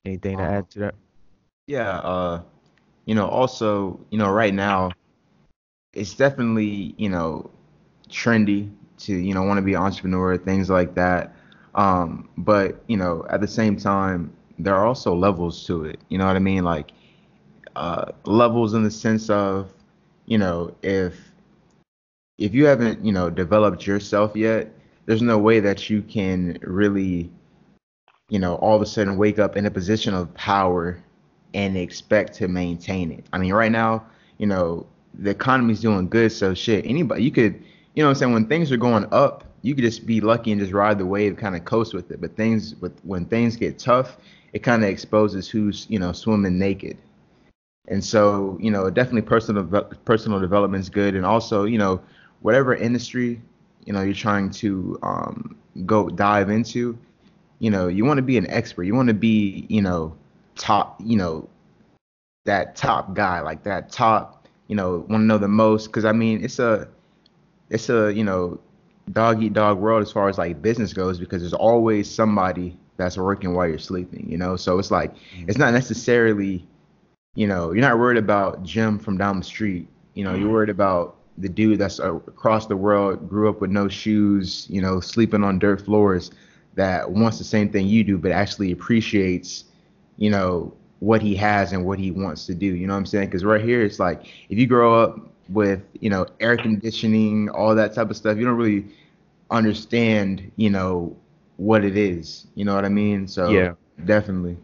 Anything 0.06 0.38
to 0.38 0.44
uh, 0.44 0.46
add 0.46 0.70
to 0.70 0.78
that? 0.80 0.94
Yeah. 1.66 1.98
Uh, 1.98 2.42
you 3.04 3.14
know, 3.14 3.26
also, 3.28 4.00
you 4.10 4.18
know, 4.18 4.30
right 4.30 4.54
now, 4.54 4.90
it's 5.92 6.14
definitely, 6.14 6.94
you 6.96 7.08
know, 7.08 7.50
trendy 8.08 8.70
to, 8.98 9.14
you 9.14 9.34
know, 9.34 9.42
want 9.42 9.58
to 9.58 9.62
be 9.62 9.74
an 9.74 9.82
entrepreneur, 9.82 10.36
things 10.38 10.70
like 10.70 10.94
that. 10.94 11.34
Um, 11.74 12.28
but 12.38 12.82
you 12.86 12.96
know, 12.96 13.26
at 13.30 13.40
the 13.40 13.48
same 13.48 13.76
time, 13.76 14.32
there 14.58 14.74
are 14.74 14.86
also 14.86 15.14
levels 15.14 15.66
to 15.66 15.84
it. 15.84 16.00
You 16.08 16.18
know 16.18 16.26
what 16.26 16.36
I 16.36 16.40
mean? 16.40 16.64
Like 16.64 16.92
uh, 17.76 18.12
levels 18.24 18.74
in 18.74 18.82
the 18.82 18.90
sense 18.90 19.28
of, 19.30 19.72
you 20.26 20.38
know, 20.38 20.74
if 20.82 21.14
if 22.38 22.54
you 22.54 22.66
haven't, 22.66 23.04
you 23.04 23.12
know, 23.12 23.30
developed 23.30 23.86
yourself 23.86 24.36
yet, 24.36 24.72
there's 25.06 25.22
no 25.22 25.38
way 25.38 25.60
that 25.60 25.88
you 25.88 26.02
can 26.02 26.58
really, 26.62 27.30
you 28.28 28.38
know, 28.38 28.56
all 28.56 28.76
of 28.76 28.82
a 28.82 28.86
sudden 28.86 29.16
wake 29.16 29.38
up 29.38 29.56
in 29.56 29.66
a 29.66 29.70
position 29.70 30.14
of 30.14 30.32
power 30.34 31.02
and 31.54 31.76
expect 31.76 32.34
to 32.34 32.48
maintain 32.48 33.10
it. 33.12 33.24
I 33.32 33.38
mean, 33.38 33.52
right 33.52 33.72
now, 33.72 34.04
you 34.38 34.46
know, 34.46 34.86
the 35.14 35.30
economy's 35.30 35.80
doing 35.80 36.08
good, 36.08 36.30
so 36.32 36.52
shit. 36.52 36.84
Anybody, 36.84 37.22
you 37.22 37.30
could, 37.30 37.62
you 37.94 38.02
know, 38.02 38.10
I'm 38.10 38.14
saying 38.14 38.32
when 38.32 38.46
things 38.46 38.70
are 38.70 38.76
going 38.76 39.06
up, 39.12 39.44
you 39.62 39.74
could 39.74 39.84
just 39.84 40.06
be 40.06 40.20
lucky 40.20 40.52
and 40.52 40.60
just 40.60 40.72
ride 40.72 40.98
the 40.98 41.06
wave, 41.06 41.36
kind 41.36 41.56
of 41.56 41.64
coast 41.64 41.94
with 41.94 42.10
it. 42.10 42.20
But 42.20 42.36
things 42.36 42.74
with 42.76 42.92
when 43.04 43.24
things 43.24 43.56
get 43.56 43.78
tough, 43.78 44.18
it 44.52 44.62
kind 44.62 44.84
of 44.84 44.90
exposes 44.90 45.48
who's 45.48 45.86
you 45.88 45.98
know 45.98 46.12
swimming 46.12 46.58
naked. 46.58 46.98
And 47.88 48.04
so 48.04 48.58
you 48.60 48.70
know 48.70 48.90
definitely 48.90 49.22
personal 49.22 49.64
personal 50.04 50.40
development 50.40 50.82
is 50.82 50.90
good, 50.90 51.14
and 51.14 51.24
also 51.24 51.64
you 51.64 51.78
know 51.78 52.02
whatever 52.42 52.74
industry 52.74 53.40
you 53.86 53.92
know 53.92 54.02
you're 54.02 54.14
trying 54.14 54.50
to 54.50 54.98
um, 55.02 55.56
go 55.86 56.08
dive 56.08 56.50
into, 56.50 56.98
you 57.58 57.70
know 57.70 57.88
you 57.88 58.04
want 58.04 58.18
to 58.18 58.22
be 58.22 58.36
an 58.36 58.48
expert. 58.50 58.84
You 58.84 58.94
want 58.94 59.08
to 59.08 59.14
be 59.14 59.66
you 59.68 59.80
know 59.80 60.14
top 60.56 61.00
you 61.02 61.16
know 61.16 61.48
that 62.44 62.76
top 62.76 63.14
guy 63.14 63.40
like 63.40 63.62
that 63.64 63.90
top 63.90 64.46
you 64.68 64.76
know 64.76 65.04
want 65.08 65.22
to 65.22 65.26
know 65.26 65.38
the 65.38 65.48
most 65.48 65.86
because 65.86 66.04
I 66.04 66.12
mean 66.12 66.44
it's 66.44 66.58
a 66.58 66.88
it's 67.70 67.88
a 67.88 68.12
you 68.12 68.24
know 68.24 68.60
dog 69.12 69.42
eat 69.42 69.52
dog 69.52 69.78
world 69.78 70.02
as 70.02 70.12
far 70.12 70.28
as 70.28 70.38
like 70.38 70.60
business 70.62 70.92
goes 70.92 71.18
because 71.18 71.42
there's 71.42 71.52
always 71.52 72.10
somebody 72.10 72.76
that's 72.96 73.16
working 73.16 73.54
while 73.54 73.68
you're 73.68 73.78
sleeping, 73.78 74.26
you 74.28 74.38
know. 74.38 74.56
So 74.56 74.78
it's 74.78 74.90
like 74.90 75.14
mm-hmm. 75.14 75.48
it's 75.48 75.58
not 75.58 75.72
necessarily, 75.72 76.66
you 77.34 77.46
know, 77.46 77.72
you're 77.72 77.82
not 77.82 77.98
worried 77.98 78.18
about 78.18 78.62
Jim 78.62 78.98
from 78.98 79.18
down 79.18 79.38
the 79.38 79.44
street. 79.44 79.88
You 80.14 80.24
know, 80.24 80.32
mm-hmm. 80.32 80.42
you're 80.42 80.50
worried 80.50 80.70
about 80.70 81.15
the 81.38 81.48
dude 81.48 81.78
that's 81.78 81.98
across 81.98 82.66
the 82.66 82.76
world, 82.76 83.28
grew 83.28 83.48
up 83.48 83.60
with 83.60 83.70
no 83.70 83.88
shoes, 83.88 84.66
you 84.70 84.80
know, 84.80 85.00
sleeping 85.00 85.44
on 85.44 85.58
dirt 85.58 85.84
floors, 85.84 86.30
that 86.74 87.10
wants 87.10 87.38
the 87.38 87.44
same 87.44 87.70
thing 87.70 87.86
you 87.86 88.04
do, 88.04 88.18
but 88.18 88.32
actually 88.32 88.72
appreciates, 88.72 89.64
you 90.16 90.30
know, 90.30 90.72
what 91.00 91.20
he 91.20 91.34
has 91.34 91.72
and 91.72 91.84
what 91.84 91.98
he 91.98 92.10
wants 92.10 92.46
to 92.46 92.54
do. 92.54 92.66
You 92.66 92.86
know 92.86 92.94
what 92.94 92.98
I'm 92.98 93.06
saying? 93.06 93.26
Because 93.26 93.44
right 93.44 93.62
here, 93.62 93.82
it's 93.82 93.98
like 93.98 94.26
if 94.48 94.58
you 94.58 94.66
grow 94.66 95.02
up 95.02 95.20
with 95.48 95.82
you 96.00 96.10
know 96.10 96.26
air 96.40 96.56
conditioning, 96.56 97.48
all 97.50 97.74
that 97.74 97.94
type 97.94 98.10
of 98.10 98.16
stuff. 98.16 98.38
You 98.38 98.44
don't 98.44 98.56
really 98.56 98.86
understand, 99.50 100.50
you 100.56 100.70
know, 100.70 101.16
what 101.56 101.84
it 101.84 101.96
is. 101.96 102.46
You 102.54 102.64
know 102.64 102.74
what 102.74 102.84
I 102.84 102.88
mean? 102.88 103.28
So 103.28 103.48
yeah, 103.50 103.74
definitely. 104.04 104.56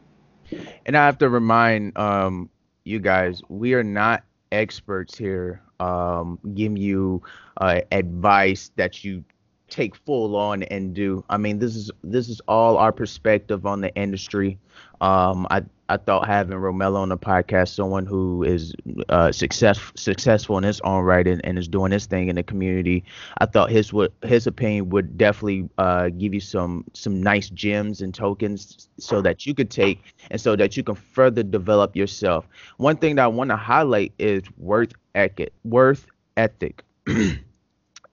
And 0.86 0.96
I 0.96 1.06
have 1.06 1.18
to 1.18 1.28
remind 1.28 1.96
um, 1.96 2.50
you 2.84 2.98
guys, 2.98 3.42
we 3.48 3.74
are 3.74 3.84
not 3.84 4.24
experts 4.50 5.16
here. 5.16 5.62
Um, 5.82 6.38
you 6.76 7.22
uh, 7.60 7.80
advice 7.92 8.70
that 8.76 9.04
you 9.04 9.24
take 9.72 9.96
full 9.96 10.36
on 10.36 10.62
and 10.64 10.94
do. 10.94 11.24
I 11.30 11.38
mean, 11.38 11.58
this 11.58 11.74
is 11.74 11.90
this 12.04 12.28
is 12.28 12.40
all 12.46 12.76
our 12.76 12.92
perspective 12.92 13.64
on 13.66 13.80
the 13.80 13.92
industry. 13.94 14.58
Um, 15.00 15.46
I 15.50 15.62
I 15.88 15.96
thought 15.96 16.26
having 16.26 16.56
Romello 16.56 16.96
on 16.96 17.08
the 17.08 17.18
podcast, 17.18 17.74
someone 17.74 18.06
who 18.06 18.44
is 18.44 18.74
uh, 19.08 19.32
success 19.32 19.80
successful 19.94 20.58
in 20.58 20.64
his 20.64 20.80
own 20.82 21.04
right 21.04 21.26
and, 21.26 21.44
and, 21.44 21.58
is 21.58 21.68
doing 21.68 21.90
his 21.90 22.06
thing 22.06 22.28
in 22.28 22.36
the 22.36 22.42
community, 22.42 23.04
I 23.38 23.46
thought 23.46 23.70
his 23.70 23.92
would 23.92 24.12
his 24.22 24.46
opinion 24.46 24.90
would 24.90 25.16
definitely 25.18 25.68
uh, 25.78 26.10
give 26.10 26.34
you 26.34 26.40
some 26.40 26.84
some 26.92 27.22
nice 27.22 27.48
gems 27.50 28.02
and 28.02 28.14
tokens 28.14 28.88
so 28.98 29.22
that 29.22 29.46
you 29.46 29.54
could 29.54 29.70
take 29.70 30.02
and 30.30 30.40
so 30.40 30.54
that 30.54 30.76
you 30.76 30.84
can 30.84 30.94
further 30.94 31.42
develop 31.42 31.96
yourself. 31.96 32.46
One 32.76 32.96
thing 32.96 33.16
that 33.16 33.24
I 33.24 33.28
want 33.28 33.50
to 33.50 33.56
highlight 33.56 34.12
is 34.18 34.42
worth 34.58 34.92
ethic. 35.14 35.52
Worth 35.64 36.06
ethic. 36.36 36.84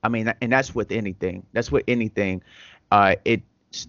I 0.03 0.09
mean, 0.09 0.33
and 0.41 0.51
that's 0.51 0.73
with 0.73 0.91
anything. 0.91 1.45
That's 1.53 1.71
with 1.71 1.83
anything. 1.87 2.41
Uh, 2.91 3.15
it 3.25 3.41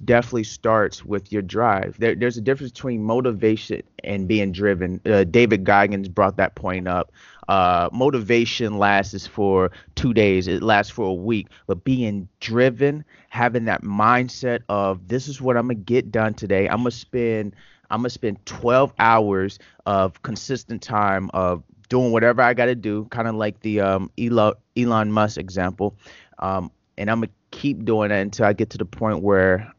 definitely 0.05 0.45
starts 0.45 1.05
with 1.05 1.33
your 1.33 1.43
drive. 1.43 1.97
There, 1.99 2.15
there's 2.15 2.37
a 2.37 2.41
difference 2.41 2.73
between 2.73 3.03
motivation 3.03 3.83
and 4.05 4.29
being 4.29 4.53
driven. 4.53 5.01
Uh, 5.07 5.25
David 5.25 5.65
Goggins 5.65 6.09
brought 6.09 6.37
that 6.37 6.55
point 6.55 6.87
up. 6.87 7.13
Uh, 7.49 7.89
motivation 7.93 8.79
lasts 8.79 9.27
for 9.27 9.71
two 9.97 10.15
days, 10.15 10.47
it 10.47 10.63
lasts 10.63 10.93
for 10.93 11.07
a 11.07 11.15
week, 11.15 11.49
but 11.67 11.83
being 11.83 12.29
driven, 12.39 13.05
having 13.29 13.65
that 13.65 13.83
mindset 13.83 14.61
of 14.69 15.09
this 15.09 15.27
is 15.27 15.41
what 15.41 15.57
I'm 15.57 15.65
gonna 15.65 15.75
get 15.75 16.13
done 16.13 16.35
today. 16.35 16.69
I'm 16.69 16.79
gonna 16.79 16.93
spend 16.93 17.57
I'm 17.91 18.01
gonna 18.01 18.11
spend 18.11 18.45
12 18.47 18.93
hours 19.01 19.59
of 19.85 20.23
consistent 20.23 20.81
time 20.81 21.29
of 21.35 21.65
doing 21.91 22.13
whatever 22.13 22.41
I 22.41 22.55
got 22.55 22.67
to 22.67 22.75
do, 22.75 23.05
kind 23.11 23.29
of 23.29 23.35
like 23.35 23.61
the 23.61 23.81
um, 23.83 24.11
Elon, 24.19 24.55
Elon 24.79 25.13
Musk 25.13 25.37
example. 25.37 25.95
Um, 26.39 26.71
and 26.97 27.11
I'm 27.11 27.21
gonna 27.21 27.33
keep 27.51 27.85
doing 27.85 28.09
that 28.09 28.21
until 28.21 28.47
I 28.47 28.55
get 28.55 28.71
to 28.71 28.79
the 28.79 28.87
point 28.87 29.23
where 29.23 29.71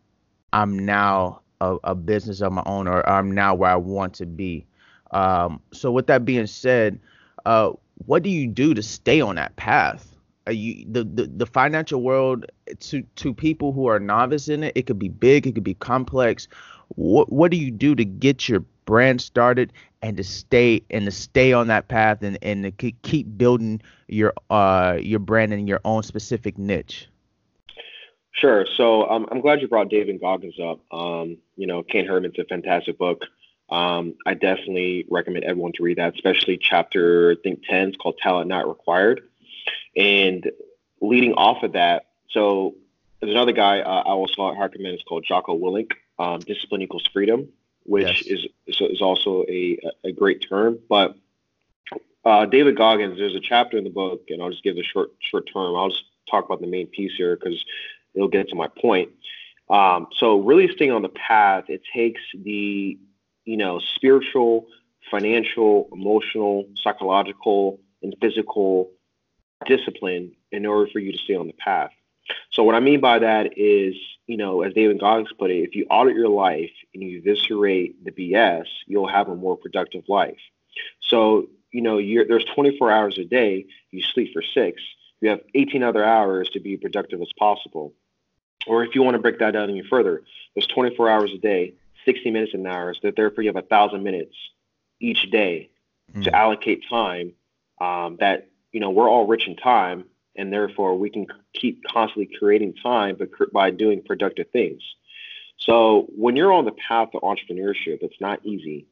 I'm 0.53 0.77
now 0.77 1.41
a, 1.59 1.77
a 1.83 1.95
business 1.95 2.41
of 2.41 2.51
my 2.53 2.63
own, 2.65 2.87
or 2.87 3.07
I'm 3.09 3.31
now 3.31 3.55
where 3.55 3.71
I 3.71 3.75
want 3.77 4.13
to 4.15 4.25
be. 4.27 4.67
Um, 5.11 5.61
so 5.71 5.91
with 5.91 6.07
that 6.07 6.25
being 6.25 6.47
said, 6.47 6.99
uh, 7.45 7.71
what 8.05 8.23
do 8.23 8.29
you 8.29 8.47
do 8.47 8.73
to 8.73 8.83
stay 8.83 9.21
on 9.21 9.35
that 9.35 9.55
path? 9.55 10.07
You 10.49 10.85
the, 10.89 11.03
the 11.03 11.31
the 11.37 11.45
financial 11.45 12.01
world 12.01 12.45
to 12.79 13.03
to 13.03 13.33
people 13.33 13.71
who 13.71 13.87
are 13.87 13.99
novice 13.99 14.49
in 14.49 14.63
it? 14.63 14.73
It 14.75 14.87
could 14.87 14.99
be 14.99 15.09
big, 15.09 15.47
it 15.47 15.55
could 15.55 15.63
be 15.63 15.75
complex. 15.75 16.47
What 16.89 17.31
what 17.31 17.51
do 17.51 17.57
you 17.57 17.71
do 17.71 17.95
to 17.95 18.03
get 18.03 18.49
your 18.49 18.65
brand 18.85 19.21
started 19.21 19.71
and 20.01 20.17
to 20.17 20.23
stay 20.23 20.83
and 20.89 21.05
to 21.05 21.11
stay 21.11 21.53
on 21.53 21.67
that 21.67 21.87
path 21.87 22.23
and 22.23 22.37
and 22.41 22.63
to 22.63 22.91
keep 22.91 23.37
building 23.37 23.81
your 24.07 24.33
uh 24.49 24.97
your 24.99 25.19
brand 25.19 25.53
in 25.53 25.67
your 25.67 25.81
own 25.85 26.03
specific 26.03 26.57
niche? 26.57 27.07
Sure. 28.33 28.65
So 28.77 29.09
um, 29.09 29.27
I'm 29.29 29.41
glad 29.41 29.61
you 29.61 29.67
brought 29.67 29.89
David 29.89 30.19
Goggins 30.21 30.59
up. 30.59 30.79
Um, 30.91 31.37
you 31.57 31.67
know, 31.67 31.83
Can't 31.83 32.07
Hurt 32.07 32.23
Me's 32.23 32.31
a 32.39 32.45
fantastic 32.45 32.97
book. 32.97 33.23
Um, 33.69 34.15
I 34.25 34.33
definitely 34.33 35.05
recommend 35.09 35.45
everyone 35.45 35.73
to 35.73 35.83
read 35.83 35.97
that, 35.97 36.15
especially 36.15 36.57
chapter 36.57 37.31
I 37.31 37.35
think 37.41 37.63
10 37.69 37.89
is 37.89 37.95
called 37.97 38.17
Talent 38.17 38.47
Not 38.47 38.67
Required. 38.67 39.21
And 39.95 40.49
leading 41.01 41.33
off 41.33 41.63
of 41.63 41.73
that, 41.73 42.07
so 42.29 42.75
there's 43.19 43.31
another 43.31 43.51
guy 43.51 43.81
uh, 43.81 44.03
I 44.05 44.11
also 44.11 44.55
recommend. 44.57 44.95
It's 44.95 45.03
called 45.03 45.25
Jocko 45.27 45.57
Willink. 45.57 45.91
Um, 46.17 46.39
Discipline 46.39 46.81
equals 46.81 47.07
freedom 47.11 47.49
which 47.83 48.27
yes. 48.27 48.47
is, 48.67 48.81
is 48.81 49.01
also 49.01 49.43
a, 49.49 49.79
a 50.03 50.11
great 50.11 50.45
term. 50.47 50.79
But 50.89 51.15
uh, 52.23 52.45
David 52.45 52.77
Goggins, 52.77 53.17
there's 53.17 53.35
a 53.35 53.39
chapter 53.39 53.77
in 53.77 53.83
the 53.83 53.89
book, 53.89 54.25
and 54.29 54.41
I'll 54.41 54.51
just 54.51 54.63
give 54.63 54.75
the 54.75 54.83
short 54.83 55.11
short 55.19 55.49
term. 55.51 55.75
I'll 55.75 55.89
just 55.89 56.03
talk 56.29 56.45
about 56.45 56.61
the 56.61 56.67
main 56.67 56.87
piece 56.87 57.13
here 57.17 57.35
because 57.35 57.63
it'll 58.13 58.27
get 58.27 58.49
to 58.49 58.55
my 58.55 58.67
point. 58.67 59.09
Um, 59.69 60.07
so 60.17 60.39
really 60.39 60.67
staying 60.75 60.91
on 60.91 61.01
the 61.01 61.09
path, 61.09 61.65
it 61.69 61.81
takes 61.93 62.21
the 62.35 62.99
you 63.45 63.57
know 63.57 63.79
spiritual, 63.79 64.67
financial, 65.09 65.89
emotional, 65.91 66.67
psychological, 66.75 67.79
and 68.03 68.15
physical 68.21 68.91
discipline 69.65 70.33
in 70.51 70.65
order 70.65 70.89
for 70.91 70.99
you 70.99 71.11
to 71.11 71.17
stay 71.17 71.35
on 71.35 71.47
the 71.47 71.53
path. 71.53 71.91
So 72.51 72.63
what 72.63 72.75
I 72.75 72.79
mean 72.79 72.99
by 72.99 73.19
that 73.19 73.57
is, 73.57 73.95
you 74.27 74.37
know, 74.37 74.61
as 74.61 74.73
David 74.73 74.99
Goggins 74.99 75.31
put 75.37 75.51
it, 75.51 75.63
if 75.63 75.75
you 75.75 75.85
audit 75.89 76.15
your 76.15 76.29
life 76.29 76.71
and 76.93 77.03
you 77.03 77.19
eviscerate 77.19 78.03
the 78.03 78.11
BS, 78.11 78.65
you'll 78.87 79.07
have 79.07 79.29
a 79.29 79.35
more 79.35 79.57
productive 79.57 80.03
life. 80.07 80.39
So, 81.01 81.47
you 81.71 81.81
know, 81.81 81.97
there's 81.97 82.45
24 82.45 82.91
hours 82.91 83.17
a 83.17 83.25
day. 83.25 83.65
You 83.91 84.01
sleep 84.01 84.33
for 84.33 84.41
six. 84.41 84.81
You 85.21 85.29
have 85.29 85.41
18 85.53 85.83
other 85.83 86.03
hours 86.03 86.49
to 86.49 86.59
be 86.59 86.77
productive 86.77 87.21
as 87.21 87.29
possible. 87.37 87.93
Or 88.67 88.83
if 88.83 88.95
you 88.95 89.03
want 89.03 89.15
to 89.15 89.21
break 89.21 89.39
that 89.39 89.51
down 89.51 89.69
any 89.69 89.83
further, 89.83 90.21
there's 90.55 90.67
24 90.67 91.09
hours 91.09 91.31
a 91.33 91.37
day, 91.37 91.73
60 92.05 92.31
minutes 92.31 92.53
an 92.53 92.65
hour. 92.65 92.93
So 92.93 93.11
therefore, 93.11 93.43
you 93.43 93.49
have 93.49 93.63
a 93.63 93.67
thousand 93.67 94.03
minutes 94.03 94.35
each 94.99 95.29
day 95.31 95.69
mm. 96.13 96.23
to 96.23 96.35
allocate 96.35 96.83
time. 96.89 97.33
Um, 97.79 98.17
that 98.19 98.47
you 98.71 98.79
know, 98.79 98.91
we're 98.91 99.09
all 99.09 99.27
rich 99.27 99.47
in 99.47 99.55
time, 99.55 100.05
and 100.35 100.51
therefore 100.51 100.97
we 100.97 101.09
can 101.09 101.27
keep 101.53 101.83
constantly 101.83 102.29
creating 102.37 102.73
time 102.73 103.15
but 103.17 103.29
by 103.51 103.71
doing 103.71 104.01
productive 104.01 104.49
things. 104.51 104.81
So 105.57 106.07
when 106.15 106.35
you're 106.35 106.53
on 106.53 106.65
the 106.65 106.71
path 106.71 107.11
to 107.11 107.19
entrepreneurship 107.19 107.99
it's 108.01 108.21
not 108.21 108.45
easy. 108.45 108.87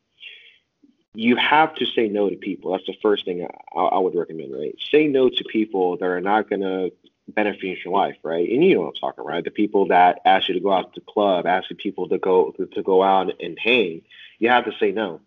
You 1.15 1.35
have 1.37 1.73
to 1.75 1.85
say 1.85 2.07
no 2.07 2.29
to 2.29 2.35
people. 2.35 2.71
That's 2.71 2.85
the 2.85 2.95
first 3.01 3.25
thing 3.25 3.47
I, 3.75 3.79
I 3.79 3.97
would 3.97 4.15
recommend 4.15 4.53
right? 4.53 4.75
Say 4.91 5.07
no 5.07 5.29
to 5.29 5.43
people 5.45 5.97
that 5.97 6.05
are 6.05 6.21
not 6.21 6.49
going 6.49 6.61
to 6.61 6.91
benefit 7.27 7.79
your 7.83 7.93
life 7.93 8.17
right? 8.23 8.49
And 8.49 8.63
you 8.63 8.75
know 8.75 8.81
what 8.81 8.87
i'm 8.87 8.93
talking 8.95 9.23
right? 9.23 9.43
The 9.43 9.51
people 9.51 9.87
that 9.87 10.19
ask 10.25 10.47
you 10.47 10.55
to 10.55 10.59
go 10.59 10.71
out 10.73 10.93
to 10.93 10.99
the 10.99 11.05
club 11.11 11.45
ask 11.45 11.69
you 11.69 11.75
people 11.75 12.09
to 12.09 12.17
go 12.17 12.51
to 12.51 12.83
go 12.83 13.03
out 13.03 13.31
and 13.39 13.57
hang 13.59 14.01
you 14.39 14.49
have 14.49 14.65
to 14.65 14.71
say 14.79 14.91
no 14.91 15.21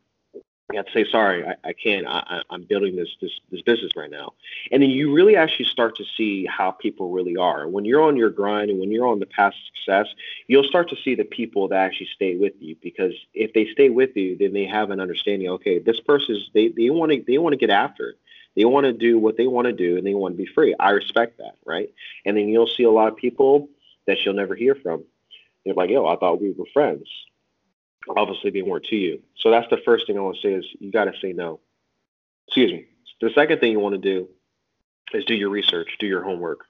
you 0.72 0.78
have 0.78 0.86
to 0.86 0.92
say 0.92 1.04
sorry 1.10 1.46
i, 1.46 1.54
I 1.64 1.72
can't 1.72 2.06
I, 2.06 2.42
i'm 2.50 2.62
building 2.64 2.96
this, 2.96 3.08
this 3.20 3.32
this 3.50 3.62
business 3.62 3.92
right 3.96 4.10
now. 4.10 4.32
And 4.70 4.82
then 4.82 4.90
you 4.90 5.12
really 5.12 5.36
actually 5.36 5.66
start 5.66 5.96
to 5.96 6.04
see 6.16 6.46
how 6.46 6.70
people 6.70 7.10
really 7.10 7.36
are. 7.36 7.68
When 7.68 7.84
you're 7.84 8.02
on 8.02 8.16
your 8.16 8.30
grind 8.30 8.70
and 8.70 8.80
when 8.80 8.90
you're 8.90 9.06
on 9.06 9.18
the 9.18 9.26
path 9.26 9.52
of 9.52 9.76
success 9.76 10.06
you'll 10.46 10.64
start 10.64 10.88
to 10.90 10.96
see 10.96 11.14
the 11.14 11.24
people 11.24 11.68
that 11.68 11.76
actually 11.76 12.08
stay 12.14 12.36
with 12.36 12.54
you. 12.60 12.76
Because 12.82 13.12
if 13.34 13.52
they 13.52 13.66
stay 13.72 13.90
with 13.90 14.16
you 14.16 14.36
then 14.38 14.52
they 14.52 14.64
have 14.64 14.90
an 14.90 15.00
understanding 15.00 15.48
okay 15.50 15.78
this 15.78 16.00
person's 16.00 16.50
they, 16.54 16.68
they 16.68 16.90
want 16.90 17.12
to 17.12 17.22
they 17.26 17.38
want 17.38 17.52
to 17.52 17.58
get 17.58 17.70
after 17.70 18.10
it. 18.10 18.18
They 18.54 18.64
want 18.64 18.84
to 18.84 18.92
do 18.92 19.18
what 19.18 19.36
they 19.36 19.46
want 19.46 19.66
to 19.66 19.72
do 19.72 19.96
and 19.96 20.06
they 20.06 20.14
want 20.14 20.34
to 20.34 20.42
be 20.42 20.46
free. 20.46 20.74
I 20.78 20.90
respect 20.90 21.38
that 21.38 21.56
right? 21.64 21.92
And 22.24 22.36
then 22.36 22.48
you'll 22.48 22.66
see 22.66 22.84
a 22.84 22.90
lot 22.90 23.08
of 23.08 23.16
people 23.16 23.68
that 24.06 24.24
you'll 24.24 24.34
never 24.34 24.54
hear 24.54 24.74
from. 24.74 25.04
They're 25.64 25.74
like 25.74 25.90
yo 25.90 26.06
i 26.06 26.16
thought 26.16 26.40
we 26.40 26.52
were 26.52 26.66
friends 26.72 27.08
obviously 28.08 28.50
they 28.50 28.62
weren't 28.62 28.84
to 28.86 28.96
you. 28.96 29.22
So 29.36 29.50
that's 29.50 29.68
the 29.70 29.78
first 29.84 30.06
thing 30.06 30.18
I 30.18 30.20
want 30.20 30.36
to 30.36 30.42
say 30.42 30.54
is 30.54 30.66
you 30.80 30.90
got 30.92 31.04
to 31.04 31.12
say 31.20 31.32
no. 31.32 31.60
Excuse 32.48 32.72
me. 32.72 32.86
The 33.20 33.30
second 33.34 33.60
thing 33.60 33.72
you 33.72 33.80
want 33.80 33.94
to 33.94 34.00
do 34.00 34.28
is 35.12 35.24
do 35.24 35.34
your 35.34 35.50
research, 35.50 35.96
do 35.98 36.06
your 36.06 36.22
homework. 36.22 36.64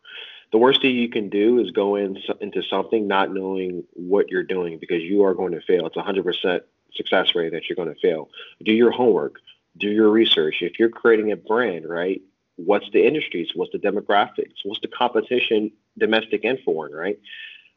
the 0.53 0.59
worst 0.59 0.83
thing 0.83 0.95
you 0.95 1.09
can 1.09 1.29
do 1.31 1.59
is 1.59 1.71
go 1.71 1.97
in 1.97 2.19
into 2.41 2.63
something 2.63 3.09
not 3.09 3.33
knowing 3.33 3.85
what 3.95 4.31
you're 4.31 4.43
doing 4.43 4.79
because 4.79 5.03
you 5.03 5.25
are 5.25 5.35
going 5.35 5.53
to 5.53 5.61
fail. 5.63 5.87
It's 5.87 5.97
hundred 5.97 6.25
percent 6.25 6.63
success 6.95 7.35
rate 7.35 7.53
that 7.53 7.69
you're 7.69 7.77
going 7.77 7.93
to 7.93 8.01
fail. 8.01 8.29
Do 8.63 8.73
your 8.73 8.91
homework, 8.91 9.37
do 9.79 9.89
your 9.89 10.11
research. 10.11 10.57
If 10.61 10.79
you're 10.79 10.91
creating 10.91 11.33
a 11.33 11.37
brand, 11.37 11.89
right? 11.89 12.21
What's 12.57 12.89
the 12.93 13.05
industries? 13.07 13.49
What's 13.55 13.73
the 13.73 13.79
demographics? 13.79 14.57
What's 14.65 14.81
the 14.83 14.89
competition, 14.89 15.73
domestic 15.99 16.45
and 16.45 16.59
foreign, 16.61 16.93
right? 16.93 17.19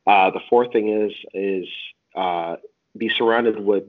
Uh, 0.06 0.32
the 0.32 0.42
fourth 0.50 0.74
thing 0.74 0.90
is 0.90 1.14
is 1.34 1.68
uh, 2.14 2.58
be 2.98 3.10
surrounded 3.10 3.60
with 3.60 3.84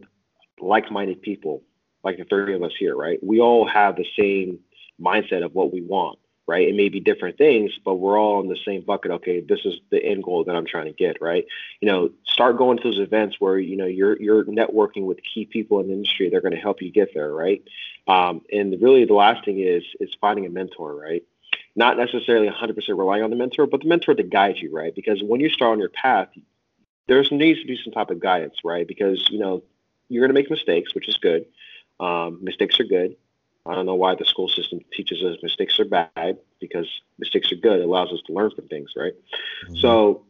like-minded 0.60 1.22
people, 1.22 1.62
like 2.02 2.18
the 2.18 2.24
three 2.24 2.54
of 2.54 2.62
us 2.62 2.72
here, 2.78 2.96
right? 2.96 3.18
We 3.22 3.40
all 3.40 3.66
have 3.66 3.96
the 3.96 4.06
same 4.18 4.60
mindset 5.00 5.44
of 5.44 5.54
what 5.54 5.72
we 5.72 5.82
want 5.82 6.18
right? 6.46 6.68
It 6.68 6.76
may 6.76 6.88
be 6.88 7.00
different 7.00 7.38
things, 7.38 7.72
but 7.84 7.96
we're 7.96 8.18
all 8.18 8.40
in 8.40 8.48
the 8.48 8.58
same 8.64 8.82
bucket. 8.82 9.10
Okay, 9.10 9.40
this 9.40 9.60
is 9.64 9.74
the 9.90 10.02
end 10.02 10.22
goal 10.22 10.44
that 10.44 10.54
I'm 10.54 10.66
trying 10.66 10.86
to 10.86 10.92
get, 10.92 11.20
right? 11.20 11.44
You 11.80 11.88
know, 11.88 12.10
start 12.24 12.56
going 12.56 12.78
to 12.78 12.84
those 12.84 13.00
events 13.00 13.36
where 13.40 13.58
you 13.58 13.76
know 13.76 13.86
you're 13.86 14.20
you're 14.20 14.44
networking 14.44 15.04
with 15.04 15.18
key 15.22 15.44
people 15.44 15.80
in 15.80 15.88
the 15.88 15.94
industry. 15.94 16.28
They're 16.28 16.40
going 16.40 16.54
to 16.54 16.60
help 16.60 16.82
you 16.82 16.92
get 16.92 17.12
there, 17.14 17.32
right? 17.32 17.62
Um, 18.06 18.42
and 18.52 18.80
really, 18.80 19.04
the 19.04 19.14
last 19.14 19.44
thing 19.44 19.60
is 19.60 19.82
is 19.98 20.10
finding 20.20 20.46
a 20.46 20.50
mentor, 20.50 20.94
right? 20.94 21.24
Not 21.78 21.98
necessarily 21.98 22.48
100% 22.48 22.74
relying 22.88 23.22
on 23.22 23.28
the 23.28 23.36
mentor, 23.36 23.66
but 23.66 23.82
the 23.82 23.88
mentor 23.88 24.14
to 24.14 24.22
guide 24.22 24.56
you, 24.56 24.74
right? 24.74 24.94
Because 24.94 25.22
when 25.22 25.40
you 25.40 25.50
start 25.50 25.72
on 25.72 25.78
your 25.78 25.90
path, 25.90 26.28
there 27.08 27.22
needs 27.30 27.60
to 27.60 27.66
be 27.66 27.78
some 27.82 27.92
type 27.92 28.10
of 28.10 28.20
guidance, 28.20 28.56
right? 28.64 28.86
Because 28.86 29.28
you 29.30 29.38
know 29.38 29.62
you're 30.08 30.22
going 30.22 30.34
to 30.34 30.40
make 30.40 30.50
mistakes, 30.50 30.94
which 30.94 31.08
is 31.08 31.16
good. 31.16 31.46
Um, 31.98 32.38
mistakes 32.42 32.78
are 32.78 32.84
good 32.84 33.16
I 33.68 33.74
don't 33.74 33.86
know 33.86 33.94
why 33.94 34.14
the 34.14 34.24
school 34.24 34.48
system 34.48 34.80
teaches 34.92 35.22
us 35.22 35.36
mistakes 35.42 35.78
are 35.80 35.84
bad 35.84 36.38
because 36.60 36.88
mistakes 37.18 37.50
are 37.52 37.56
good. 37.56 37.80
It 37.80 37.84
allows 37.84 38.12
us 38.12 38.20
to 38.26 38.32
learn 38.32 38.50
from 38.52 38.68
things, 38.68 38.92
right? 38.96 39.12
Mm-hmm. 39.64 39.76
So, 39.76 40.24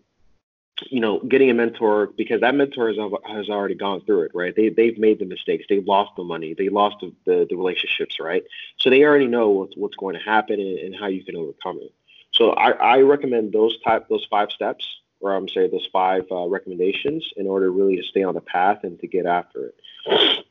you 0.91 1.01
know, 1.01 1.21
getting 1.21 1.51
a 1.51 1.55
mentor 1.55 2.09
because 2.17 2.41
that 2.41 2.55
mentor 2.55 2.89
has, 2.89 2.97
has 3.27 3.49
already 3.51 3.75
gone 3.75 4.03
through 4.03 4.23
it, 4.23 4.33
right? 4.35 4.55
They 4.57 4.71
they've 4.71 4.99
made 4.99 5.19
the 5.19 5.27
mistakes, 5.27 5.67
they 5.69 5.81
lost 5.81 6.13
the 6.17 6.25
money, 6.25 6.55
they 6.55 6.69
lost 6.69 6.97
the, 7.01 7.13
the, 7.25 7.47
the 7.49 7.57
relationships, 7.57 8.19
right? 8.21 8.45
So 8.79 8.91
they 8.91 9.05
already 9.05 9.27
know 9.27 9.51
what's 9.51 9.77
what's 9.77 9.97
going 9.97 10.17
to 10.17 10.23
happen 10.23 10.59
and, 10.59 10.79
and 10.79 10.97
how 10.97 11.07
you 11.07 11.25
can 11.25 11.37
overcome 11.37 11.79
it. 11.83 11.93
So 12.33 12.51
I, 12.51 12.71
I 12.71 13.01
recommend 13.01 13.53
those 13.53 13.79
type 13.83 14.09
those 14.09 14.27
five 14.31 14.51
steps, 14.51 14.87
or 15.21 15.35
I'm 15.35 15.49
saying 15.49 15.71
those 15.71 15.89
five 15.93 16.25
uh, 16.31 16.47
recommendations, 16.47 17.25
in 17.37 17.47
order 17.47 17.71
really 17.71 17.97
to 17.97 18.03
stay 18.03 18.23
on 18.23 18.35
the 18.35 18.41
path 18.41 18.81
and 18.85 18.99
to 19.01 19.07
get 19.07 19.27
after 19.27 19.67
it. 19.67 20.45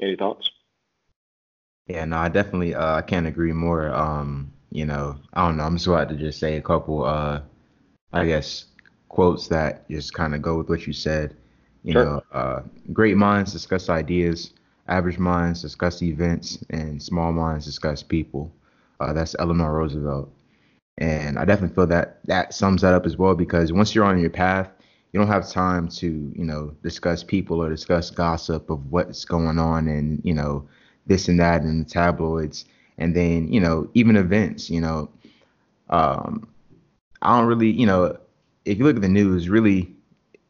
Any 0.00 0.16
thoughts? 0.16 0.50
Yeah, 1.86 2.04
no, 2.04 2.18
I 2.18 2.28
definitely 2.28 2.74
uh, 2.74 2.96
I 2.96 3.02
can't 3.02 3.26
agree 3.26 3.52
more. 3.52 3.92
Um, 3.92 4.52
you 4.70 4.84
know, 4.84 5.16
I 5.34 5.46
don't 5.46 5.56
know. 5.56 5.64
I'm 5.64 5.76
just 5.76 5.86
about 5.86 6.08
to 6.10 6.16
just 6.16 6.38
say 6.38 6.56
a 6.56 6.62
couple, 6.62 7.04
uh, 7.04 7.40
I 8.12 8.26
guess, 8.26 8.66
quotes 9.08 9.48
that 9.48 9.88
just 9.90 10.12
kind 10.12 10.34
of 10.34 10.42
go 10.42 10.58
with 10.58 10.68
what 10.68 10.86
you 10.86 10.92
said. 10.92 11.34
You 11.84 11.92
sure. 11.94 12.04
know, 12.04 12.22
uh, 12.32 12.62
great 12.92 13.16
minds 13.16 13.52
discuss 13.52 13.88
ideas, 13.88 14.52
average 14.88 15.18
minds 15.18 15.62
discuss 15.62 16.02
events, 16.02 16.58
and 16.70 17.02
small 17.02 17.32
minds 17.32 17.64
discuss 17.64 18.02
people. 18.02 18.52
Uh, 19.00 19.12
that's 19.12 19.34
Eleanor 19.38 19.72
Roosevelt. 19.72 20.30
And 20.98 21.38
I 21.38 21.44
definitely 21.44 21.74
feel 21.74 21.86
that 21.86 22.18
that 22.24 22.52
sums 22.52 22.82
that 22.82 22.92
up 22.92 23.06
as 23.06 23.16
well 23.16 23.34
because 23.34 23.72
once 23.72 23.94
you're 23.94 24.04
on 24.04 24.20
your 24.20 24.30
path, 24.30 24.68
you 25.12 25.20
don't 25.20 25.28
have 25.28 25.48
time 25.48 25.88
to 25.88 26.32
you 26.34 26.44
know 26.44 26.74
discuss 26.82 27.22
people 27.22 27.62
or 27.62 27.70
discuss 27.70 28.10
gossip 28.10 28.68
of 28.68 28.90
what's 28.90 29.24
going 29.24 29.58
on 29.58 29.88
and 29.88 30.20
you 30.24 30.34
know 30.34 30.68
this 31.06 31.28
and 31.28 31.38
that 31.40 31.62
in 31.62 31.78
the 31.78 31.84
tabloids. 31.84 32.64
And 32.98 33.14
then 33.14 33.52
you 33.52 33.60
know 33.60 33.88
even 33.94 34.16
events 34.16 34.68
you 34.68 34.80
know 34.80 35.08
um 35.90 36.48
i 37.22 37.38
don't 37.38 37.46
really 37.46 37.70
you 37.70 37.86
know 37.86 38.16
if 38.64 38.78
you 38.78 38.84
look 38.84 38.96
at 38.96 39.02
the 39.02 39.08
news 39.08 39.48
really 39.48 39.94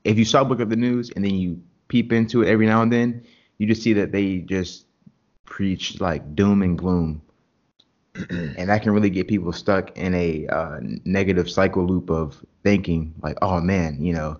if 0.04 0.18
you 0.18 0.24
stop 0.24 0.48
looking 0.48 0.62
at 0.62 0.70
the 0.70 0.76
news 0.76 1.10
and 1.14 1.24
then 1.24 1.34
you 1.34 1.60
peep 1.88 2.12
into 2.12 2.42
it 2.42 2.48
every 2.48 2.66
now 2.66 2.82
and 2.82 2.92
then 2.92 3.24
you 3.58 3.66
just 3.66 3.82
see 3.82 3.92
that 3.92 4.12
they 4.12 4.38
just 4.38 4.86
preach 5.44 6.00
like 6.00 6.34
doom 6.34 6.62
and 6.62 6.78
gloom 6.78 7.22
and 8.30 8.68
that 8.68 8.82
can 8.82 8.92
really 8.92 9.10
get 9.10 9.28
people 9.28 9.52
stuck 9.52 9.96
in 9.96 10.14
a 10.14 10.46
uh, 10.48 10.78
negative 11.04 11.50
cycle 11.50 11.86
loop 11.86 12.10
of 12.10 12.44
thinking 12.62 13.14
like 13.22 13.36
oh 13.42 13.60
man 13.60 14.02
you 14.02 14.12
know 14.12 14.38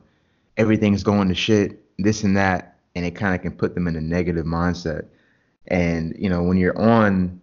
everything's 0.59 1.05
going 1.05 1.29
to 1.29 1.35
shit, 1.35 1.81
this 1.99 2.25
and 2.25 2.37
that, 2.37 2.77
and 2.95 3.07
it 3.07 3.15
kind 3.15 3.35
of 3.35 3.41
can 3.41 3.53
put 3.53 3.75
them 3.75 3.89
in 3.89 3.97
a 3.97 4.01
negative 4.01 4.45
mindset. 4.45 5.07
And 5.69 6.15
you 6.19 6.29
know, 6.29 6.43
when 6.43 6.59
you're 6.59 6.79
on, 6.79 7.41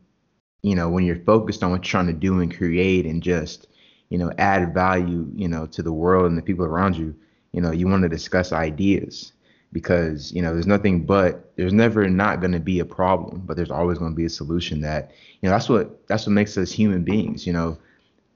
you 0.62 0.76
know, 0.76 0.90
when 0.90 1.06
you're 1.06 1.24
focused 1.24 1.64
on 1.64 1.72
what 1.72 1.78
you're 1.78 1.92
trying 1.92 2.08
to 2.08 2.14
do 2.14 2.42
and 2.42 2.56
create 2.56 3.06
and 3.06 3.24
just, 3.24 3.68
you 4.10 4.18
know, 4.18 4.32
add 4.38 4.74
value, 4.74 5.28
you 5.34 5.48
know, 5.48 5.66
to 5.68 5.82
the 5.82 5.94
world 5.94 6.26
and 6.26 6.38
the 6.38 6.42
people 6.42 6.66
around 6.66 6.98
you, 6.98 7.16
you 7.54 7.62
know, 7.62 7.72
you 7.72 7.88
want 7.88 8.04
to 8.04 8.10
discuss 8.10 8.52
ideas 8.52 9.32
because 9.76 10.32
you 10.32 10.42
know 10.42 10.54
there's 10.54 10.66
nothing 10.66 11.06
but 11.06 11.52
there's 11.58 11.74
never 11.74 12.10
not 12.10 12.40
going 12.40 12.54
to 12.54 12.60
be 12.60 12.80
a 12.80 12.86
problem 12.86 13.42
but 13.46 13.58
there's 13.58 13.70
always 13.70 13.98
going 14.00 14.12
to 14.12 14.16
be 14.16 14.26
a 14.26 14.30
solution 14.30 14.80
that 14.80 15.12
you 15.42 15.50
know 15.50 15.54
that's 15.54 15.68
what 15.68 16.08
that's 16.08 16.26
what 16.26 16.32
makes 16.32 16.58
us 16.58 16.72
human 16.72 17.04
beings 17.04 17.46
you 17.46 17.52
know 17.52 17.78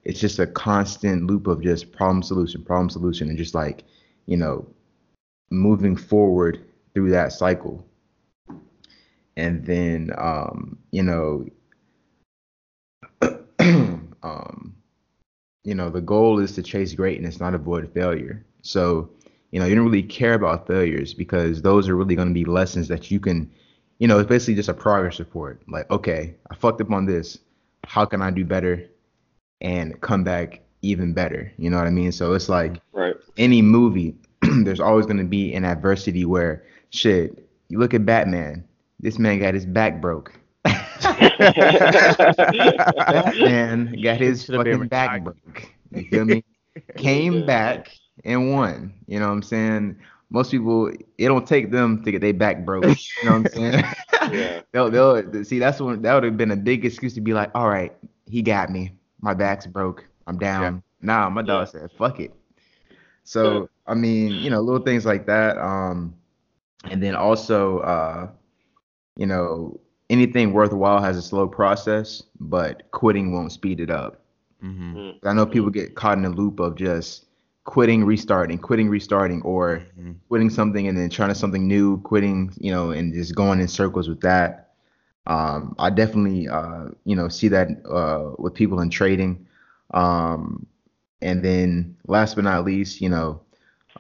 it's 0.04 0.20
just 0.20 0.40
a 0.40 0.48
constant 0.48 1.28
loop 1.28 1.48
of 1.48 1.64
just 1.64 1.94
problem 1.94 2.22
solution 2.22 2.62
problem 2.62 2.90
solution 2.90 3.30
and 3.30 3.38
just 3.38 3.56
like 3.56 3.86
you 4.30 4.38
know, 4.38 4.64
moving 5.50 5.96
forward 5.98 6.64
through 6.94 7.10
that 7.10 7.34
cycle. 7.34 7.84
And 9.38 9.66
then, 9.66 10.12
um, 10.20 10.78
you 10.92 11.02
know, 11.02 11.48
um, 14.22 14.76
you 15.64 15.74
know, 15.74 15.90
the 15.90 16.02
goal 16.02 16.38
is 16.38 16.52
to 16.54 16.62
chase 16.62 16.94
greatness, 16.94 17.40
not 17.40 17.56
avoid 17.56 17.92
failure. 17.92 18.46
So, 18.62 19.10
you 19.52 19.60
know, 19.60 19.66
you 19.66 19.76
don't 19.76 19.86
really 19.86 20.04
care 20.04 20.34
about 20.34 20.68
failures 20.68 21.14
because 21.14 21.62
those 21.62 21.90
are 21.90 21.96
really 21.96 22.16
going 22.16 22.28
to 22.28 22.34
be 22.34 22.46
lessons 22.46 22.88
that 22.88 23.10
you 23.10 23.20
can, 23.20 23.50
you 23.98 24.08
know, 24.08 24.20
it's 24.20 24.30
basically 24.30 24.56
just 24.56 24.70
a 24.70 24.74
progress 24.74 25.20
report. 25.20 25.62
Like, 25.68 25.90
okay, 25.90 26.36
I 26.50 26.56
fucked 26.56 26.82
up 26.82 26.92
on 26.92 27.06
this. 27.06 27.40
How 27.86 28.06
can 28.06 28.22
I 28.22 28.30
do 28.30 28.46
better 28.46 28.88
and 29.62 30.00
come 30.02 30.24
back 30.24 30.62
even 30.82 31.14
better? 31.14 31.52
You 31.58 31.70
know 31.70 31.78
what 31.78 31.88
I 31.88 31.92
mean? 31.92 32.12
So 32.12 32.34
it's 32.34 32.50
like 32.50 32.80
right. 32.94 33.16
any 33.38 33.62
movie, 33.62 34.16
there's 34.42 34.80
always 34.80 35.06
going 35.06 35.18
to 35.18 35.24
be 35.24 35.54
an 35.54 35.66
adversity 35.66 36.26
where 36.26 36.64
shit. 36.92 37.46
You 37.70 37.80
look 37.80 37.94
at 37.94 38.06
Batman. 38.06 38.64
This 39.00 39.18
man 39.20 39.40
got 39.40 39.54
his 39.54 39.66
back 39.66 40.02
broke. 40.02 40.34
Batman 43.00 43.96
got 44.04 44.18
his 44.18 44.46
fucking 44.46 44.88
back 44.88 45.24
broke. 45.24 45.70
You 45.92 46.04
feel 46.10 46.26
me? 46.26 46.44
Came 46.98 47.46
back 47.46 47.92
and 48.24 48.52
one. 48.52 48.94
You 49.08 49.20
know 49.20 49.28
what 49.28 49.34
I'm 49.34 49.44
saying? 49.44 49.98
Most 50.30 50.52
people, 50.52 50.88
it 50.88 51.28
don't 51.28 51.48
take 51.48 51.72
them 51.72 52.04
to 52.04 52.12
get 52.12 52.22
their 52.22 52.34
back 52.34 52.66
broke. 52.66 52.86
You 52.86 53.30
know 53.30 53.40
what 53.40 53.48
I'm 53.48 53.48
saying? 53.48 53.84
yeah. 54.32 54.62
they'll, 54.72 54.92
they'll 54.92 55.44
see. 55.44 55.60
That's 55.60 55.82
when 55.82 56.02
that 56.04 56.14
would 56.14 56.24
have 56.24 56.38
been 56.38 56.52
a 56.52 56.56
big 56.56 56.86
excuse 56.86 57.14
to 57.16 57.22
be 57.22 57.34
like, 57.34 57.52
all 57.56 57.68
right, 57.68 57.94
he 58.28 58.42
got 58.42 58.70
me. 58.70 58.94
My 59.22 59.34
back's 59.34 59.66
broke. 59.66 60.06
I'm 60.28 60.38
down. 60.38 60.62
Yeah. 60.62 60.80
Nah, 61.02 61.30
my 61.30 61.42
dog 61.42 61.68
yeah. 61.68 61.82
said, 61.82 61.92
fuck 61.98 62.20
it. 62.20 62.34
So 63.24 63.70
I 63.86 63.96
mean, 63.96 64.32
you 64.32 64.50
know, 64.50 64.62
little 64.62 64.84
things 64.84 65.06
like 65.06 65.26
that. 65.26 65.58
Um, 65.58 66.16
and 66.86 67.02
then 67.02 67.16
also, 67.16 67.80
uh, 67.80 68.30
you 69.16 69.26
know, 69.26 69.80
anything 70.10 70.54
worthwhile 70.54 71.02
has 71.02 71.18
a 71.18 71.22
slow 71.22 71.48
process, 71.48 72.24
but 72.40 72.90
quitting 72.92 73.34
won't 73.34 73.52
speed 73.52 73.80
it 73.80 73.90
up. 73.90 74.22
Mm-hmm. 74.64 74.98
mm-hmm. 74.98 75.28
I 75.28 75.34
know 75.34 75.46
people 75.46 75.70
get 75.70 75.96
caught 75.96 76.18
in 76.18 76.26
a 76.26 76.30
loop 76.30 76.60
of 76.60 76.76
just 76.76 77.26
quitting, 77.70 78.04
restarting, 78.04 78.58
quitting, 78.58 78.90
restarting, 78.90 79.44
or 79.44 79.84
mm-hmm. 79.96 80.14
quitting 80.28 80.50
something 80.50 80.88
and 80.88 80.98
then 80.98 81.08
trying 81.08 81.30
to 81.30 81.36
something 81.36 81.68
new, 81.68 82.02
quitting, 82.02 82.52
you 82.58 82.72
know, 82.72 82.90
and 82.90 83.14
just 83.14 83.36
going 83.36 83.60
in 83.60 83.68
circles 83.68 84.10
with 84.10 84.20
that. 84.22 84.72
Um, 85.28 85.76
I 85.78 85.92
definitely, 85.92 86.50
uh, 86.50 86.86
you 87.06 87.16
know, 87.16 87.30
see 87.30 87.48
that 87.50 87.68
uh, 87.86 88.32
with 88.40 88.56
people 88.56 88.82
in 88.82 88.90
trading. 88.90 89.46
Um, 89.94 90.66
and 91.22 91.46
then 91.46 91.96
last 92.08 92.34
but 92.34 92.46
not 92.46 92.66
least, 92.66 93.02
you 93.02 93.10
know, 93.10 93.42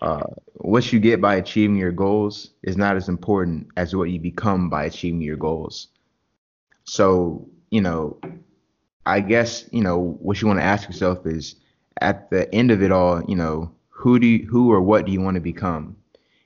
uh, 0.02 0.24
what 0.56 0.92
you 0.92 1.00
get 1.00 1.22
by 1.22 1.36
achieving 1.36 1.78
your 1.78 1.92
goals 1.92 2.50
is 2.64 2.76
not 2.76 2.96
as 2.96 3.08
important 3.08 3.68
as 3.78 3.96
what 3.96 4.10
you 4.10 4.20
become 4.20 4.72
by 4.72 4.86
achieving 4.86 5.22
your 5.22 5.38
goals. 5.38 5.90
So, 6.86 7.48
you 7.70 7.82
know, 7.82 8.20
I 9.06 9.20
guess, 9.20 9.70
you 9.72 9.84
know, 9.84 10.18
what 10.20 10.42
you 10.42 10.48
want 10.48 10.60
to 10.60 10.66
ask 10.66 10.88
yourself 10.88 11.28
is 11.28 11.58
at 12.00 12.30
the 12.30 12.54
end 12.54 12.72
of 12.72 12.82
it 12.82 12.92
all, 12.92 13.24
you 13.28 13.36
know, 13.36 13.72
who 13.90 14.20
do 14.20 14.28
you, 14.28 14.48
who 14.48 14.72
or 14.72 14.82
what 14.82 15.06
do 15.06 15.12
you 15.12 15.22
want 15.22 15.36
to 15.36 15.42
become? 15.42 15.96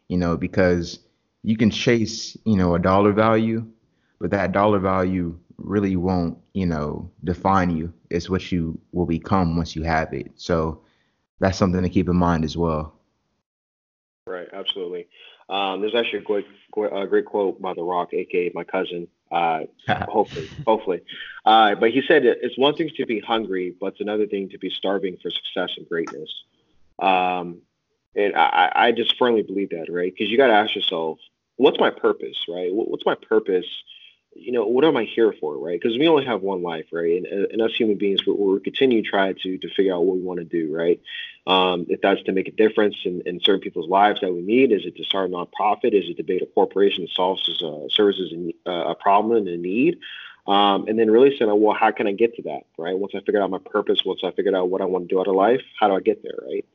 You 0.07 0.17
know, 0.17 0.37
because 0.37 0.99
you 1.43 1.57
can 1.57 1.69
chase, 1.69 2.37
you 2.45 2.57
know, 2.57 2.75
a 2.75 2.79
dollar 2.79 3.13
value, 3.13 3.65
but 4.19 4.31
that 4.31 4.51
dollar 4.51 4.79
value 4.79 5.37
really 5.57 5.95
won't, 5.95 6.37
you 6.53 6.65
know, 6.65 7.09
define 7.23 7.75
you. 7.75 7.93
It's 8.09 8.29
what 8.29 8.51
you 8.51 8.79
will 8.91 9.05
become 9.05 9.55
once 9.55 9.75
you 9.75 9.83
have 9.83 10.13
it. 10.13 10.31
So 10.35 10.81
that's 11.39 11.57
something 11.57 11.83
to 11.83 11.89
keep 11.89 12.09
in 12.09 12.15
mind 12.15 12.43
as 12.43 12.57
well. 12.57 12.93
Right, 14.27 14.47
absolutely. 14.53 15.07
Um, 15.49 15.81
there's 15.81 15.95
actually 15.95 16.19
a 16.19 16.23
great, 16.23 16.45
great, 16.71 16.93
uh, 16.93 17.05
great 17.05 17.25
quote 17.25 17.61
by 17.61 17.73
The 17.73 17.83
Rock, 17.83 18.13
aka 18.13 18.51
my 18.53 18.63
cousin. 18.63 19.07
Uh, 19.33 19.61
hopefully, 19.87 20.47
hopefully. 20.67 21.01
Uh, 21.43 21.73
but 21.75 21.89
he 21.91 22.03
said 22.07 22.23
it's 22.23 22.57
one 22.57 22.75
thing 22.75 22.89
to 22.95 23.05
be 23.05 23.19
hungry, 23.19 23.75
but 23.79 23.87
it's 23.87 24.01
another 24.01 24.27
thing 24.27 24.49
to 24.49 24.59
be 24.59 24.69
starving 24.69 25.17
for 25.21 25.31
success 25.31 25.71
and 25.77 25.89
greatness. 25.89 26.29
Um, 26.99 27.61
and 28.15 28.35
I, 28.35 28.71
I 28.75 28.91
just 28.91 29.17
firmly 29.17 29.41
believe 29.41 29.71
that, 29.71 29.91
right? 29.91 30.13
Because 30.13 30.29
you 30.29 30.37
got 30.37 30.47
to 30.47 30.53
ask 30.53 30.75
yourself, 30.75 31.17
what's 31.55 31.79
my 31.79 31.89
purpose, 31.89 32.45
right? 32.47 32.69
What's 32.71 33.05
my 33.07 33.15
purpose? 33.15 33.65
You 34.35 34.51
know, 34.51 34.65
what 34.65 34.83
am 34.83 34.97
I 34.97 35.03
here 35.03 35.33
for, 35.39 35.57
right? 35.57 35.79
Because 35.79 35.97
we 35.97 36.07
only 36.07 36.25
have 36.25 36.41
one 36.41 36.63
life, 36.63 36.85
right? 36.91 37.17
And, 37.17 37.25
and 37.25 37.61
us 37.61 37.73
human 37.73 37.97
beings, 37.97 38.25
we 38.25 38.33
we 38.33 38.59
continue 38.59 39.01
to 39.01 39.09
try 39.09 39.33
to 39.33 39.57
to 39.57 39.69
figure 39.75 39.93
out 39.93 40.05
what 40.05 40.17
we 40.17 40.23
want 40.23 40.39
to 40.39 40.45
do, 40.45 40.75
right? 40.75 40.99
Um, 41.45 41.85
if 41.89 42.01
that's 42.01 42.23
to 42.23 42.31
make 42.31 42.47
a 42.47 42.51
difference 42.51 42.95
in, 43.05 43.21
in 43.25 43.39
certain 43.43 43.61
people's 43.61 43.89
lives 43.89 44.21
that 44.21 44.33
we 44.33 44.41
need, 44.41 44.71
is 44.71 44.85
it 44.85 44.95
to 44.95 45.03
start 45.03 45.29
a 45.29 45.33
nonprofit? 45.33 45.93
Is 45.93 46.09
it 46.09 46.17
to 46.17 46.23
build 46.23 46.41
a 46.41 46.45
corporation 46.45 47.03
that 47.03 47.11
solves 47.11 47.47
uh, 47.61 47.89
services 47.89 48.33
uh, 48.65 48.71
a 48.71 48.95
problem 48.95 49.35
and 49.37 49.47
a 49.47 49.57
need? 49.57 49.99
Um, 50.45 50.87
and 50.87 50.99
then 50.99 51.09
really 51.09 51.37
saying, 51.37 51.51
well, 51.61 51.75
how 51.75 51.91
can 51.91 52.07
I 52.07 52.11
get 52.11 52.35
to 52.35 52.41
that, 52.43 52.63
right? 52.77 52.97
Once 52.97 53.13
I 53.15 53.19
figured 53.19 53.41
out 53.41 53.49
my 53.49 53.59
purpose, 53.59 53.99
once 54.05 54.21
I 54.23 54.31
figured 54.31 54.55
out 54.55 54.69
what 54.69 54.81
I 54.81 54.85
want 54.85 55.07
to 55.07 55.13
do 55.13 55.19
out 55.21 55.27
of 55.27 55.35
life, 55.35 55.61
how 55.79 55.87
do 55.87 55.95
I 55.95 56.01
get 56.01 56.21
there, 56.21 56.37
right? 56.45 56.65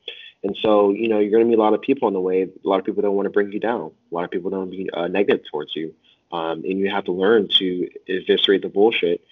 And 0.43 0.57
so, 0.63 0.91
you 0.91 1.09
know, 1.09 1.19
you're 1.19 1.31
going 1.31 1.45
to 1.45 1.49
meet 1.49 1.59
a 1.59 1.63
lot 1.63 1.75
of 1.75 1.83
people 1.83 2.07
on 2.07 2.13
the 2.15 2.21
way. 2.21 2.43
A 2.43 2.69
lot 2.69 2.79
of 2.79 2.85
people 2.85 3.03
don't 3.03 3.15
want 3.15 3.27
to 3.27 3.31
bring 3.31 3.53
you 3.53 3.61
down. 3.61 3.91
A 4.11 4.15
lot 4.15 4.25
of 4.25 4.31
people 4.31 4.51
don't 4.51 4.71
be 4.71 4.89
uh, 4.91 5.09
negative 5.09 5.45
towards 5.51 5.75
you. 5.75 5.95
Um, 6.31 6.65
and 6.65 6.79
you 6.79 6.91
have 6.91 7.05
to 7.05 7.13
learn 7.13 7.49
to 7.59 7.89
eviscerate 8.07 8.63
the 8.63 8.69
bullshit 8.69 9.25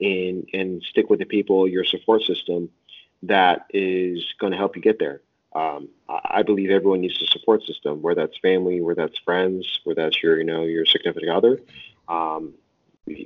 and 0.00 0.48
and 0.52 0.82
stick 0.82 1.10
with 1.10 1.18
the 1.18 1.24
people, 1.24 1.66
your 1.66 1.84
support 1.84 2.22
system, 2.22 2.70
that 3.22 3.66
is 3.70 4.24
going 4.38 4.52
to 4.52 4.58
help 4.58 4.76
you 4.76 4.82
get 4.82 4.98
there. 4.98 5.22
Um, 5.54 5.88
I 6.08 6.42
believe 6.42 6.70
everyone 6.70 7.00
needs 7.00 7.20
a 7.22 7.26
support 7.26 7.62
system, 7.64 8.02
where 8.02 8.14
that's 8.14 8.36
family, 8.38 8.82
where 8.82 8.94
that's 8.94 9.18
friends, 9.18 9.80
where 9.84 9.94
that's 9.94 10.22
your, 10.22 10.36
you 10.38 10.44
know, 10.44 10.64
your 10.64 10.84
significant 10.84 11.32
other, 11.32 11.62
um, 12.08 12.52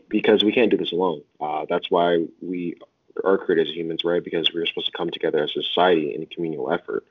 because 0.08 0.44
we 0.44 0.52
can't 0.52 0.70
do 0.70 0.76
this 0.76 0.92
alone. 0.92 1.22
Uh, 1.40 1.66
that's 1.68 1.90
why 1.90 2.24
we 2.40 2.76
are 3.24 3.36
created 3.36 3.66
as 3.66 3.74
humans, 3.74 4.04
right? 4.04 4.22
Because 4.22 4.48
we're 4.54 4.64
supposed 4.66 4.86
to 4.86 4.96
come 4.96 5.10
together 5.10 5.42
as 5.42 5.50
a 5.56 5.62
society 5.62 6.14
in 6.14 6.22
a 6.22 6.26
communal 6.26 6.72
effort. 6.72 7.04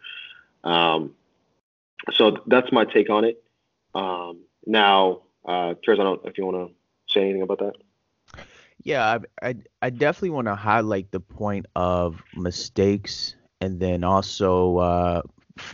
Um, 0.63 1.15
so 2.13 2.37
that's 2.47 2.71
my 2.71 2.85
take 2.85 3.09
on 3.09 3.25
it. 3.25 3.43
Um, 3.93 4.39
now, 4.65 5.23
uh, 5.49 5.73
Trez, 5.85 6.19
if 6.25 6.37
you 6.37 6.45
want 6.45 6.69
to 6.69 6.75
say 7.13 7.21
anything 7.21 7.41
about 7.41 7.59
that. 7.59 7.73
Yeah, 8.83 9.19
I, 9.41 9.49
I, 9.49 9.55
I 9.81 9.89
definitely 9.89 10.29
want 10.29 10.47
to 10.47 10.55
highlight 10.55 11.11
the 11.11 11.19
point 11.19 11.65
of 11.75 12.21
mistakes 12.35 13.35
and 13.59 13.79
then 13.79 14.03
also 14.03 14.77
uh, 14.77 15.21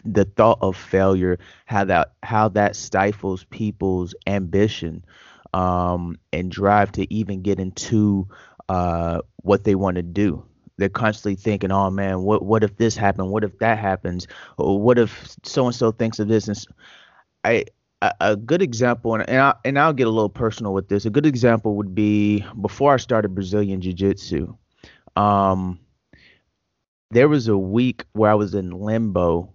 the 0.06 0.26
thought 0.26 0.60
of 0.62 0.76
failure, 0.76 1.38
how 1.66 1.84
that 1.86 2.14
how 2.24 2.50
that 2.50 2.76
stifles 2.76 3.44
people's 3.44 4.16
ambition 4.26 5.06
um, 5.54 6.18
and 6.34 6.50
drive 6.50 6.92
to 6.94 7.14
even 7.14 7.42
get 7.42 7.60
into 7.60 8.28
uh, 8.70 9.22
what 9.44 9.66
they 9.66 9.76
want 9.76 9.96
to 9.98 10.04
do. 10.04 10.44
They're 10.78 10.90
constantly 10.90 11.36
thinking, 11.36 11.72
"Oh 11.72 11.92
man, 11.92 12.24
what 12.24 12.44
what 12.44 12.64
if 12.64 12.76
this 12.78 12.96
happened? 12.96 13.30
What 13.30 13.44
if 13.44 13.60
that 13.60 13.78
happens? 13.78 14.26
Or 14.58 14.82
what 14.82 14.98
if 14.98 15.36
so 15.44 15.66
and 15.66 15.76
so 15.76 15.92
thinks 15.92 16.20
of 16.20 16.28
this?" 16.28 16.48
And 16.48 16.58
I 17.44 17.66
a, 18.02 18.36
good 18.36 18.62
example, 18.62 19.16
and 19.16 19.28
and, 19.30 19.40
I, 19.40 19.56
and 19.64 19.80
I'll 19.80 19.94
get 19.94 20.08
a 20.08 20.12
little 20.12 20.30
personal 20.30 20.74
with 20.74 20.90
this. 20.90 21.06
A 21.06 21.10
good 21.10 21.26
example 21.26 21.76
would 21.76 21.96
be 21.96 22.46
before 22.62 22.94
I 22.94 22.98
started 22.98 23.30
Brazilian 23.36 23.82
Jiu 23.82 23.94
Jitsu. 23.94 24.56
Um, 25.16 25.80
there 27.12 27.30
was 27.30 27.48
a 27.48 27.58
week 27.58 28.04
where 28.14 28.32
I 28.32 28.36
was 28.36 28.54
in 28.54 28.72
limbo 28.72 29.52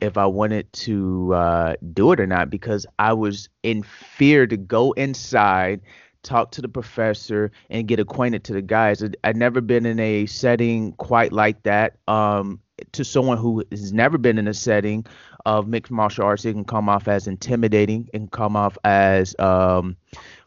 if 0.00 0.18
I 0.18 0.26
wanted 0.26 0.70
to 0.72 1.32
uh, 1.34 1.74
do 1.92 2.12
it 2.12 2.20
or 2.20 2.26
not 2.26 2.50
because 2.50 2.86
I 2.98 3.14
was 3.14 3.48
in 3.62 3.82
fear 3.82 4.46
to 4.46 4.56
go 4.56 4.92
inside 4.92 5.80
talk 6.24 6.50
to 6.52 6.62
the 6.62 6.68
professor 6.68 7.52
and 7.70 7.86
get 7.86 8.00
acquainted 8.00 8.42
to 8.44 8.52
the 8.52 8.62
guys. 8.62 9.04
I'd 9.22 9.36
never 9.36 9.60
been 9.60 9.86
in 9.86 10.00
a 10.00 10.26
setting 10.26 10.92
quite 10.92 11.32
like 11.32 11.62
that. 11.62 11.98
Um, 12.08 12.60
to 12.92 13.04
someone 13.04 13.38
who 13.38 13.64
has 13.70 13.92
never 13.92 14.18
been 14.18 14.38
in 14.38 14.48
a 14.48 14.54
setting 14.54 15.06
of 15.46 15.68
mixed 15.68 15.92
martial 15.92 16.24
arts, 16.24 16.44
it 16.44 16.52
can 16.52 16.64
come 16.64 16.88
off 16.88 17.08
as 17.08 17.26
intimidating 17.26 18.08
and 18.14 18.30
come 18.30 18.56
off 18.56 18.76
as 18.84 19.34
um, 19.38 19.96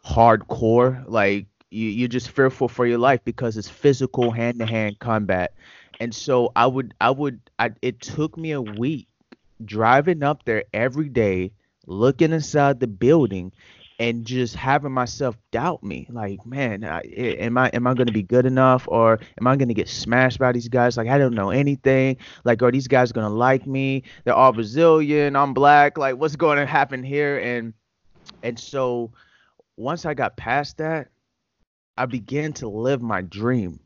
hardcore. 0.04 1.04
Like 1.06 1.46
you, 1.70 1.88
you're 1.88 2.08
just 2.08 2.30
fearful 2.30 2.68
for 2.68 2.86
your 2.86 2.98
life 2.98 3.20
because 3.24 3.56
it's 3.56 3.68
physical 3.68 4.30
hand-to-hand 4.30 4.98
combat. 4.98 5.54
And 6.00 6.14
so 6.14 6.52
I 6.54 6.66
would, 6.66 6.94
I 7.00 7.10
would, 7.10 7.40
I, 7.58 7.70
it 7.82 8.00
took 8.00 8.36
me 8.36 8.52
a 8.52 8.62
week 8.62 9.08
driving 9.64 10.22
up 10.22 10.44
there 10.44 10.64
every 10.72 11.08
day, 11.08 11.52
looking 11.86 12.32
inside 12.32 12.80
the 12.80 12.86
building 12.86 13.52
and 13.98 14.24
just 14.24 14.54
having 14.54 14.92
myself 14.92 15.36
doubt 15.50 15.82
me 15.82 16.06
like 16.10 16.44
man 16.46 16.84
I, 16.84 17.00
am 17.00 17.58
i 17.58 17.68
am 17.68 17.86
i 17.86 17.94
going 17.94 18.06
to 18.06 18.12
be 18.12 18.22
good 18.22 18.46
enough? 18.46 18.86
Or 18.88 19.18
am 19.40 19.46
i 19.46 19.56
going 19.56 19.68
to 19.68 19.74
get 19.74 19.88
smashed 19.88 20.38
by 20.38 20.52
these 20.52 20.68
guys? 20.68 20.96
Like 20.96 21.08
i 21.08 21.18
don't 21.18 21.34
know 21.34 21.50
anything. 21.50 22.16
Like 22.44 22.62
are 22.62 22.70
these 22.70 22.88
guys 22.88 23.12
going 23.12 23.26
to 23.26 23.32
like 23.32 23.66
me? 23.66 24.04
They're 24.24 24.34
all 24.34 24.52
brazilian. 24.52 25.36
I'm 25.36 25.52
black. 25.54 25.98
Like 25.98 26.16
what's 26.16 26.36
going 26.36 26.58
to 26.58 26.66
happen 26.66 27.02
here? 27.02 27.38
And 27.38 27.74
and 28.42 28.58
so 28.58 29.10
once 29.76 30.04
i 30.04 30.14
got 30.14 30.36
past 30.36 30.78
that 30.78 31.08
i 31.96 32.06
began 32.06 32.52
to 32.54 32.68
live 32.68 33.02
my 33.02 33.22
dream. 33.22 33.80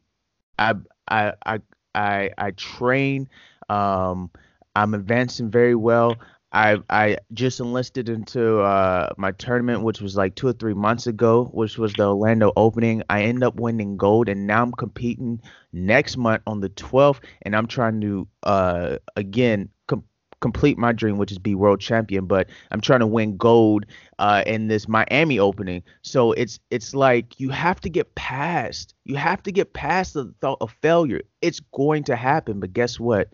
I 0.58 0.74
i 1.08 1.32
i 1.46 1.60
i, 1.94 2.30
I 2.36 2.50
train 2.52 3.28
um 3.68 4.30
i'm 4.74 4.94
advancing 4.94 5.50
very 5.50 5.74
well 5.74 6.16
I 6.52 6.78
I 6.90 7.16
just 7.32 7.60
enlisted 7.60 8.08
into 8.10 8.60
uh, 8.60 9.10
my 9.16 9.32
tournament, 9.32 9.82
which 9.82 10.00
was 10.02 10.16
like 10.16 10.34
two 10.34 10.48
or 10.48 10.52
three 10.52 10.74
months 10.74 11.06
ago, 11.06 11.46
which 11.52 11.78
was 11.78 11.94
the 11.94 12.04
Orlando 12.08 12.52
opening. 12.56 13.02
I 13.08 13.22
end 13.22 13.42
up 13.42 13.58
winning 13.58 13.96
gold, 13.96 14.28
and 14.28 14.46
now 14.46 14.62
I'm 14.62 14.72
competing 14.72 15.40
next 15.72 16.16
month 16.18 16.42
on 16.46 16.60
the 16.60 16.68
12th, 16.70 17.20
and 17.42 17.56
I'm 17.56 17.66
trying 17.66 18.00
to 18.02 18.28
uh, 18.42 18.98
again 19.16 19.70
com- 19.88 20.04
complete 20.42 20.76
my 20.76 20.92
dream, 20.92 21.16
which 21.16 21.32
is 21.32 21.38
be 21.38 21.54
world 21.54 21.80
champion. 21.80 22.26
But 22.26 22.50
I'm 22.70 22.82
trying 22.82 23.00
to 23.00 23.06
win 23.06 23.38
gold 23.38 23.86
uh, 24.18 24.42
in 24.46 24.68
this 24.68 24.86
Miami 24.86 25.38
opening. 25.38 25.82
So 26.02 26.32
it's 26.32 26.60
it's 26.70 26.94
like 26.94 27.40
you 27.40 27.48
have 27.48 27.80
to 27.80 27.88
get 27.88 28.14
past, 28.14 28.94
you 29.04 29.16
have 29.16 29.42
to 29.44 29.52
get 29.52 29.72
past 29.72 30.12
the 30.12 30.34
thought 30.42 30.58
of 30.60 30.70
failure. 30.82 31.22
It's 31.40 31.60
going 31.72 32.04
to 32.04 32.16
happen, 32.16 32.60
but 32.60 32.74
guess 32.74 33.00
what? 33.00 33.32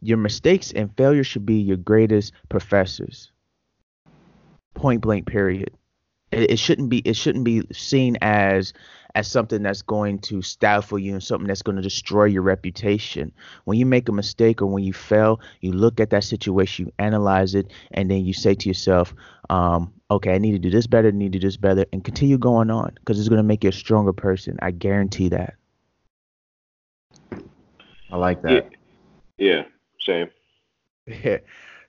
Your 0.00 0.18
mistakes 0.18 0.72
and 0.72 0.94
failures 0.96 1.26
should 1.26 1.46
be 1.46 1.56
your 1.56 1.76
greatest 1.76 2.32
professors. 2.48 3.32
Point 4.74 5.00
blank. 5.00 5.26
Period. 5.26 5.70
It, 6.30 6.52
it 6.52 6.58
shouldn't 6.58 6.88
be. 6.88 6.98
It 6.98 7.16
shouldn't 7.16 7.44
be 7.44 7.62
seen 7.72 8.18
as 8.20 8.72
as 9.14 9.30
something 9.30 9.62
that's 9.62 9.82
going 9.82 10.18
to 10.18 10.42
stifle 10.42 10.98
you 10.98 11.12
and 11.12 11.22
something 11.22 11.46
that's 11.46 11.62
going 11.62 11.76
to 11.76 11.82
destroy 11.82 12.24
your 12.24 12.42
reputation. 12.42 13.32
When 13.64 13.78
you 13.78 13.86
make 13.86 14.08
a 14.08 14.12
mistake 14.12 14.60
or 14.60 14.66
when 14.66 14.82
you 14.82 14.92
fail, 14.92 15.40
you 15.60 15.72
look 15.72 16.00
at 16.00 16.10
that 16.10 16.24
situation, 16.24 16.86
you 16.86 16.92
analyze 16.98 17.54
it, 17.54 17.72
and 17.92 18.10
then 18.10 18.24
you 18.24 18.32
say 18.32 18.54
to 18.54 18.68
yourself, 18.68 19.14
um, 19.50 19.92
okay, 20.10 20.34
I 20.34 20.38
need 20.38 20.52
to 20.52 20.58
do 20.58 20.70
this 20.70 20.86
better, 20.86 21.08
I 21.08 21.12
need 21.12 21.32
to 21.32 21.38
do 21.38 21.46
this 21.46 21.56
better, 21.56 21.84
and 21.92 22.02
continue 22.02 22.38
going 22.38 22.70
on 22.70 22.92
because 22.96 23.18
it's 23.18 23.28
going 23.28 23.38
to 23.38 23.44
make 23.44 23.62
you 23.62 23.70
a 23.70 23.72
stronger 23.72 24.12
person. 24.12 24.58
I 24.60 24.72
guarantee 24.72 25.28
that. 25.28 25.54
I 28.10 28.16
like 28.16 28.42
that. 28.42 28.70
Yeah. 29.38 29.56
yeah. 29.56 29.62
Same. 30.04 30.28
Yeah. 31.22 31.38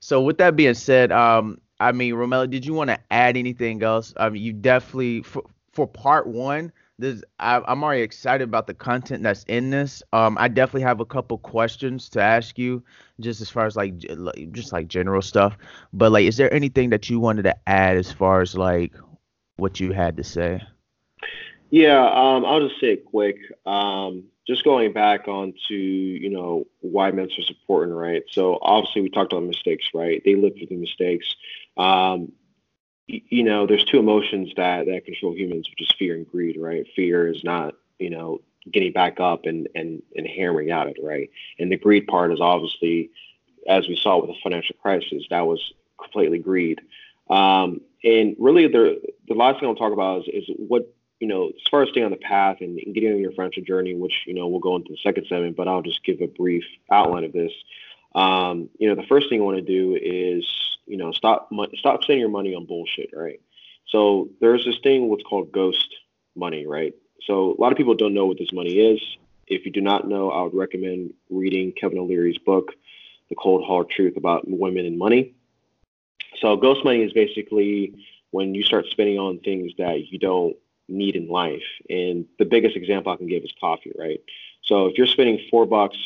So 0.02 0.22
with 0.22 0.38
that 0.40 0.58
being 0.58 0.74
said, 0.74 1.12
um, 1.14 1.60
I 1.80 1.92
mean, 1.92 2.14
Romello, 2.14 2.50
did 2.50 2.66
you 2.66 2.74
want 2.74 2.90
to 2.90 3.00
add 3.12 3.38
anything 3.38 3.82
else? 3.82 4.14
I 4.18 4.30
mean, 4.30 4.44
you 4.44 4.54
definitely 4.54 5.22
for, 5.22 5.44
for 5.72 5.88
part 5.88 6.28
one. 6.28 6.72
This 6.98 7.24
I, 7.40 7.62
am 7.68 7.84
already 7.84 8.04
excited 8.04 8.44
about 8.44 8.68
the 8.68 8.74
content 8.74 9.24
that's 9.24 9.44
in 9.46 9.70
this. 9.70 10.04
Um, 10.14 10.38
I 10.40 10.48
definitely 10.48 10.84
have 10.84 11.02
a 11.02 11.06
couple 11.06 11.38
questions 11.38 12.08
to 12.10 12.22
ask 12.22 12.58
you, 12.58 12.84
just 13.20 13.42
as 13.42 13.50
far 13.50 13.66
as 13.66 13.76
like 13.76 13.98
just 14.52 14.72
like 14.72 14.88
general 14.88 15.22
stuff. 15.22 15.58
But 15.92 16.12
like, 16.12 16.26
is 16.26 16.38
there 16.38 16.54
anything 16.54 16.92
that 16.92 17.10
you 17.10 17.20
wanted 17.20 17.44
to 17.44 17.56
add 17.68 17.98
as 17.98 18.12
far 18.12 18.42
as 18.42 18.56
like 18.56 18.94
what 19.58 19.80
you 19.80 19.92
had 19.92 20.16
to 20.18 20.24
say? 20.24 20.62
Yeah, 21.70 22.06
um, 22.06 22.46
I'll 22.46 22.68
just 22.68 22.80
say 22.80 22.94
it 22.94 23.06
quick. 23.06 23.38
Um, 23.66 24.26
just 24.48 24.64
going 24.64 24.94
back 24.94 25.28
on 25.28 25.54
to 25.68 25.76
you 25.76 26.30
know 26.30 26.66
why 26.82 27.12
mentors 27.12 27.50
are 27.50 27.54
important, 27.54 27.98
right? 27.98 28.24
So 28.30 28.60
obviously 28.62 29.02
we 29.02 29.10
talked 29.10 29.34
about 29.34 29.44
mistakes, 29.44 29.86
right? 29.94 30.22
They 30.24 30.36
live 30.36 30.54
through 30.56 30.68
the 30.68 30.78
mistakes. 30.78 31.36
Um, 31.78 32.32
you 33.08 33.44
know, 33.44 33.68
there's 33.68 33.86
two 33.86 34.00
emotions 34.00 34.52
that 34.58 34.86
that 34.86 35.06
control 35.06 35.36
humans, 35.36 35.70
which 35.70 35.82
is 35.82 35.96
fear 35.98 36.16
and 36.16 36.30
greed, 36.30 36.58
right? 36.60 36.86
Fear 36.96 37.28
is 37.28 37.44
not 37.44 37.76
you 38.00 38.10
know 38.10 38.42
getting 38.72 38.92
back 38.92 39.20
up 39.20 39.46
and 39.46 39.68
and 39.76 40.02
and 40.16 40.28
hammering 40.28 40.72
at 40.72 40.88
it, 40.88 40.98
right? 41.02 41.30
And 41.60 41.72
the 41.72 41.78
greed 41.78 42.08
part 42.08 42.32
is 42.32 42.42
obviously, 42.42 43.12
as 43.68 43.88
we 43.88 43.96
saw 43.96 44.20
with 44.20 44.30
the 44.30 44.38
financial 44.44 44.76
crisis, 44.82 45.24
that 45.30 45.46
was 45.46 45.74
completely 46.02 46.40
greed. 46.40 46.82
Um, 47.30 47.82
and 48.04 48.36
really, 48.40 48.68
the 48.68 49.02
the 49.28 49.34
last 49.34 49.60
thing 49.60 49.70
I'll 49.70 49.76
talk 49.76 49.94
about 49.94 50.22
is, 50.22 50.28
is 50.50 50.56
what 50.58 50.95
you 51.26 51.34
know, 51.34 51.48
as 51.48 51.68
far 51.72 51.82
as 51.82 51.90
staying 51.90 52.06
on 52.06 52.12
the 52.12 52.18
path 52.18 52.58
and, 52.62 52.78
and, 52.78 52.94
getting 52.94 53.12
on 53.12 53.20
your 53.20 53.32
financial 53.32 53.64
journey, 53.64 53.96
which, 53.96 54.14
you 54.28 54.36
know, 54.36 54.46
we'll 54.46 54.60
go 54.60 54.76
into 54.76 54.92
the 54.92 54.98
second 55.02 55.26
segment, 55.28 55.56
but 55.56 55.68
I'll 55.68 55.82
just 55.82 56.06
give 56.06 56.22
a 56.22 56.28
brief 56.28 56.64
outline 56.92 57.24
of 57.24 57.34
this. 57.34 57.52
Um, 58.14 58.70
you 58.78 58.88
know, 58.88 58.94
the 58.94 59.08
first 59.08 59.28
thing 59.28 59.40
you 59.40 59.44
want 59.44 59.58
to 59.58 59.64
do 59.64 59.98
is, 60.00 60.48
you 60.86 60.98
know, 60.98 61.12
stop 61.14 61.50
stop 61.78 62.04
spending 62.04 62.20
your 62.20 62.30
money 62.30 62.54
on 62.54 62.68
bullshit, 62.68 63.10
right? 63.12 63.42
So 63.88 64.30
there's 64.40 64.64
this 64.66 64.78
thing 64.84 65.10
what's 65.10 65.24
called 65.24 65.52
ghost 65.52 65.96
money, 66.36 66.68
right? 66.68 66.94
So 67.26 67.56
a 67.58 67.60
lot 67.60 67.72
of 67.72 67.78
people 67.80 67.96
don't 67.96 68.14
know 68.14 68.28
what 68.28 68.38
this 68.38 68.54
money 68.54 68.74
is. 68.74 69.02
If 69.48 69.66
you 69.66 69.72
do 69.72 69.82
not 69.82 70.08
know, 70.08 70.30
I 70.30 70.44
would 70.44 70.54
recommend 70.54 71.16
reading 71.32 71.72
Kevin 71.72 71.98
O'Leary's 71.98 72.38
book, 72.38 72.74
The 73.30 73.36
Cold 73.36 73.66
Hard 73.66 73.90
Truth 73.90 74.16
About 74.16 74.44
Women 74.48 74.86
and 74.86 75.00
Money. 75.00 75.34
So 76.40 76.56
ghost 76.56 76.86
money 76.86 77.02
is 77.02 77.14
basically 77.14 77.96
when 78.30 78.54
you 78.54 78.62
start 78.62 78.86
spending 78.92 79.18
on 79.18 79.40
things 79.40 79.72
that 79.80 80.12
you 80.12 80.20
don't 80.20 80.56
need 80.88 81.16
in 81.16 81.28
life. 81.28 81.64
And 81.90 82.26
the 82.40 82.46
biggest 82.46 82.76
example 82.76 83.12
I 83.12 83.18
can 83.18 83.28
give 83.28 83.44
is 83.44 83.54
coffee, 83.60 83.92
right? 83.98 84.22
So 84.64 84.88
if 84.88 84.98
you're 84.98 85.08
spending 85.08 85.40
four 85.50 85.66
bucks 85.66 85.98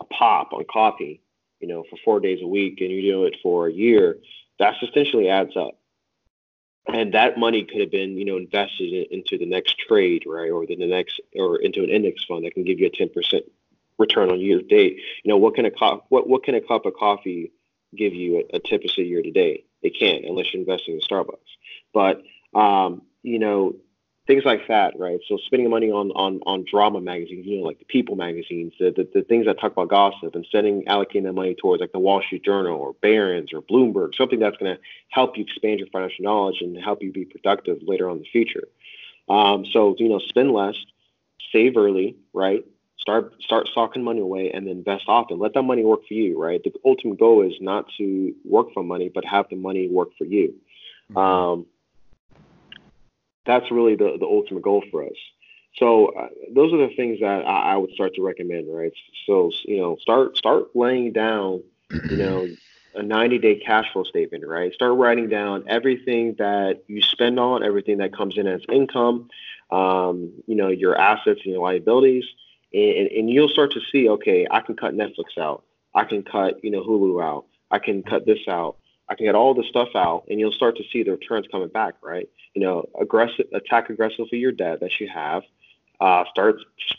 a 0.00 0.04
pop 0.04 0.52
on 0.52 0.64
coffee, 0.70 1.20
you 1.60 1.68
know, 1.68 1.84
for 1.88 1.96
four 2.04 2.20
days 2.20 2.40
a 2.42 2.46
week 2.46 2.80
and 2.80 2.90
you 2.90 3.02
do 3.02 3.24
it 3.24 3.36
for 3.42 3.66
a 3.66 3.72
year, 3.72 4.18
that 4.58 4.74
essentially 4.82 5.28
adds 5.28 5.56
up. 5.56 5.78
And 6.88 7.14
that 7.14 7.38
money 7.38 7.64
could 7.64 7.80
have 7.80 7.90
been, 7.90 8.16
you 8.16 8.24
know, 8.24 8.36
invested 8.36 8.92
in, 8.92 9.06
into 9.10 9.38
the 9.38 9.46
next 9.46 9.76
trade, 9.78 10.22
right, 10.26 10.50
or 10.50 10.66
the 10.66 10.76
next, 10.76 11.20
or 11.34 11.56
into 11.56 11.82
an 11.82 11.90
index 11.90 12.24
fund 12.24 12.44
that 12.44 12.54
can 12.54 12.64
give 12.64 12.78
you 12.78 12.86
a 12.86 12.90
10% 12.90 13.42
return 13.98 14.30
on 14.30 14.40
year 14.40 14.60
to 14.60 14.66
date. 14.66 15.00
You 15.24 15.30
know, 15.30 15.36
what 15.36 15.54
can 15.54 15.64
a 15.64 15.70
co- 15.70 16.04
what 16.10 16.28
what 16.28 16.44
can 16.44 16.54
a 16.54 16.60
cup 16.60 16.86
of 16.86 16.94
coffee 16.94 17.52
give 17.96 18.14
you 18.14 18.44
a, 18.52 18.56
a 18.56 18.60
10% 18.60 18.96
year 19.08 19.22
to 19.22 19.30
date? 19.30 19.66
It 19.82 19.98
can't 19.98 20.24
unless 20.24 20.52
you're 20.52 20.60
investing 20.60 20.94
in 20.94 21.00
Starbucks. 21.00 21.36
But 21.92 22.22
um, 22.54 23.02
you 23.22 23.38
know, 23.38 23.76
things 24.26 24.44
like 24.44 24.66
that, 24.68 24.98
right? 24.98 25.20
So 25.28 25.38
spending 25.46 25.70
money 25.70 25.90
on 25.90 26.10
on 26.12 26.40
on 26.46 26.64
drama 26.68 27.00
magazines, 27.00 27.46
you 27.46 27.60
know, 27.60 27.66
like 27.66 27.78
the 27.78 27.84
People 27.84 28.16
magazines, 28.16 28.72
the, 28.78 28.90
the, 28.90 29.08
the 29.14 29.22
things 29.22 29.46
that 29.46 29.60
talk 29.60 29.72
about 29.72 29.88
gossip, 29.88 30.34
and 30.34 30.46
sending 30.50 30.84
allocating 30.84 31.24
that 31.24 31.32
money 31.32 31.54
towards 31.54 31.80
like 31.80 31.92
the 31.92 31.98
Wall 31.98 32.22
Street 32.22 32.44
Journal 32.44 32.78
or 32.78 32.94
Barron's 32.94 33.52
or 33.52 33.62
Bloomberg, 33.62 34.14
something 34.14 34.38
that's 34.38 34.56
going 34.56 34.74
to 34.74 34.80
help 35.10 35.36
you 35.36 35.44
expand 35.44 35.78
your 35.80 35.88
financial 35.88 36.24
knowledge 36.24 36.60
and 36.60 36.76
help 36.76 37.02
you 37.02 37.12
be 37.12 37.24
productive 37.24 37.78
later 37.82 38.08
on 38.08 38.16
in 38.16 38.22
the 38.22 38.28
future. 38.28 38.68
Um, 39.28 39.64
so 39.72 39.94
you 39.98 40.08
know, 40.08 40.18
spend 40.18 40.52
less, 40.52 40.76
save 41.52 41.76
early, 41.76 42.16
right? 42.32 42.64
Start 42.98 43.34
start 43.40 43.68
socking 43.72 44.02
money 44.02 44.20
away 44.20 44.50
and 44.50 44.66
then 44.66 44.78
invest 44.78 45.04
often. 45.06 45.38
Let 45.38 45.54
that 45.54 45.62
money 45.62 45.84
work 45.84 46.00
for 46.08 46.14
you, 46.14 46.40
right? 46.40 46.60
The 46.62 46.72
ultimate 46.84 47.20
goal 47.20 47.46
is 47.46 47.54
not 47.60 47.86
to 47.98 48.34
work 48.44 48.72
for 48.74 48.82
money, 48.82 49.08
but 49.14 49.24
have 49.24 49.46
the 49.48 49.56
money 49.56 49.88
work 49.88 50.08
for 50.18 50.24
you. 50.24 50.54
Mm-hmm. 51.12 51.16
Um, 51.16 51.66
that's 53.46 53.70
really 53.70 53.96
the, 53.96 54.16
the 54.18 54.26
ultimate 54.26 54.62
goal 54.62 54.84
for 54.90 55.04
us. 55.04 55.16
So 55.78 56.06
uh, 56.08 56.28
those 56.54 56.72
are 56.72 56.78
the 56.78 56.94
things 56.96 57.20
that 57.20 57.46
I, 57.46 57.72
I, 57.72 57.76
would 57.76 57.90
start 57.90 58.14
to 58.14 58.22
recommend, 58.22 58.66
right? 58.74 58.92
So 59.26 59.50
you 59.64 59.78
know, 59.78 59.96
start 60.00 60.36
start 60.36 60.74
laying 60.74 61.12
down, 61.12 61.62
you 62.10 62.16
know, 62.16 62.48
a 62.94 63.02
90 63.02 63.38
day 63.38 63.56
cash 63.56 63.92
flow 63.92 64.04
statement, 64.04 64.46
right? 64.46 64.72
Start 64.72 64.96
writing 64.96 65.28
down 65.28 65.64
everything 65.68 66.34
that 66.38 66.82
you 66.86 67.02
spend 67.02 67.38
on, 67.38 67.62
everything 67.62 67.98
that 67.98 68.16
comes 68.16 68.38
in 68.38 68.46
as 68.46 68.62
income, 68.72 69.28
um, 69.70 70.32
you 70.46 70.56
know, 70.56 70.68
your 70.68 70.98
assets 70.98 71.40
and 71.44 71.52
your 71.52 71.62
liabilities, 71.62 72.24
and, 72.72 73.08
and 73.08 73.30
you'll 73.30 73.48
start 73.48 73.72
to 73.72 73.80
see, 73.92 74.08
okay, 74.08 74.46
I 74.50 74.60
can 74.60 74.76
cut 74.76 74.94
Netflix 74.94 75.38
out, 75.38 75.64
I 75.94 76.04
can 76.04 76.22
cut, 76.22 76.64
you 76.64 76.70
know, 76.70 76.82
Hulu 76.82 77.22
out, 77.22 77.44
I 77.70 77.78
can 77.78 78.02
cut 78.02 78.24
this 78.24 78.48
out, 78.48 78.78
I 79.08 79.14
can 79.14 79.26
get 79.26 79.34
all 79.34 79.54
this 79.54 79.68
stuff 79.68 79.90
out, 79.94 80.24
and 80.28 80.40
you'll 80.40 80.52
start 80.52 80.76
to 80.78 80.84
see 80.92 81.02
the 81.02 81.12
returns 81.12 81.46
coming 81.50 81.68
back, 81.68 81.94
right? 82.02 82.28
You 82.54 82.62
know, 82.62 82.88
aggressive, 83.00 83.46
attack 83.52 83.90
aggressively 83.90 84.38
your 84.38 84.52
debt 84.52 84.80
that 84.80 84.98
you 84.98 85.08
have, 85.08 85.42
uh, 86.00 86.24
start 86.30 86.56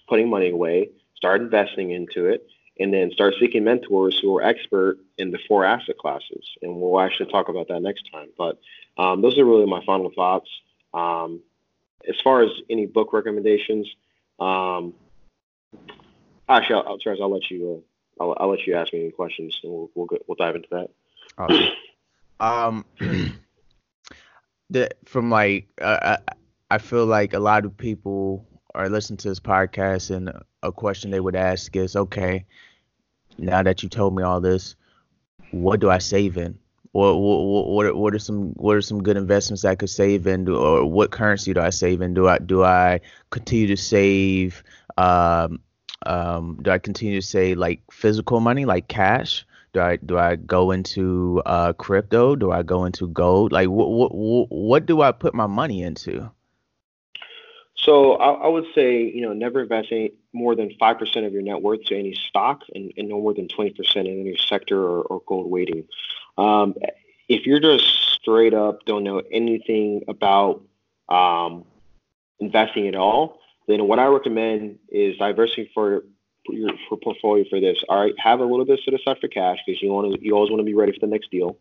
putting 0.08 0.30
money 0.30 0.50
away, 0.50 0.90
start 1.16 1.42
investing 1.42 1.92
into 1.92 2.26
it, 2.26 2.48
and 2.80 2.94
then 2.94 3.12
start 3.12 3.34
seeking 3.40 3.64
mentors 3.64 4.20
who 4.20 4.36
are 4.38 4.44
expert 4.44 5.00
in 5.18 5.32
the 5.32 5.40
four 5.48 5.66
asset 5.66 5.98
classes. 5.98 6.46
And 6.62 6.80
we'll 6.80 7.02
actually 7.02 7.32
talk 7.32 7.50
about 7.50 7.68
that 7.70 7.82
next 7.82 8.10
time. 8.12 8.30
But 8.38 8.60
um, 8.98 9.22
those 9.22 9.38
are 9.38 9.46
really 9.46 9.66
my 9.66 9.84
final 9.86 10.12
thoughts. 10.16 10.50
Um, 10.94 11.42
as 12.08 12.16
far 12.24 12.44
as 12.44 12.52
any 12.70 12.86
book 12.86 13.14
recommendations, 13.14 13.88
um, 14.40 14.94
actually, 16.48 16.76
I'll, 16.76 16.98
I'll, 17.06 17.24
I'll 17.24 17.34
let 17.34 17.50
you. 17.50 17.84
Uh, 18.20 18.24
I'll, 18.24 18.38
I'll, 18.40 18.50
let 18.50 18.66
you 18.66 18.76
ask 18.76 18.94
me 18.94 19.02
any 19.02 19.12
questions, 19.12 19.60
and 19.64 19.72
we'll 19.72 19.92
we'll, 19.94 20.08
we'll 20.28 20.36
dive 20.36 20.56
into 20.56 20.70
that. 20.72 20.90
Awesome. 21.38 21.68
Um, 22.40 22.86
the 24.70 24.90
from 25.06 25.30
like 25.30 25.68
uh, 25.82 26.18
I, 26.70 26.78
feel 26.78 27.06
like 27.06 27.34
a 27.34 27.40
lot 27.40 27.66
of 27.66 27.76
people 27.76 28.46
are 28.76 28.90
listening 28.90 29.18
to 29.18 29.30
this 29.30 29.40
podcast, 29.40 30.16
and 30.16 30.32
a 30.64 30.72
question 30.72 31.12
they 31.12 31.20
would 31.20 31.36
ask 31.36 31.76
is, 31.76 31.96
okay, 31.96 32.46
now 33.38 33.64
that 33.64 33.82
you 33.84 33.90
told 33.90 34.16
me 34.16 34.24
all 34.24 34.42
this, 34.42 34.76
what 35.52 35.80
do 35.80 35.90
I 35.90 35.98
save 35.98 36.38
in? 36.38 36.58
What 36.92 37.16
what 37.16 37.68
what 37.68 37.86
are, 37.86 37.96
what 37.96 38.14
are 38.14 38.20
some 38.20 38.50
what 38.54 38.76
are 38.76 38.82
some 38.82 39.02
good 39.02 39.18
investments 39.18 39.66
I 39.66 39.76
could 39.76 39.90
save 39.90 40.28
in, 40.28 40.48
or 40.48 40.86
what 40.86 41.12
currency 41.12 41.54
do 41.54 41.62
I 41.62 41.70
save 41.70 42.02
in? 42.02 42.14
Do 42.14 42.28
I 42.28 42.38
do 42.38 42.64
I 42.64 43.02
continue 43.30 43.68
to 43.68 43.78
save? 43.78 44.64
Um, 44.98 45.60
um, 46.06 46.60
do 46.62 46.72
I 46.72 46.78
continue 46.78 47.20
to 47.20 47.26
save 47.26 47.58
like 47.58 47.82
physical 47.92 48.40
money, 48.40 48.66
like 48.66 48.88
cash? 48.88 49.46
Do 49.74 49.82
I 49.82 49.98
do 49.98 50.18
I 50.18 50.36
go 50.36 50.72
into 50.72 51.42
uh, 51.46 51.74
crypto? 51.74 52.36
Do 52.36 52.52
I 52.52 52.64
go 52.64 52.86
into 52.86 53.08
gold? 53.08 53.52
Like 53.52 53.68
what 53.68 53.90
what 54.14 54.50
what 54.50 54.86
do 54.86 55.02
I 55.02 55.12
put 55.12 55.34
my 55.34 55.48
money 55.48 55.84
into? 55.84 56.30
So 57.76 58.14
I, 58.14 58.46
I 58.46 58.48
would 58.48 58.66
say 58.74 59.04
you 59.04 59.22
know 59.22 59.34
never 59.34 59.62
invest 59.62 59.90
any 59.92 60.14
more 60.34 60.56
than 60.56 60.72
five 60.80 60.98
percent 60.98 61.26
of 61.26 61.34
your 61.34 61.42
net 61.42 61.62
worth 61.62 61.84
to 61.86 61.98
any 61.98 62.16
stock, 62.16 62.62
and, 62.74 62.92
and 62.98 63.10
no 63.10 63.22
more 63.22 63.34
than 63.34 63.48
twenty 63.48 63.72
percent 63.72 64.08
in 64.08 64.22
any 64.22 64.38
sector 64.38 64.82
or, 64.82 65.02
or 65.04 65.22
gold 65.28 65.50
weighting. 65.50 65.86
Um, 66.38 66.76
if 67.28 67.46
you're 67.46 67.60
just 67.60 67.86
straight 68.14 68.54
up 68.54 68.86
don't 68.86 69.04
know 69.04 69.22
anything 69.32 70.04
about 70.08 70.64
um, 71.10 71.66
investing 72.40 72.88
at 72.88 72.96
all, 72.96 73.40
then 73.68 73.88
what 73.88 74.00
I 74.00 74.06
recommend 74.06 74.80
is 74.90 75.18
diversifying 75.18 75.70
for 75.74 76.04
your 76.54 76.72
for 76.88 76.98
portfolio 76.98 77.46
for 77.50 77.60
this. 77.60 77.78
All 77.90 78.02
right, 78.02 78.14
have 78.18 78.40
a 78.40 78.46
little 78.46 78.66
bit 78.66 78.80
set 78.84 78.94
aside 78.94 79.20
for 79.20 79.28
cash 79.28 79.60
because 79.66 79.82
you 79.82 79.92
want 79.92 80.14
to 80.14 80.26
you 80.26 80.36
always 80.36 80.52
want 80.52 80.60
to 80.60 80.66
be 80.66 80.74
ready 80.74 80.92
for 80.92 81.00
the 81.00 81.08
next 81.08 81.32
deal. 81.32 81.58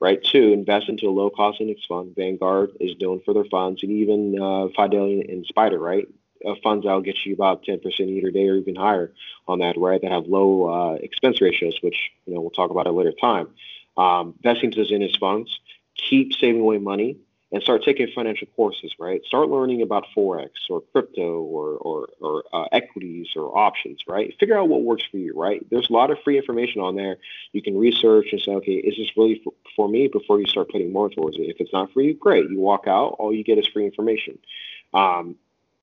Right. 0.00 0.22
Two, 0.22 0.52
invest 0.52 0.88
into 0.88 1.08
a 1.08 1.10
low 1.10 1.28
cost 1.28 1.60
index 1.60 1.84
fund. 1.86 2.14
Vanguard 2.14 2.70
is 2.78 2.94
doing 2.94 3.20
for 3.24 3.34
their 3.34 3.44
funds, 3.44 3.82
and 3.82 3.90
even 3.90 4.40
uh, 4.40 4.68
Fidelity 4.76 5.26
and 5.28 5.44
SPDR. 5.46 5.80
Right. 5.80 6.06
Uh, 6.46 6.54
funds 6.62 6.84
that'll 6.84 7.00
get 7.00 7.26
you 7.26 7.34
about 7.34 7.64
10% 7.64 7.82
either 8.00 8.30
day 8.30 8.48
or 8.48 8.54
even 8.54 8.76
higher 8.76 9.12
on 9.48 9.58
that, 9.58 9.76
right? 9.76 10.00
That 10.00 10.12
have 10.12 10.26
low 10.26 10.68
uh, 10.68 10.94
expense 10.94 11.40
ratios, 11.40 11.78
which 11.82 12.12
you 12.26 12.34
know 12.34 12.40
we'll 12.40 12.50
talk 12.50 12.70
about 12.70 12.86
at 12.86 12.92
a 12.92 12.96
later 12.96 13.12
time. 13.12 13.48
Um, 13.96 14.34
investing 14.36 14.66
into 14.66 14.78
those 14.78 14.92
index 14.92 15.16
funds, 15.16 15.58
keep 15.96 16.32
saving 16.32 16.60
away 16.60 16.78
money, 16.78 17.16
and 17.50 17.62
start 17.62 17.82
taking 17.82 18.08
financial 18.14 18.46
courses, 18.54 18.92
right? 18.98 19.22
Start 19.24 19.48
learning 19.48 19.80
about 19.80 20.04
forex 20.16 20.50
or 20.68 20.82
crypto 20.92 21.40
or 21.40 21.76
or, 21.78 22.08
or 22.20 22.44
uh, 22.52 22.66
equities 22.72 23.28
or 23.36 23.56
options, 23.56 24.02
right? 24.06 24.34
Figure 24.38 24.58
out 24.58 24.68
what 24.68 24.82
works 24.82 25.04
for 25.10 25.16
you, 25.16 25.32
right? 25.34 25.64
There's 25.70 25.88
a 25.88 25.92
lot 25.92 26.10
of 26.10 26.18
free 26.22 26.36
information 26.36 26.80
on 26.80 26.94
there. 26.94 27.16
You 27.52 27.62
can 27.62 27.78
research 27.78 28.28
and 28.32 28.40
say, 28.40 28.52
okay, 28.52 28.72
is 28.72 28.96
this 28.96 29.16
really 29.16 29.40
for, 29.42 29.54
for 29.74 29.88
me? 29.88 30.08
Before 30.08 30.38
you 30.40 30.46
start 30.46 30.70
putting 30.70 30.92
more 30.92 31.08
towards 31.08 31.36
it. 31.36 31.42
If 31.42 31.56
it's 31.60 31.72
not 31.72 31.92
for 31.92 32.02
you, 32.02 32.14
great. 32.14 32.50
You 32.50 32.60
walk 32.60 32.84
out. 32.86 33.16
All 33.18 33.32
you 33.32 33.44
get 33.44 33.58
is 33.58 33.66
free 33.66 33.86
information. 33.86 34.38
Um, 34.92 35.36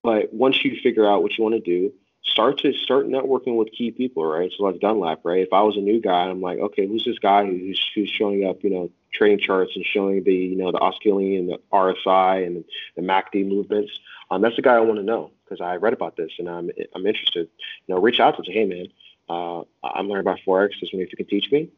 but 0.03 0.31
once 0.31 0.63
you 0.63 0.79
figure 0.83 1.09
out 1.09 1.23
what 1.23 1.35
you 1.37 1.43
want 1.43 1.55
to 1.55 1.61
do, 1.61 1.91
start 2.25 2.59
to 2.59 2.73
start 2.73 3.07
networking 3.07 3.55
with 3.55 3.71
key 3.71 3.91
people, 3.91 4.25
right? 4.25 4.51
So 4.55 4.63
like 4.63 4.79
Dunlap, 4.79 5.21
right? 5.23 5.41
If 5.41 5.53
I 5.53 5.61
was 5.61 5.77
a 5.77 5.81
new 5.81 6.01
guy, 6.01 6.25
I'm 6.27 6.41
like, 6.41 6.59
okay, 6.59 6.87
who's 6.87 7.05
this 7.05 7.19
guy 7.19 7.45
who's 7.45 7.83
who's 7.93 8.09
showing 8.09 8.45
up, 8.45 8.63
you 8.63 8.69
know, 8.69 8.89
trading 9.13 9.39
charts 9.39 9.75
and 9.75 9.85
showing 9.85 10.23
the 10.23 10.33
you 10.33 10.55
know 10.55 10.71
the 10.71 10.79
Australian 10.79 11.49
and 11.49 11.49
the 11.49 11.59
RSI 11.71 12.45
and 12.45 12.63
the 12.95 13.01
MACD 13.01 13.47
movements. 13.47 13.99
Um, 14.31 14.41
that's 14.41 14.55
the 14.55 14.61
guy 14.61 14.75
I 14.75 14.79
want 14.79 14.99
to 14.99 15.03
know 15.03 15.31
because 15.43 15.61
I 15.61 15.75
read 15.75 15.93
about 15.93 16.17
this 16.17 16.31
and 16.39 16.49
I'm 16.49 16.69
I'm 16.93 17.05
interested. 17.05 17.47
You 17.87 17.95
know, 17.95 18.01
reach 18.01 18.19
out 18.19 18.37
to 18.37 18.43
say, 18.43 18.53
hey 18.53 18.65
man, 18.65 18.87
uh, 19.29 19.61
I'm 19.83 20.07
learning 20.07 20.27
about 20.27 20.39
forex. 20.45 20.71
Just 20.79 20.93
if 20.93 21.11
you 21.11 21.17
can 21.17 21.27
teach 21.27 21.51
me. 21.51 21.69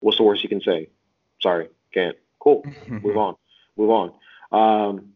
What's 0.00 0.18
the 0.18 0.24
worst 0.24 0.42
you 0.42 0.48
can 0.48 0.60
say? 0.60 0.90
Sorry, 1.40 1.68
can't. 1.92 2.16
Cool. 2.38 2.64
Move 2.88 3.16
on. 3.16 3.36
Move 3.76 3.90
on. 3.90 4.12
Um, 4.52 5.12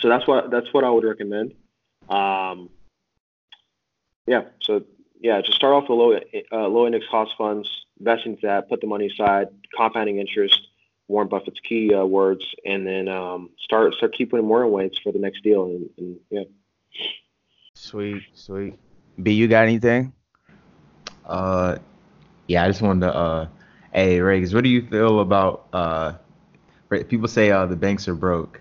so 0.00 0.08
that's 0.08 0.26
what 0.26 0.50
that's 0.50 0.72
what 0.72 0.84
I 0.84 0.90
would 0.90 1.04
recommend. 1.04 1.54
Um, 2.08 2.70
yeah. 4.30 4.42
So 4.60 4.84
yeah, 5.20 5.40
just 5.42 5.56
start 5.56 5.74
off 5.74 5.88
with 5.90 5.98
low 5.98 6.18
uh, 6.52 6.68
low 6.68 6.86
index 6.86 7.04
cost 7.10 7.34
funds 7.36 7.68
invest 7.98 8.26
into 8.26 8.40
that, 8.42 8.68
put 8.68 8.80
the 8.80 8.86
money 8.86 9.06
aside, 9.06 9.48
compounding 9.76 10.18
interest, 10.18 10.68
Warren 11.08 11.28
Buffett's 11.28 11.60
key 11.60 11.92
uh, 11.94 12.04
words, 12.04 12.44
and 12.64 12.86
then 12.86 13.08
um, 13.08 13.50
start 13.58 13.94
start 13.94 14.14
keeping 14.16 14.44
more 14.44 14.66
weights 14.66 14.98
for 14.98 15.12
the 15.12 15.18
next 15.18 15.42
deal. 15.42 15.64
And, 15.64 15.90
and, 15.98 16.16
yeah. 16.30 16.44
Sweet, 17.74 18.22
sweet. 18.34 18.74
B, 19.22 19.32
you 19.32 19.48
got 19.48 19.64
anything? 19.64 20.12
Uh, 21.26 21.76
yeah, 22.46 22.64
I 22.64 22.68
just 22.68 22.82
wanted 22.82 23.06
to. 23.06 23.14
Uh, 23.14 23.48
hey, 23.92 24.20
Riggs, 24.20 24.54
what 24.54 24.64
do 24.64 24.70
you 24.70 24.86
feel 24.86 25.20
about 25.20 25.66
uh, 25.72 26.14
people 27.08 27.28
say 27.28 27.50
uh 27.50 27.66
the 27.66 27.76
banks 27.76 28.08
are 28.08 28.14
broke? 28.14 28.59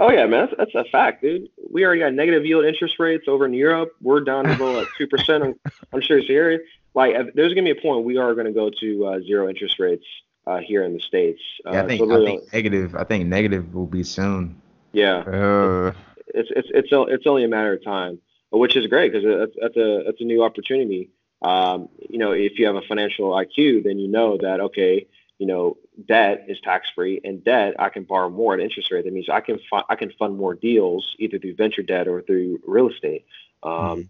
Oh 0.00 0.10
yeah, 0.10 0.26
man, 0.26 0.48
that's, 0.56 0.72
that's 0.74 0.86
a 0.86 0.90
fact, 0.90 1.22
dude. 1.22 1.48
We 1.70 1.84
already 1.84 2.00
got 2.00 2.14
negative 2.14 2.46
yield 2.46 2.64
interest 2.64 2.98
rates 2.98 3.24
over 3.26 3.46
in 3.46 3.52
Europe. 3.52 3.90
We're 4.00 4.20
down 4.20 4.44
to 4.44 4.52
about 4.52 4.86
two 4.96 5.06
percent. 5.06 5.42
I'm, 5.42 5.54
I'm 5.92 6.00
sure 6.00 6.18
it's 6.18 6.28
here 6.28 6.60
like 6.94 7.14
there's 7.34 7.54
gonna 7.54 7.72
be 7.72 7.78
a 7.78 7.82
point 7.82 8.04
we 8.04 8.16
are 8.16 8.34
gonna 8.34 8.52
go 8.52 8.70
to 8.80 9.06
uh, 9.06 9.20
zero 9.20 9.48
interest 9.48 9.78
rates 9.78 10.04
uh, 10.46 10.58
here 10.58 10.84
in 10.84 10.94
the 10.94 11.00
states. 11.00 11.40
yeah, 11.64 11.72
I 11.72 11.78
uh, 11.78 11.86
think, 11.86 12.02
I 12.10 12.24
think 12.24 12.52
negative. 12.52 12.94
I 12.94 13.04
think 13.04 13.26
negative 13.26 13.74
will 13.74 13.86
be 13.86 14.02
soon. 14.02 14.60
Yeah. 14.92 15.18
Uh. 15.18 15.92
It's 16.34 16.50
it's 16.54 16.68
it's 16.74 16.88
it's 16.92 17.26
only 17.26 17.44
a 17.44 17.48
matter 17.48 17.72
of 17.72 17.84
time, 17.84 18.18
which 18.50 18.76
is 18.76 18.86
great 18.86 19.12
because 19.12 19.24
that's, 19.24 19.52
that's 19.60 19.76
a 19.76 20.02
that's 20.04 20.20
a 20.20 20.24
new 20.24 20.44
opportunity. 20.44 21.10
Um, 21.40 21.88
you 22.08 22.18
know, 22.18 22.32
if 22.32 22.58
you 22.58 22.66
have 22.66 22.74
a 22.74 22.82
financial 22.82 23.30
IQ, 23.30 23.84
then 23.84 23.98
you 23.98 24.08
know 24.08 24.36
that 24.38 24.60
okay, 24.60 25.06
you 25.38 25.46
know, 25.46 25.78
debt 26.06 26.46
is 26.48 26.60
tax 26.60 26.88
free, 26.94 27.20
and 27.24 27.42
debt 27.44 27.74
I 27.78 27.88
can 27.88 28.04
borrow 28.04 28.30
more 28.30 28.54
at 28.54 28.60
interest 28.60 28.90
rate. 28.90 29.04
That 29.04 29.12
means 29.12 29.28
I 29.28 29.40
can 29.40 29.58
fu- 29.70 29.82
I 29.88 29.96
can 29.96 30.12
fund 30.18 30.36
more 30.36 30.54
deals 30.54 31.16
either 31.18 31.38
through 31.38 31.54
venture 31.54 31.82
debt 31.82 32.08
or 32.08 32.22
through 32.22 32.60
real 32.66 32.88
estate. 32.88 33.26
Um, 33.62 33.72
mm-hmm. 33.72 34.00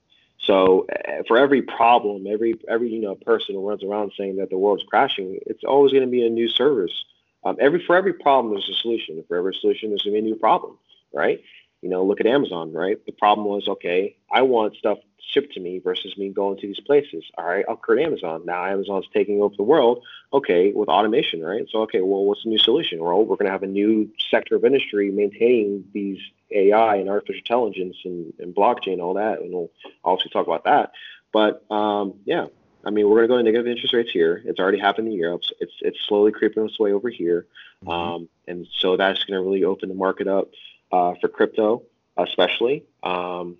So 0.40 0.86
uh, 0.88 1.22
for 1.26 1.36
every 1.36 1.62
problem, 1.62 2.26
every 2.26 2.54
every 2.68 2.90
you 2.90 3.00
know 3.00 3.14
person 3.14 3.54
who 3.54 3.68
runs 3.68 3.82
around 3.82 4.12
saying 4.16 4.36
that 4.36 4.50
the 4.50 4.58
world's 4.58 4.84
crashing, 4.84 5.38
it's 5.46 5.64
always 5.64 5.92
going 5.92 6.04
to 6.04 6.10
be 6.10 6.26
a 6.26 6.30
new 6.30 6.48
service. 6.48 7.04
Um, 7.44 7.56
every 7.60 7.84
for 7.84 7.96
every 7.96 8.12
problem, 8.12 8.54
there's 8.54 8.68
a 8.68 8.80
solution. 8.80 9.22
For 9.28 9.36
every 9.36 9.54
solution, 9.54 9.90
there's 9.90 10.02
going 10.02 10.14
to 10.14 10.22
be 10.22 10.26
a 10.28 10.30
new 10.30 10.38
problem, 10.38 10.78
right? 11.12 11.42
You 11.82 11.88
know, 11.88 12.04
look 12.04 12.20
at 12.20 12.26
Amazon, 12.26 12.72
right? 12.72 12.98
The 13.06 13.12
problem 13.12 13.46
was, 13.46 13.68
okay, 13.68 14.16
I 14.32 14.42
want 14.42 14.76
stuff 14.76 14.98
shipped 15.32 15.52
to 15.54 15.60
me 15.60 15.78
versus 15.78 16.16
me 16.16 16.30
going 16.30 16.58
to 16.58 16.66
these 16.66 16.80
places. 16.80 17.24
All 17.36 17.44
right, 17.44 17.64
I'll 17.68 17.76
create 17.76 18.04
Amazon. 18.06 18.42
Now 18.44 18.64
Amazon's 18.64 19.06
taking 19.12 19.42
over 19.42 19.54
the 19.56 19.62
world. 19.62 20.04
Okay, 20.32 20.72
with 20.72 20.88
automation, 20.88 21.42
right? 21.42 21.66
So, 21.70 21.82
okay, 21.82 22.00
well, 22.00 22.24
what's 22.24 22.42
the 22.44 22.50
new 22.50 22.58
solution? 22.58 23.02
Well, 23.02 23.24
we're 23.24 23.36
going 23.36 23.46
to 23.46 23.52
have 23.52 23.62
a 23.62 23.68
new 23.68 24.10
sector 24.30 24.56
of 24.56 24.64
industry 24.64 25.10
maintaining 25.10 25.84
these 25.92 26.18
AI 26.50 26.96
and 26.96 27.08
artificial 27.08 27.38
intelligence 27.38 27.96
and, 28.04 28.32
and 28.38 28.54
blockchain, 28.54 29.00
all 29.00 29.14
that, 29.14 29.40
and 29.40 29.52
we'll 29.52 29.70
obviously 30.04 30.30
talk 30.30 30.46
about 30.46 30.64
that. 30.64 30.92
But 31.32 31.64
um, 31.70 32.14
yeah, 32.24 32.46
I 32.84 32.90
mean, 32.90 33.08
we're 33.08 33.26
going 33.26 33.28
to 33.28 33.34
go 33.34 33.38
to 33.38 33.42
negative 33.42 33.66
interest 33.66 33.94
rates 33.94 34.10
here. 34.10 34.42
It's 34.44 34.58
already 34.58 34.78
happened 34.78 35.08
in 35.08 35.14
Europe. 35.14 35.44
So 35.44 35.54
it's 35.60 35.74
it's 35.80 35.98
slowly 36.06 36.32
creeping 36.32 36.64
its 36.64 36.78
way 36.78 36.92
over 36.92 37.08
here, 37.08 37.46
mm-hmm. 37.84 37.90
um, 37.90 38.28
and 38.46 38.66
so 38.78 38.96
that's 38.96 39.24
going 39.24 39.38
to 39.38 39.44
really 39.44 39.64
open 39.64 39.88
the 39.88 39.94
market 39.94 40.26
up 40.26 40.50
uh, 40.92 41.14
for 41.20 41.28
crypto, 41.28 41.82
especially. 42.16 42.84
Um, 43.02 43.56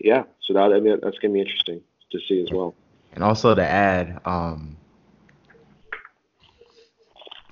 yeah, 0.00 0.24
so 0.40 0.54
that 0.54 0.72
I 0.72 0.80
mean, 0.80 0.98
that's 1.02 1.18
going 1.18 1.32
to 1.32 1.34
be 1.34 1.40
interesting 1.40 1.80
to 2.12 2.18
see 2.28 2.42
as 2.42 2.50
well. 2.52 2.74
And 3.12 3.24
also 3.24 3.54
to 3.54 3.66
add, 3.66 4.20
um, 4.24 4.76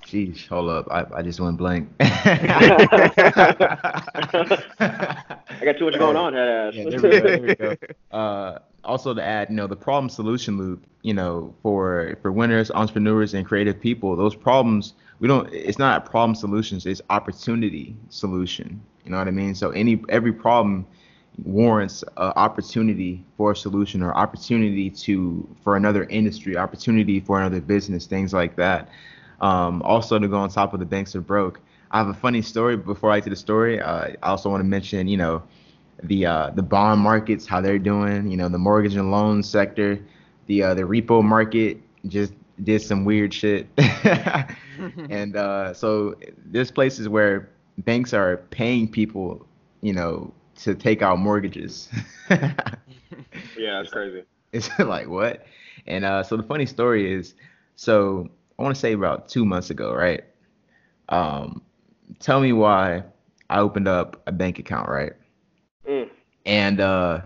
Jeez, 0.05 0.47
hold 0.47 0.69
up. 0.69 0.87
I, 0.91 1.05
I 1.17 1.21
just 1.23 1.39
went 1.39 1.57
blank. 1.57 1.89
I 1.99 2.13
got 5.63 5.77
too 5.79 5.85
much 5.85 5.97
going 5.97 6.15
on, 6.15 6.33
Yeah, 6.33 6.69
there 6.71 6.85
we 6.85 6.91
go. 6.91 7.09
There 7.09 7.41
we 7.41 7.55
go. 7.55 7.75
Uh, 8.11 8.59
also 8.83 9.15
to 9.15 9.23
add, 9.23 9.49
you 9.49 9.55
know, 9.55 9.65
the 9.65 9.75
problem 9.75 10.09
solution 10.09 10.59
loop, 10.59 10.85
you 11.01 11.13
know, 11.13 11.55
for 11.63 12.17
for 12.21 12.31
winners, 12.31 12.69
entrepreneurs, 12.69 13.33
and 13.33 13.47
creative 13.47 13.81
people, 13.81 14.15
those 14.15 14.35
problems 14.35 14.93
we 15.19 15.27
don't. 15.27 15.51
It's 15.53 15.79
not 15.79 16.05
problem 16.05 16.35
solutions. 16.35 16.85
It's 16.85 17.01
opportunity 17.09 17.95
solution. 18.09 18.81
You 19.03 19.11
know 19.11 19.17
what 19.17 19.27
I 19.27 19.31
mean? 19.31 19.55
So 19.55 19.71
any 19.71 20.03
every 20.09 20.33
problem 20.33 20.85
warrants 21.43 22.03
an 22.17 22.31
opportunity 22.35 23.23
for 23.37 23.51
a 23.51 23.55
solution 23.55 24.01
or 24.01 24.15
opportunity 24.15 24.89
to 24.89 25.47
for 25.63 25.75
another 25.75 26.05
industry, 26.05 26.57
opportunity 26.57 27.19
for 27.19 27.39
another 27.39 27.61
business, 27.61 28.05
things 28.05 28.33
like 28.33 28.55
that. 28.55 28.89
Um, 29.41 29.81
also 29.83 30.17
to 30.17 30.27
go 30.27 30.37
on 30.37 30.49
top 30.49 30.73
of 30.73 30.79
the 30.79 30.85
banks 30.85 31.15
are 31.15 31.21
broke. 31.21 31.59
I 31.91 31.97
have 31.97 32.07
a 32.07 32.13
funny 32.13 32.41
story 32.41 32.77
before 32.77 33.11
I 33.11 33.17
get 33.17 33.25
to 33.25 33.29
the 33.31 33.35
story. 33.35 33.81
Uh, 33.81 34.13
I 34.23 34.29
also 34.29 34.49
want 34.49 34.61
to 34.61 34.65
mention, 34.67 35.07
you 35.07 35.17
know, 35.17 35.43
the 36.03 36.25
uh, 36.25 36.49
the 36.51 36.63
bond 36.63 37.01
markets, 37.01 37.45
how 37.45 37.61
they're 37.61 37.79
doing. 37.79 38.29
You 38.29 38.37
know, 38.37 38.49
the 38.49 38.57
mortgage 38.57 38.95
and 38.95 39.11
loan 39.11 39.43
sector, 39.43 39.99
the 40.47 40.63
uh, 40.63 40.73
the 40.73 40.83
repo 40.83 41.23
market 41.23 41.77
just 42.07 42.33
did 42.63 42.81
some 42.81 43.05
weird 43.05 43.33
shit. 43.33 43.67
and 45.09 45.35
uh, 45.35 45.73
so 45.73 46.15
there's 46.45 46.71
places 46.71 47.09
where 47.09 47.49
banks 47.79 48.13
are 48.13 48.37
paying 48.49 48.87
people, 48.87 49.45
you 49.81 49.93
know, 49.93 50.33
to 50.57 50.75
take 50.75 51.01
out 51.01 51.19
mortgages. 51.19 51.89
yeah, 52.29 53.81
it's 53.81 53.91
crazy. 53.91 54.23
It's 54.51 54.69
like 54.79 55.07
what? 55.09 55.45
And 55.87 56.05
uh, 56.05 56.23
so 56.23 56.37
the 56.37 56.43
funny 56.43 56.65
story 56.65 57.11
is, 57.11 57.35
so 57.75 58.29
I 58.57 58.63
want 58.63 58.73
to 58.73 58.79
say 58.79 58.93
about 58.93 59.27
two 59.27 59.45
months 59.45 59.69
ago, 59.69 59.93
right? 59.93 60.23
Um, 61.09 61.61
tell 62.19 62.39
me 62.39 62.53
why 62.53 63.03
I 63.49 63.59
opened 63.59 63.87
up 63.87 64.21
a 64.25 64.31
bank 64.31 64.59
account, 64.59 64.89
right? 64.89 65.13
Mm. 65.87 66.09
And 66.45 66.79
uh, 66.79 67.21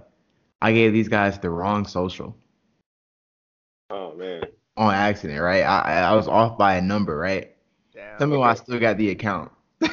I 0.61 0.73
gave 0.73 0.91
these 0.91 1.07
guys 1.07 1.39
the 1.39 1.49
wrong 1.49 1.85
social. 1.85 2.35
Oh 3.89 4.15
man. 4.15 4.43
On 4.79 4.93
accident, 4.93 5.41
right? 5.41 5.63
I 5.63 6.03
I 6.03 6.15
was 6.15 6.29
off 6.29 6.57
by 6.57 6.75
a 6.75 6.81
number, 6.81 7.17
right? 7.17 7.53
Damn, 7.93 8.17
tell 8.17 8.27
me 8.27 8.35
okay. 8.35 8.39
why 8.39 8.51
I 8.51 8.53
still 8.53 8.79
got 8.79 8.97
the 8.97 9.09
account. 9.09 9.51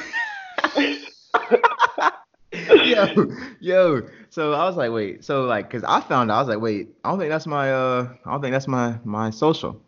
yo, 2.85 3.27
yo. 3.59 4.01
So 4.29 4.53
I 4.53 4.63
was 4.63 4.77
like, 4.77 4.91
wait. 4.91 5.25
So 5.25 5.43
like, 5.43 5.69
cause 5.69 5.83
I 5.83 5.99
found 5.99 6.31
out, 6.31 6.37
I 6.37 6.39
was 6.39 6.47
like, 6.47 6.61
wait. 6.61 6.87
I 7.03 7.09
don't 7.09 7.19
think 7.19 7.29
that's 7.29 7.45
my 7.45 7.73
uh. 7.73 8.07
I 8.25 8.31
don't 8.31 8.41
think 8.41 8.53
that's 8.53 8.69
my 8.69 8.97
my 9.03 9.29
social. 9.29 9.81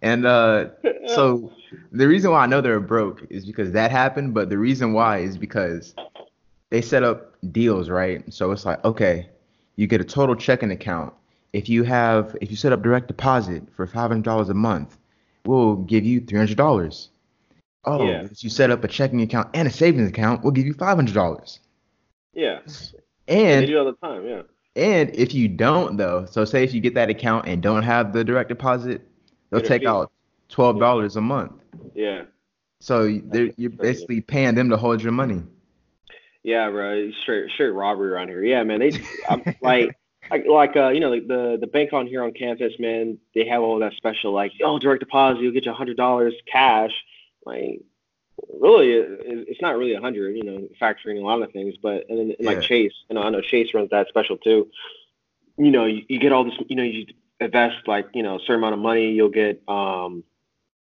And 0.00 0.26
uh, 0.26 0.68
so 1.08 1.52
the 1.92 2.08
reason 2.08 2.30
why 2.30 2.44
I 2.44 2.46
know 2.46 2.60
they're 2.62 2.80
broke 2.80 3.26
is 3.28 3.44
because 3.44 3.72
that 3.72 3.90
happened, 3.90 4.34
but 4.34 4.48
the 4.48 4.58
reason 4.58 4.92
why 4.92 5.18
is 5.18 5.36
because 5.36 5.94
they 6.70 6.80
set 6.80 7.02
up 7.02 7.34
deals, 7.52 7.90
right? 7.90 8.22
So 8.32 8.52
it's 8.52 8.64
like, 8.64 8.82
okay, 8.84 9.28
you 9.76 9.86
get 9.86 10.00
a 10.00 10.04
total 10.04 10.34
checking 10.34 10.70
account. 10.70 11.12
If 11.56 11.70
you 11.70 11.84
have, 11.84 12.36
if 12.42 12.50
you 12.50 12.56
set 12.56 12.72
up 12.72 12.82
direct 12.82 13.08
deposit 13.08 13.62
for 13.74 13.86
five 13.86 14.10
hundred 14.10 14.24
dollars 14.24 14.50
a 14.50 14.54
month, 14.54 14.98
we'll 15.46 15.76
give 15.76 16.04
you 16.04 16.20
three 16.20 16.36
hundred 16.36 16.58
dollars. 16.58 17.08
Oh, 17.86 18.06
yeah. 18.06 18.24
if 18.24 18.44
you 18.44 18.50
set 18.50 18.70
up 18.70 18.84
a 18.84 18.88
checking 18.88 19.22
account 19.22 19.48
and 19.54 19.66
a 19.66 19.70
savings 19.70 20.06
account, 20.06 20.42
we'll 20.42 20.52
give 20.52 20.66
you 20.66 20.74
five 20.74 20.96
hundred 20.96 21.14
dollars. 21.14 21.60
Yeah. 22.34 22.58
And 23.26 23.62
they 23.62 23.66
do 23.66 23.78
all 23.78 23.86
the 23.86 23.94
time, 23.94 24.26
yeah. 24.26 24.42
And 24.74 25.08
if 25.16 25.32
you 25.32 25.48
don't 25.48 25.96
though, 25.96 26.26
so 26.30 26.44
say 26.44 26.62
if 26.62 26.74
you 26.74 26.82
get 26.82 26.92
that 26.94 27.08
account 27.08 27.48
and 27.48 27.62
don't 27.62 27.84
have 27.84 28.12
the 28.12 28.22
direct 28.22 28.50
deposit, 28.50 29.00
they'll 29.48 29.62
take 29.62 29.86
out 29.86 30.12
twelve 30.50 30.78
dollars 30.78 31.14
yeah. 31.14 31.20
a 31.20 31.22
month. 31.22 31.52
Yeah. 31.94 32.24
So 32.80 33.04
you're 33.04 33.70
basically 33.70 34.20
paying 34.20 34.56
them 34.56 34.68
to 34.68 34.76
hold 34.76 35.02
your 35.02 35.12
money. 35.12 35.42
Yeah, 36.42 36.68
bro. 36.68 37.10
Straight 37.22 37.50
straight 37.54 37.70
robbery 37.70 38.10
around 38.10 38.28
here. 38.28 38.44
Yeah, 38.44 38.62
man. 38.62 38.80
They 38.80 38.92
I'm, 39.30 39.42
like 39.62 39.96
like 40.30 40.46
like 40.46 40.76
uh 40.76 40.88
you 40.88 41.00
know 41.00 41.10
like 41.10 41.26
the 41.26 41.58
the 41.60 41.66
bank 41.66 41.92
on 41.92 42.06
here 42.06 42.22
on 42.22 42.32
campus, 42.32 42.74
man. 42.78 43.18
They 43.34 43.46
have 43.46 43.62
all 43.62 43.78
that 43.80 43.94
special 43.94 44.32
like 44.32 44.52
oh 44.62 44.78
direct 44.78 45.00
deposit, 45.00 45.42
you'll 45.42 45.52
get 45.52 45.66
you 45.66 45.72
a 45.72 45.74
hundred 45.74 45.96
dollars 45.96 46.34
cash. 46.50 46.92
Like 47.44 47.82
really, 48.52 48.90
it's 48.90 49.62
not 49.62 49.76
really 49.76 49.94
a 49.94 50.00
hundred. 50.00 50.36
You 50.36 50.44
know, 50.44 50.68
factoring 50.80 51.18
a 51.18 51.24
lot 51.24 51.42
of 51.42 51.52
things, 51.52 51.74
but 51.80 52.06
and 52.08 52.18
then 52.18 52.36
yeah. 52.38 52.46
like 52.46 52.62
Chase, 52.62 52.92
you 53.08 53.14
know, 53.14 53.22
I 53.22 53.30
know 53.30 53.40
Chase 53.40 53.74
runs 53.74 53.90
that 53.90 54.08
special 54.08 54.36
too. 54.36 54.68
You 55.58 55.70
know, 55.70 55.86
you, 55.86 56.04
you 56.08 56.18
get 56.18 56.32
all 56.32 56.44
this. 56.44 56.54
You 56.68 56.76
know, 56.76 56.82
you 56.82 57.06
invest 57.40 57.86
like 57.86 58.08
you 58.14 58.22
know 58.22 58.36
a 58.36 58.40
certain 58.40 58.56
amount 58.56 58.74
of 58.74 58.80
money, 58.80 59.12
you'll 59.12 59.28
get 59.28 59.62
um, 59.68 60.24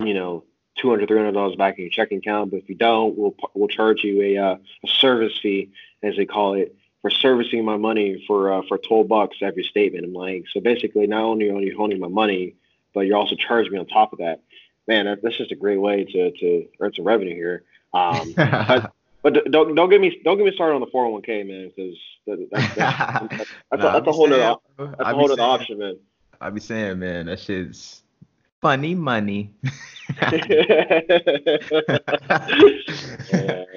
you 0.00 0.14
know, 0.14 0.44
two 0.76 0.90
hundred, 0.90 1.08
three 1.08 1.18
hundred 1.18 1.32
dollars 1.32 1.56
back 1.56 1.78
in 1.78 1.84
your 1.84 1.90
checking 1.90 2.18
account. 2.18 2.50
But 2.50 2.58
if 2.58 2.68
you 2.68 2.74
don't, 2.74 3.16
we'll 3.16 3.34
we'll 3.54 3.68
charge 3.68 4.04
you 4.04 4.22
a 4.22 4.36
uh, 4.36 4.56
a 4.84 4.88
service 4.88 5.38
fee, 5.38 5.70
as 6.02 6.16
they 6.16 6.26
call 6.26 6.54
it, 6.54 6.76
for 7.06 7.10
servicing 7.10 7.64
my 7.64 7.76
money 7.76 8.24
for 8.26 8.52
uh, 8.52 8.62
for 8.66 8.78
twelve 8.78 9.06
bucks 9.06 9.36
every 9.40 9.62
statement. 9.62 10.04
I'm 10.04 10.12
like, 10.12 10.46
so 10.52 10.58
basically, 10.58 11.06
not 11.06 11.22
only 11.22 11.48
are 11.48 11.60
you 11.60 11.76
holding 11.76 12.00
my 12.00 12.08
money, 12.08 12.56
but 12.92 13.02
you're 13.02 13.16
also 13.16 13.36
charging 13.36 13.74
me 13.74 13.78
on 13.78 13.86
top 13.86 14.12
of 14.12 14.18
that. 14.18 14.40
Man, 14.88 15.04
that, 15.04 15.22
that's 15.22 15.36
just 15.36 15.52
a 15.52 15.54
great 15.54 15.76
way 15.76 16.02
to 16.02 16.32
to 16.32 16.66
earn 16.80 16.92
some 16.94 17.04
revenue 17.04 17.36
here. 17.36 17.62
Um, 17.94 18.32
but, 18.34 18.92
but 19.22 19.52
don't 19.52 19.76
don't 19.76 19.88
get 19.88 20.00
me 20.00 20.20
don't 20.24 20.36
get 20.36 20.46
me 20.46 20.52
started 20.52 20.74
on 20.74 20.80
the 20.80 20.88
401k, 20.88 21.46
man, 21.46 21.70
because 21.76 21.96
that, 22.26 22.38
that, 22.38 22.50
that's, 22.50 22.74
that's, 22.74 23.50
that's, 23.70 23.84
a, 23.84 23.92
that's 23.92 24.08
a 24.08 24.12
whole 24.12 24.32
other 24.32 24.56
that's 24.76 24.96
a 24.98 25.14
whole 25.14 25.30
other 25.30 25.42
option, 25.42 25.78
man. 25.78 25.96
I 26.40 26.50
be 26.50 26.58
saying, 26.58 26.98
man, 26.98 27.26
that 27.26 27.38
shit's 27.38 28.02
funny 28.60 28.96
money. 28.96 29.54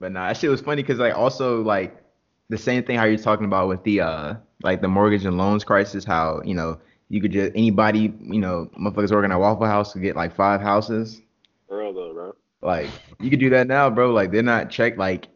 But 0.00 0.12
nah, 0.12 0.28
that 0.28 0.36
shit 0.36 0.50
was 0.50 0.60
funny 0.60 0.82
because 0.82 0.98
like 0.98 1.16
also 1.16 1.62
like 1.62 2.03
the 2.48 2.58
same 2.58 2.84
thing 2.84 2.96
how 2.96 3.04
you're 3.04 3.18
talking 3.18 3.46
about 3.46 3.68
with 3.68 3.82
the 3.84 4.00
uh 4.00 4.34
like 4.62 4.80
the 4.80 4.88
mortgage 4.88 5.24
and 5.24 5.36
loans 5.36 5.64
crisis, 5.64 6.04
how 6.04 6.40
you 6.44 6.54
know 6.54 6.78
you 7.08 7.20
could 7.20 7.32
just 7.32 7.52
anybody 7.54 8.12
you 8.20 8.40
know 8.40 8.70
motherfuckers 8.78 9.12
working 9.12 9.32
at 9.32 9.40
Waffle 9.40 9.66
House 9.66 9.92
could 9.92 10.02
get 10.02 10.16
like 10.16 10.34
five 10.34 10.60
houses. 10.60 11.20
For 11.68 11.78
real 11.78 11.92
though, 11.92 12.12
bro. 12.12 12.34
Like 12.62 12.88
you 13.20 13.30
could 13.30 13.40
do 13.40 13.50
that 13.50 13.66
now, 13.66 13.90
bro. 13.90 14.12
Like 14.12 14.30
they're 14.30 14.42
not 14.42 14.70
checked 14.70 14.98
like 14.98 15.28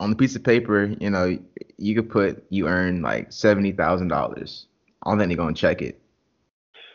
on 0.00 0.10
the 0.10 0.16
piece 0.16 0.36
of 0.36 0.44
paper. 0.44 0.94
You 1.00 1.10
know 1.10 1.38
you 1.76 1.94
could 1.94 2.10
put 2.10 2.44
you 2.50 2.68
earn 2.68 3.02
like 3.02 3.32
seventy 3.32 3.72
thousand 3.72 4.08
dollars 4.08 4.66
I 5.04 5.10
don't 5.10 5.18
think 5.18 5.28
they're 5.28 5.36
gonna 5.36 5.54
check 5.54 5.82
it. 5.82 6.00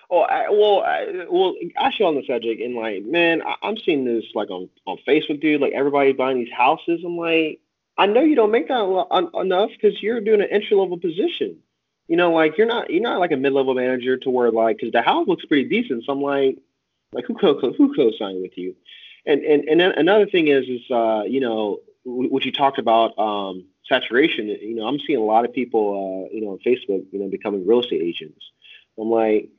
Oh, 0.10 0.22
I, 0.22 0.50
well, 0.50 0.84
I, 0.84 1.26
well, 1.30 1.54
actually 1.78 2.06
on 2.06 2.16
the 2.16 2.24
subject, 2.26 2.62
and 2.62 2.76
like, 2.76 3.04
man, 3.04 3.42
I, 3.42 3.68
am 3.68 3.76
seeing 3.86 4.06
this 4.06 4.24
like 4.34 4.50
on 4.50 4.70
on 4.86 4.98
Facebook, 5.06 5.42
dude. 5.42 5.60
Like 5.60 5.74
everybody 5.74 6.14
buying 6.14 6.38
these 6.38 6.54
houses. 6.56 7.02
I'm 7.06 7.18
like, 7.18 7.60
I 7.98 8.06
know 8.06 8.22
you 8.22 8.36
don't 8.36 8.52
make 8.52 8.68
that 8.68 9.30
enough 9.34 9.72
because 9.72 10.02
you're 10.02 10.22
doing 10.22 10.42
an 10.42 10.50
entry 10.52 10.78
level 10.78 11.00
position. 11.00 11.58
You 12.08 12.16
know, 12.16 12.32
like 12.32 12.58
you're 12.58 12.68
not 12.68 12.90
you're 12.90 13.02
not 13.02 13.20
like 13.20 13.32
a 13.32 13.38
mid 13.38 13.54
level 13.54 13.74
manager 13.74 14.18
to 14.18 14.30
where 14.30 14.52
like 14.52 14.78
because 14.78 14.94
the 14.94 15.02
house 15.02 15.28
looks 15.28 15.46
pretty 15.46 15.68
decent. 15.68 16.06
So 16.06 16.14
I'm 16.14 16.22
like, 16.22 16.58
like 17.12 17.26
who 17.26 17.36
co 17.36 17.60
who 17.60 17.94
co 17.96 18.12
signed 18.18 18.42
with 18.42 18.58
you? 18.58 18.76
And 19.26 19.44
and 19.44 19.66
and 19.66 19.80
then 19.80 19.92
another 19.92 20.26
thing 20.26 20.48
is 20.48 20.66
is 20.70 20.90
uh 20.90 21.24
you 21.28 21.42
know 21.42 21.80
what 22.08 22.46
you 22.46 22.52
talked 22.52 22.80
about 22.80 23.18
um, 23.20 23.66
saturation. 23.86 24.48
You 24.48 24.76
know, 24.76 24.88
I'm 24.88 25.00
seeing 25.06 25.20
a 25.20 25.24
lot 25.24 25.46
of 25.46 25.54
people, 25.54 26.26
uh, 26.26 26.34
you 26.34 26.42
know, 26.42 26.52
on 26.52 26.60
Facebook, 26.66 27.06
you 27.12 27.20
know, 27.20 27.28
becoming 27.30 27.68
real 27.68 27.82
estate 27.82 28.02
agents. 28.02 28.52
I'm 28.98 29.10
like, 29.10 29.50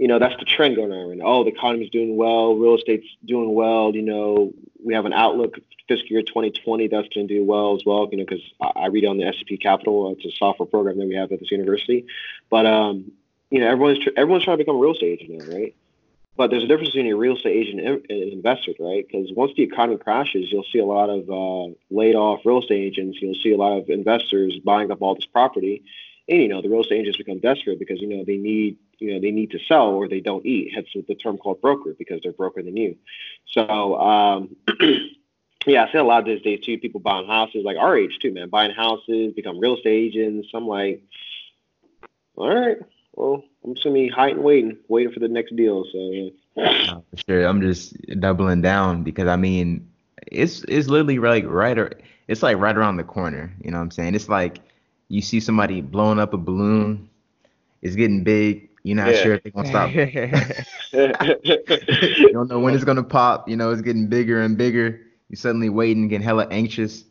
you 0.00 0.08
know, 0.08 0.18
that's 0.18 0.36
the 0.38 0.46
trend 0.46 0.76
going 0.76 0.90
on 0.92 1.10
right. 1.10 1.20
Oh, 1.22 1.44
the 1.44 1.50
economy's 1.50 1.90
doing 1.90 2.16
well, 2.16 2.54
real 2.54 2.76
estate's 2.76 3.06
doing 3.26 3.52
well. 3.52 3.94
You 3.94 4.00
know, 4.00 4.54
we 4.82 4.94
have 4.94 5.04
an 5.04 5.12
outlook 5.12 5.56
fiscal 5.88 6.08
year 6.08 6.22
2020 6.22 6.88
that's 6.88 7.08
going 7.08 7.28
to 7.28 7.34
do 7.34 7.44
well 7.44 7.76
as 7.76 7.82
well. 7.84 8.08
You 8.10 8.16
know, 8.16 8.24
because 8.24 8.42
I, 8.62 8.84
I 8.84 8.86
read 8.86 9.04
on 9.04 9.18
the 9.18 9.24
S&P 9.24 9.58
Capital. 9.58 10.10
It's 10.12 10.24
a 10.24 10.34
software 10.38 10.66
program 10.66 10.96
that 10.98 11.06
we 11.06 11.16
have 11.16 11.30
at 11.32 11.40
this 11.40 11.50
university. 11.50 12.06
But 12.48 12.64
um, 12.64 13.12
you 13.50 13.60
know, 13.60 13.68
everyone's 13.68 13.98
tr- 13.98 14.16
everyone's 14.16 14.44
trying 14.44 14.56
to 14.56 14.64
become 14.64 14.76
a 14.76 14.78
real 14.78 14.94
estate 14.94 15.20
agent 15.20 15.52
right? 15.52 15.76
But 16.34 16.50
there's 16.50 16.64
a 16.64 16.66
difference 16.66 16.92
between 16.92 17.12
a 17.12 17.16
real 17.16 17.36
estate 17.36 17.54
agent 17.54 17.86
and, 17.86 18.06
and 18.08 18.32
investors, 18.32 18.76
right? 18.80 19.06
Because 19.06 19.30
once 19.32 19.52
the 19.54 19.64
economy 19.64 19.98
crashes, 19.98 20.50
you'll 20.50 20.64
see 20.72 20.78
a 20.78 20.86
lot 20.86 21.10
of 21.10 21.28
uh, 21.28 21.74
laid 21.90 22.14
off 22.14 22.40
real 22.46 22.60
estate 22.60 22.80
agents. 22.80 23.18
You'll 23.20 23.34
see 23.34 23.52
a 23.52 23.58
lot 23.58 23.76
of 23.76 23.90
investors 23.90 24.58
buying 24.64 24.90
up 24.90 25.02
all 25.02 25.14
this 25.14 25.26
property, 25.26 25.82
and 26.26 26.40
you 26.40 26.48
know, 26.48 26.62
the 26.62 26.70
real 26.70 26.80
estate 26.80 27.00
agents 27.00 27.18
become 27.18 27.40
desperate 27.40 27.78
because 27.78 28.00
you 28.00 28.08
know 28.08 28.24
they 28.24 28.38
need 28.38 28.78
you 29.00 29.14
know 29.14 29.20
they 29.20 29.30
need 29.30 29.50
to 29.50 29.58
sell 29.66 29.88
or 29.88 30.08
they 30.08 30.20
don't 30.20 30.46
eat. 30.46 30.72
Hence 30.74 30.88
the 30.94 31.14
term 31.14 31.38
called 31.38 31.60
broker 31.60 31.94
because 31.98 32.20
they're 32.22 32.32
broker 32.32 32.62
than 32.62 32.76
you. 32.76 32.96
So 33.46 33.98
um, 33.98 34.56
yeah, 35.66 35.84
I 35.84 35.92
see 35.92 35.98
a 35.98 36.04
lot 36.04 36.20
of 36.20 36.26
these 36.26 36.42
days 36.42 36.60
too. 36.64 36.78
People 36.78 37.00
buying 37.00 37.26
houses 37.26 37.64
like 37.64 37.76
our 37.76 37.96
age 37.96 38.18
too, 38.20 38.32
man, 38.32 38.48
buying 38.48 38.72
houses, 38.72 39.32
become 39.34 39.58
real 39.58 39.76
estate 39.76 40.14
agents. 40.14 40.48
I'm 40.54 40.66
like, 40.66 41.02
all 42.36 42.54
right, 42.54 42.78
well, 43.14 43.42
I'm 43.64 43.74
just 43.74 43.84
gonna 43.84 43.94
be 43.94 44.08
hiding, 44.08 44.42
waiting, 44.42 44.78
waiting 44.88 45.12
for 45.12 45.20
the 45.20 45.28
next 45.28 45.56
deal. 45.56 45.84
So 45.90 46.30
yeah. 46.56 46.94
For 47.10 47.16
sure, 47.28 47.44
I'm 47.46 47.60
just 47.60 47.94
doubling 48.20 48.62
down 48.62 49.02
because 49.02 49.28
I 49.28 49.36
mean, 49.36 49.88
it's 50.26 50.64
it's 50.68 50.88
literally 50.88 51.18
like 51.18 51.44
right 51.46 51.78
or 51.78 51.92
it's 52.28 52.42
like 52.42 52.56
right 52.58 52.76
around 52.76 52.96
the 52.96 53.04
corner. 53.04 53.52
You 53.62 53.70
know 53.70 53.78
what 53.78 53.84
I'm 53.84 53.90
saying? 53.90 54.14
It's 54.14 54.28
like 54.28 54.60
you 55.08 55.20
see 55.20 55.40
somebody 55.40 55.80
blowing 55.80 56.18
up 56.18 56.32
a 56.32 56.38
balloon, 56.38 57.10
it's 57.82 57.96
getting 57.96 58.24
big. 58.24 58.69
You're 58.82 58.96
not 58.96 59.14
Yeah. 59.14 59.16
sure 59.16 59.34
if 59.34 59.42
they're 59.42 59.52
gonna 59.52 59.66
stop. 59.66 59.94
you 60.92 62.32
don't 62.32 62.48
know 62.48 62.60
when 62.60 62.74
it's 62.74 62.84
gonna 62.84 63.02
pop. 63.02 63.48
You 63.48 63.56
know, 63.56 63.70
it's 63.70 63.82
getting 63.82 64.08
bigger 64.08 64.40
and 64.40 64.56
bigger. 64.56 65.00
You're 65.28 65.36
suddenly 65.36 65.68
waiting, 65.68 66.08
getting 66.08 66.24
hella 66.24 66.46
anxious. 66.50 67.04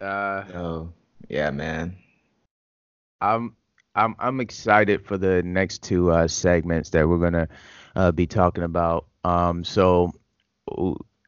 Uh, 0.00 0.44
So 0.44 0.92
yeah, 1.28 1.50
man. 1.50 1.96
I'm 3.20 3.56
I'm 3.94 4.14
I'm 4.18 4.40
excited 4.40 5.04
for 5.04 5.16
the 5.18 5.42
next 5.42 5.82
two 5.82 6.10
uh, 6.10 6.28
segments 6.28 6.90
that 6.90 7.08
we're 7.08 7.18
gonna 7.18 7.48
uh, 7.96 8.12
be 8.12 8.26
talking 8.26 8.64
about. 8.64 9.06
Um, 9.24 9.64
so 9.64 10.12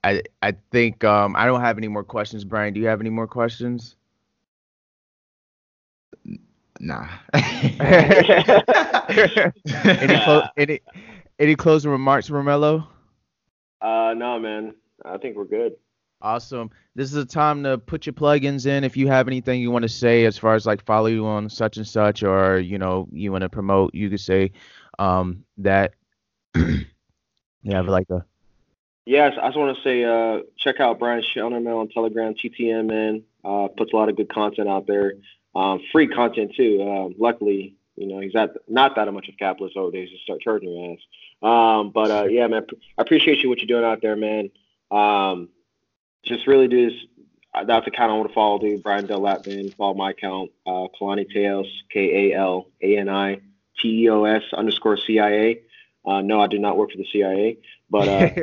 I 0.04 0.22
I 0.42 0.52
think 0.70 1.04
um, 1.04 1.34
I 1.36 1.46
don't 1.46 1.60
have 1.60 1.78
any 1.78 1.88
more 1.88 2.04
questions. 2.04 2.44
Brian, 2.44 2.72
do 2.74 2.80
you 2.80 2.86
have 2.86 3.00
any 3.00 3.10
more 3.10 3.26
questions? 3.26 3.96
Nah. 6.80 7.06
any 7.34 7.44
clo- 10.24 10.48
any 10.56 10.80
any 11.38 11.54
closing 11.54 11.90
remarks, 11.90 12.30
Romello? 12.30 12.86
uh, 13.82 14.14
no, 14.16 14.38
man, 14.38 14.74
I 15.04 15.18
think 15.18 15.36
we're 15.36 15.44
good. 15.44 15.74
Awesome. 16.22 16.70
This 16.94 17.10
is 17.10 17.16
a 17.16 17.26
time 17.26 17.62
to 17.64 17.76
put 17.78 18.06
your 18.06 18.14
plugins 18.14 18.66
in. 18.66 18.84
If 18.84 18.96
you 18.96 19.08
have 19.08 19.28
anything 19.28 19.60
you 19.60 19.70
want 19.70 19.82
to 19.82 19.88
say 19.88 20.24
as 20.24 20.38
far 20.38 20.54
as 20.54 20.64
like 20.66 20.84
follow 20.84 21.06
you 21.06 21.26
on 21.26 21.50
such 21.50 21.76
and 21.76 21.86
such, 21.86 22.22
or 22.22 22.58
you 22.58 22.78
know 22.78 23.08
you 23.12 23.30
want 23.30 23.42
to 23.42 23.50
promote, 23.50 23.94
you 23.94 24.08
could 24.08 24.20
say 24.20 24.52
um, 24.98 25.44
that. 25.58 25.92
you 26.54 26.86
have 27.70 27.86
like 27.86 28.08
a 28.10 28.24
Yes, 29.06 29.32
I 29.42 29.48
just 29.48 29.58
want 29.58 29.76
to 29.76 29.82
say, 29.82 30.04
uh, 30.04 30.42
check 30.56 30.78
out 30.78 30.98
Brian 30.98 31.22
Shelnerman 31.22 31.80
on 31.80 31.88
Telegram, 31.88 32.34
TTM, 32.34 32.86
man. 32.86 33.24
Uh, 33.44 33.68
puts 33.76 33.92
a 33.92 33.96
lot 33.96 34.08
of 34.08 34.16
good 34.16 34.28
content 34.28 34.68
out 34.68 34.86
there. 34.86 35.14
Um, 35.54 35.80
free 35.92 36.06
content 36.08 36.52
too. 36.56 36.82
Um, 36.82 37.14
luckily, 37.18 37.76
you 37.96 38.06
know, 38.06 38.20
he's 38.20 38.34
at 38.36 38.50
not 38.68 38.94
that 38.96 39.12
much 39.12 39.28
of 39.28 39.34
a 39.34 39.36
capitalist 39.36 39.76
nowadays 39.76 40.08
to 40.10 40.18
start 40.18 40.40
charging 40.40 40.70
your 40.72 40.92
ass. 40.92 40.98
Um, 41.42 41.90
but 41.90 42.10
uh, 42.10 42.24
yeah, 42.28 42.46
man, 42.46 42.66
I 42.98 43.02
appreciate 43.02 43.38
you 43.42 43.48
what 43.48 43.58
you're 43.58 43.66
doing 43.66 43.84
out 43.84 44.00
there, 44.02 44.16
man. 44.16 44.50
Um, 44.90 45.48
just 46.24 46.46
really 46.46 46.68
do 46.68 46.90
this. 46.90 46.98
uh, 47.54 47.64
That's 47.64 47.84
the 47.86 47.92
account 47.92 48.12
I 48.12 48.14
want 48.16 48.28
to 48.28 48.34
follow, 48.34 48.58
dude. 48.58 48.82
Brian 48.82 49.06
Del. 49.06 49.22
Follow 49.76 49.94
my 49.94 50.10
account, 50.10 50.50
uh, 50.66 50.86
Kalani 51.00 51.28
Teos, 51.28 51.66
K 51.92 52.32
A 52.32 52.38
L 52.38 52.66
A 52.82 52.96
N 52.98 53.08
I 53.08 53.40
T 53.80 54.04
E 54.04 54.08
O 54.10 54.24
S 54.24 54.42
underscore 54.52 54.96
CIA. 54.98 55.62
Uh, 56.06 56.20
no, 56.22 56.40
I 56.40 56.46
do 56.46 56.58
not 56.58 56.76
work 56.76 56.92
for 56.92 56.96
the 56.98 57.06
CIA, 57.12 57.58
but 57.90 58.08
uh, 58.08 58.30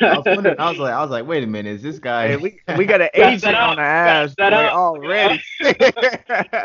I 0.00 0.16
was 0.16 0.24
wondering. 0.26 0.58
I 0.58 0.68
was 0.70 0.78
like, 0.78 0.92
I 0.92 1.02
was 1.02 1.10
like, 1.10 1.26
wait 1.26 1.44
a 1.44 1.46
minute, 1.46 1.70
is 1.76 1.82
this 1.82 1.98
guy? 1.98 2.28
Hey, 2.28 2.36
we 2.36 2.60
we 2.76 2.84
got 2.84 3.00
an 3.00 3.10
agent 3.14 3.54
on 3.56 3.76
the 3.76 3.82
ass 3.82 4.34
Got 4.34 4.52
set 4.52 4.52
up. 4.52 4.72
already. 4.74 5.40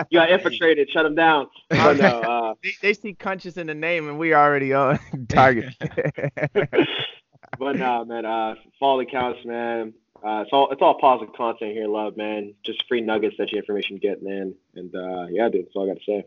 you 0.10 0.20
got 0.20 0.32
infiltrated. 0.32 0.90
Shut 0.90 1.04
them 1.04 1.16
down. 1.16 1.48
But 1.70 1.98
no, 1.98 2.22
uh, 2.22 2.54
they, 2.64 2.72
they 2.82 2.94
see 2.94 3.14
conscious 3.14 3.58
in 3.58 3.68
the 3.68 3.76
name 3.76 4.10
and 4.10 4.18
we 4.18 4.34
already 4.34 4.74
on 4.74 5.00
target. 5.30 5.74
but 7.60 7.76
no, 7.76 8.04
man. 8.06 8.26
Uh, 8.26 8.56
follow 8.80 9.02
the 9.02 9.08
accounts, 9.08 9.46
man. 9.46 9.94
Uh, 10.26 10.42
it's 10.42 10.50
all 10.52 10.72
it's 10.72 10.82
all 10.82 10.98
positive 11.00 11.36
content 11.36 11.74
here, 11.74 11.88
love, 11.88 12.18
man. 12.18 12.56
Just 12.66 12.84
free 12.88 13.02
nuggets 13.02 13.36
that 13.38 13.52
your 13.52 13.62
information 13.62 13.98
get, 13.98 14.24
man. 14.24 14.56
And 14.76 14.94
uh, 14.96 15.28
yeah, 15.30 15.50
dude, 15.50 15.66
that's 15.66 15.76
all 15.76 15.84
I 15.90 15.94
got 15.94 16.00
to 16.00 16.06
say. 16.06 16.26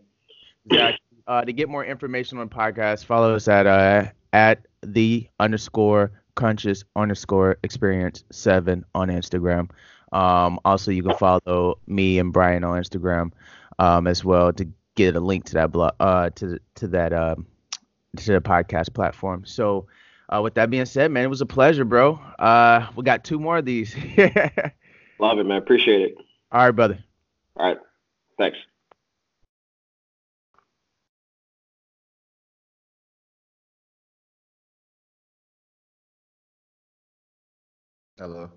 Exactly. 0.67 0.99
Uh, 1.27 1.45
to 1.45 1.53
get 1.53 1.69
more 1.69 1.85
information 1.85 2.39
on 2.39 2.49
podcasts, 2.49 3.05
follow 3.05 3.35
us 3.35 3.49
at 3.49 3.67
uh 3.67 4.05
at 4.33 4.65
the 4.83 5.29
underscore 5.41 6.13
conscious 6.35 6.85
underscore 6.95 7.57
experience 7.63 8.25
seven 8.31 8.85
on 8.95 9.09
Instagram. 9.09 9.71
Um, 10.13 10.61
also 10.65 10.91
you 10.91 11.03
can 11.03 11.17
follow 11.17 11.79
me 11.87 12.19
and 12.19 12.33
Brian 12.33 12.65
on 12.65 12.81
Instagram 12.81 13.33
um, 13.79 14.07
as 14.07 14.25
well 14.25 14.53
to 14.53 14.69
get 14.95 15.17
a 15.17 15.21
link 15.21 15.45
to 15.45 15.55
that 15.55 15.71
blog 15.71 15.93
uh 16.01 16.29
to 16.31 16.59
to 16.75 16.89
that 16.89 17.13
um 17.13 17.47
to 18.17 18.33
the 18.33 18.41
podcast 18.41 18.95
platform. 18.95 19.45
So 19.45 19.87
uh, 20.29 20.41
with 20.43 20.55
that 20.55 20.71
being 20.71 20.85
said, 20.85 21.11
man, 21.11 21.25
it 21.25 21.29
was 21.29 21.41
a 21.41 21.47
pleasure, 21.47 21.85
bro. 21.85 22.21
Uh, 22.39 22.87
we 22.97 23.03
got 23.05 23.25
two 23.25 23.39
more 23.39 23.59
of 23.59 23.65
these. 23.65 23.95
Love 25.19 25.39
it, 25.39 25.45
man. 25.45 25.59
Appreciate 25.59 26.03
it. 26.03 26.17
All 26.53 26.65
right, 26.65 26.71
brother. 26.71 26.99
All 27.57 27.67
right, 27.67 27.79
thanks. 28.39 28.59
Hello. 38.19 38.51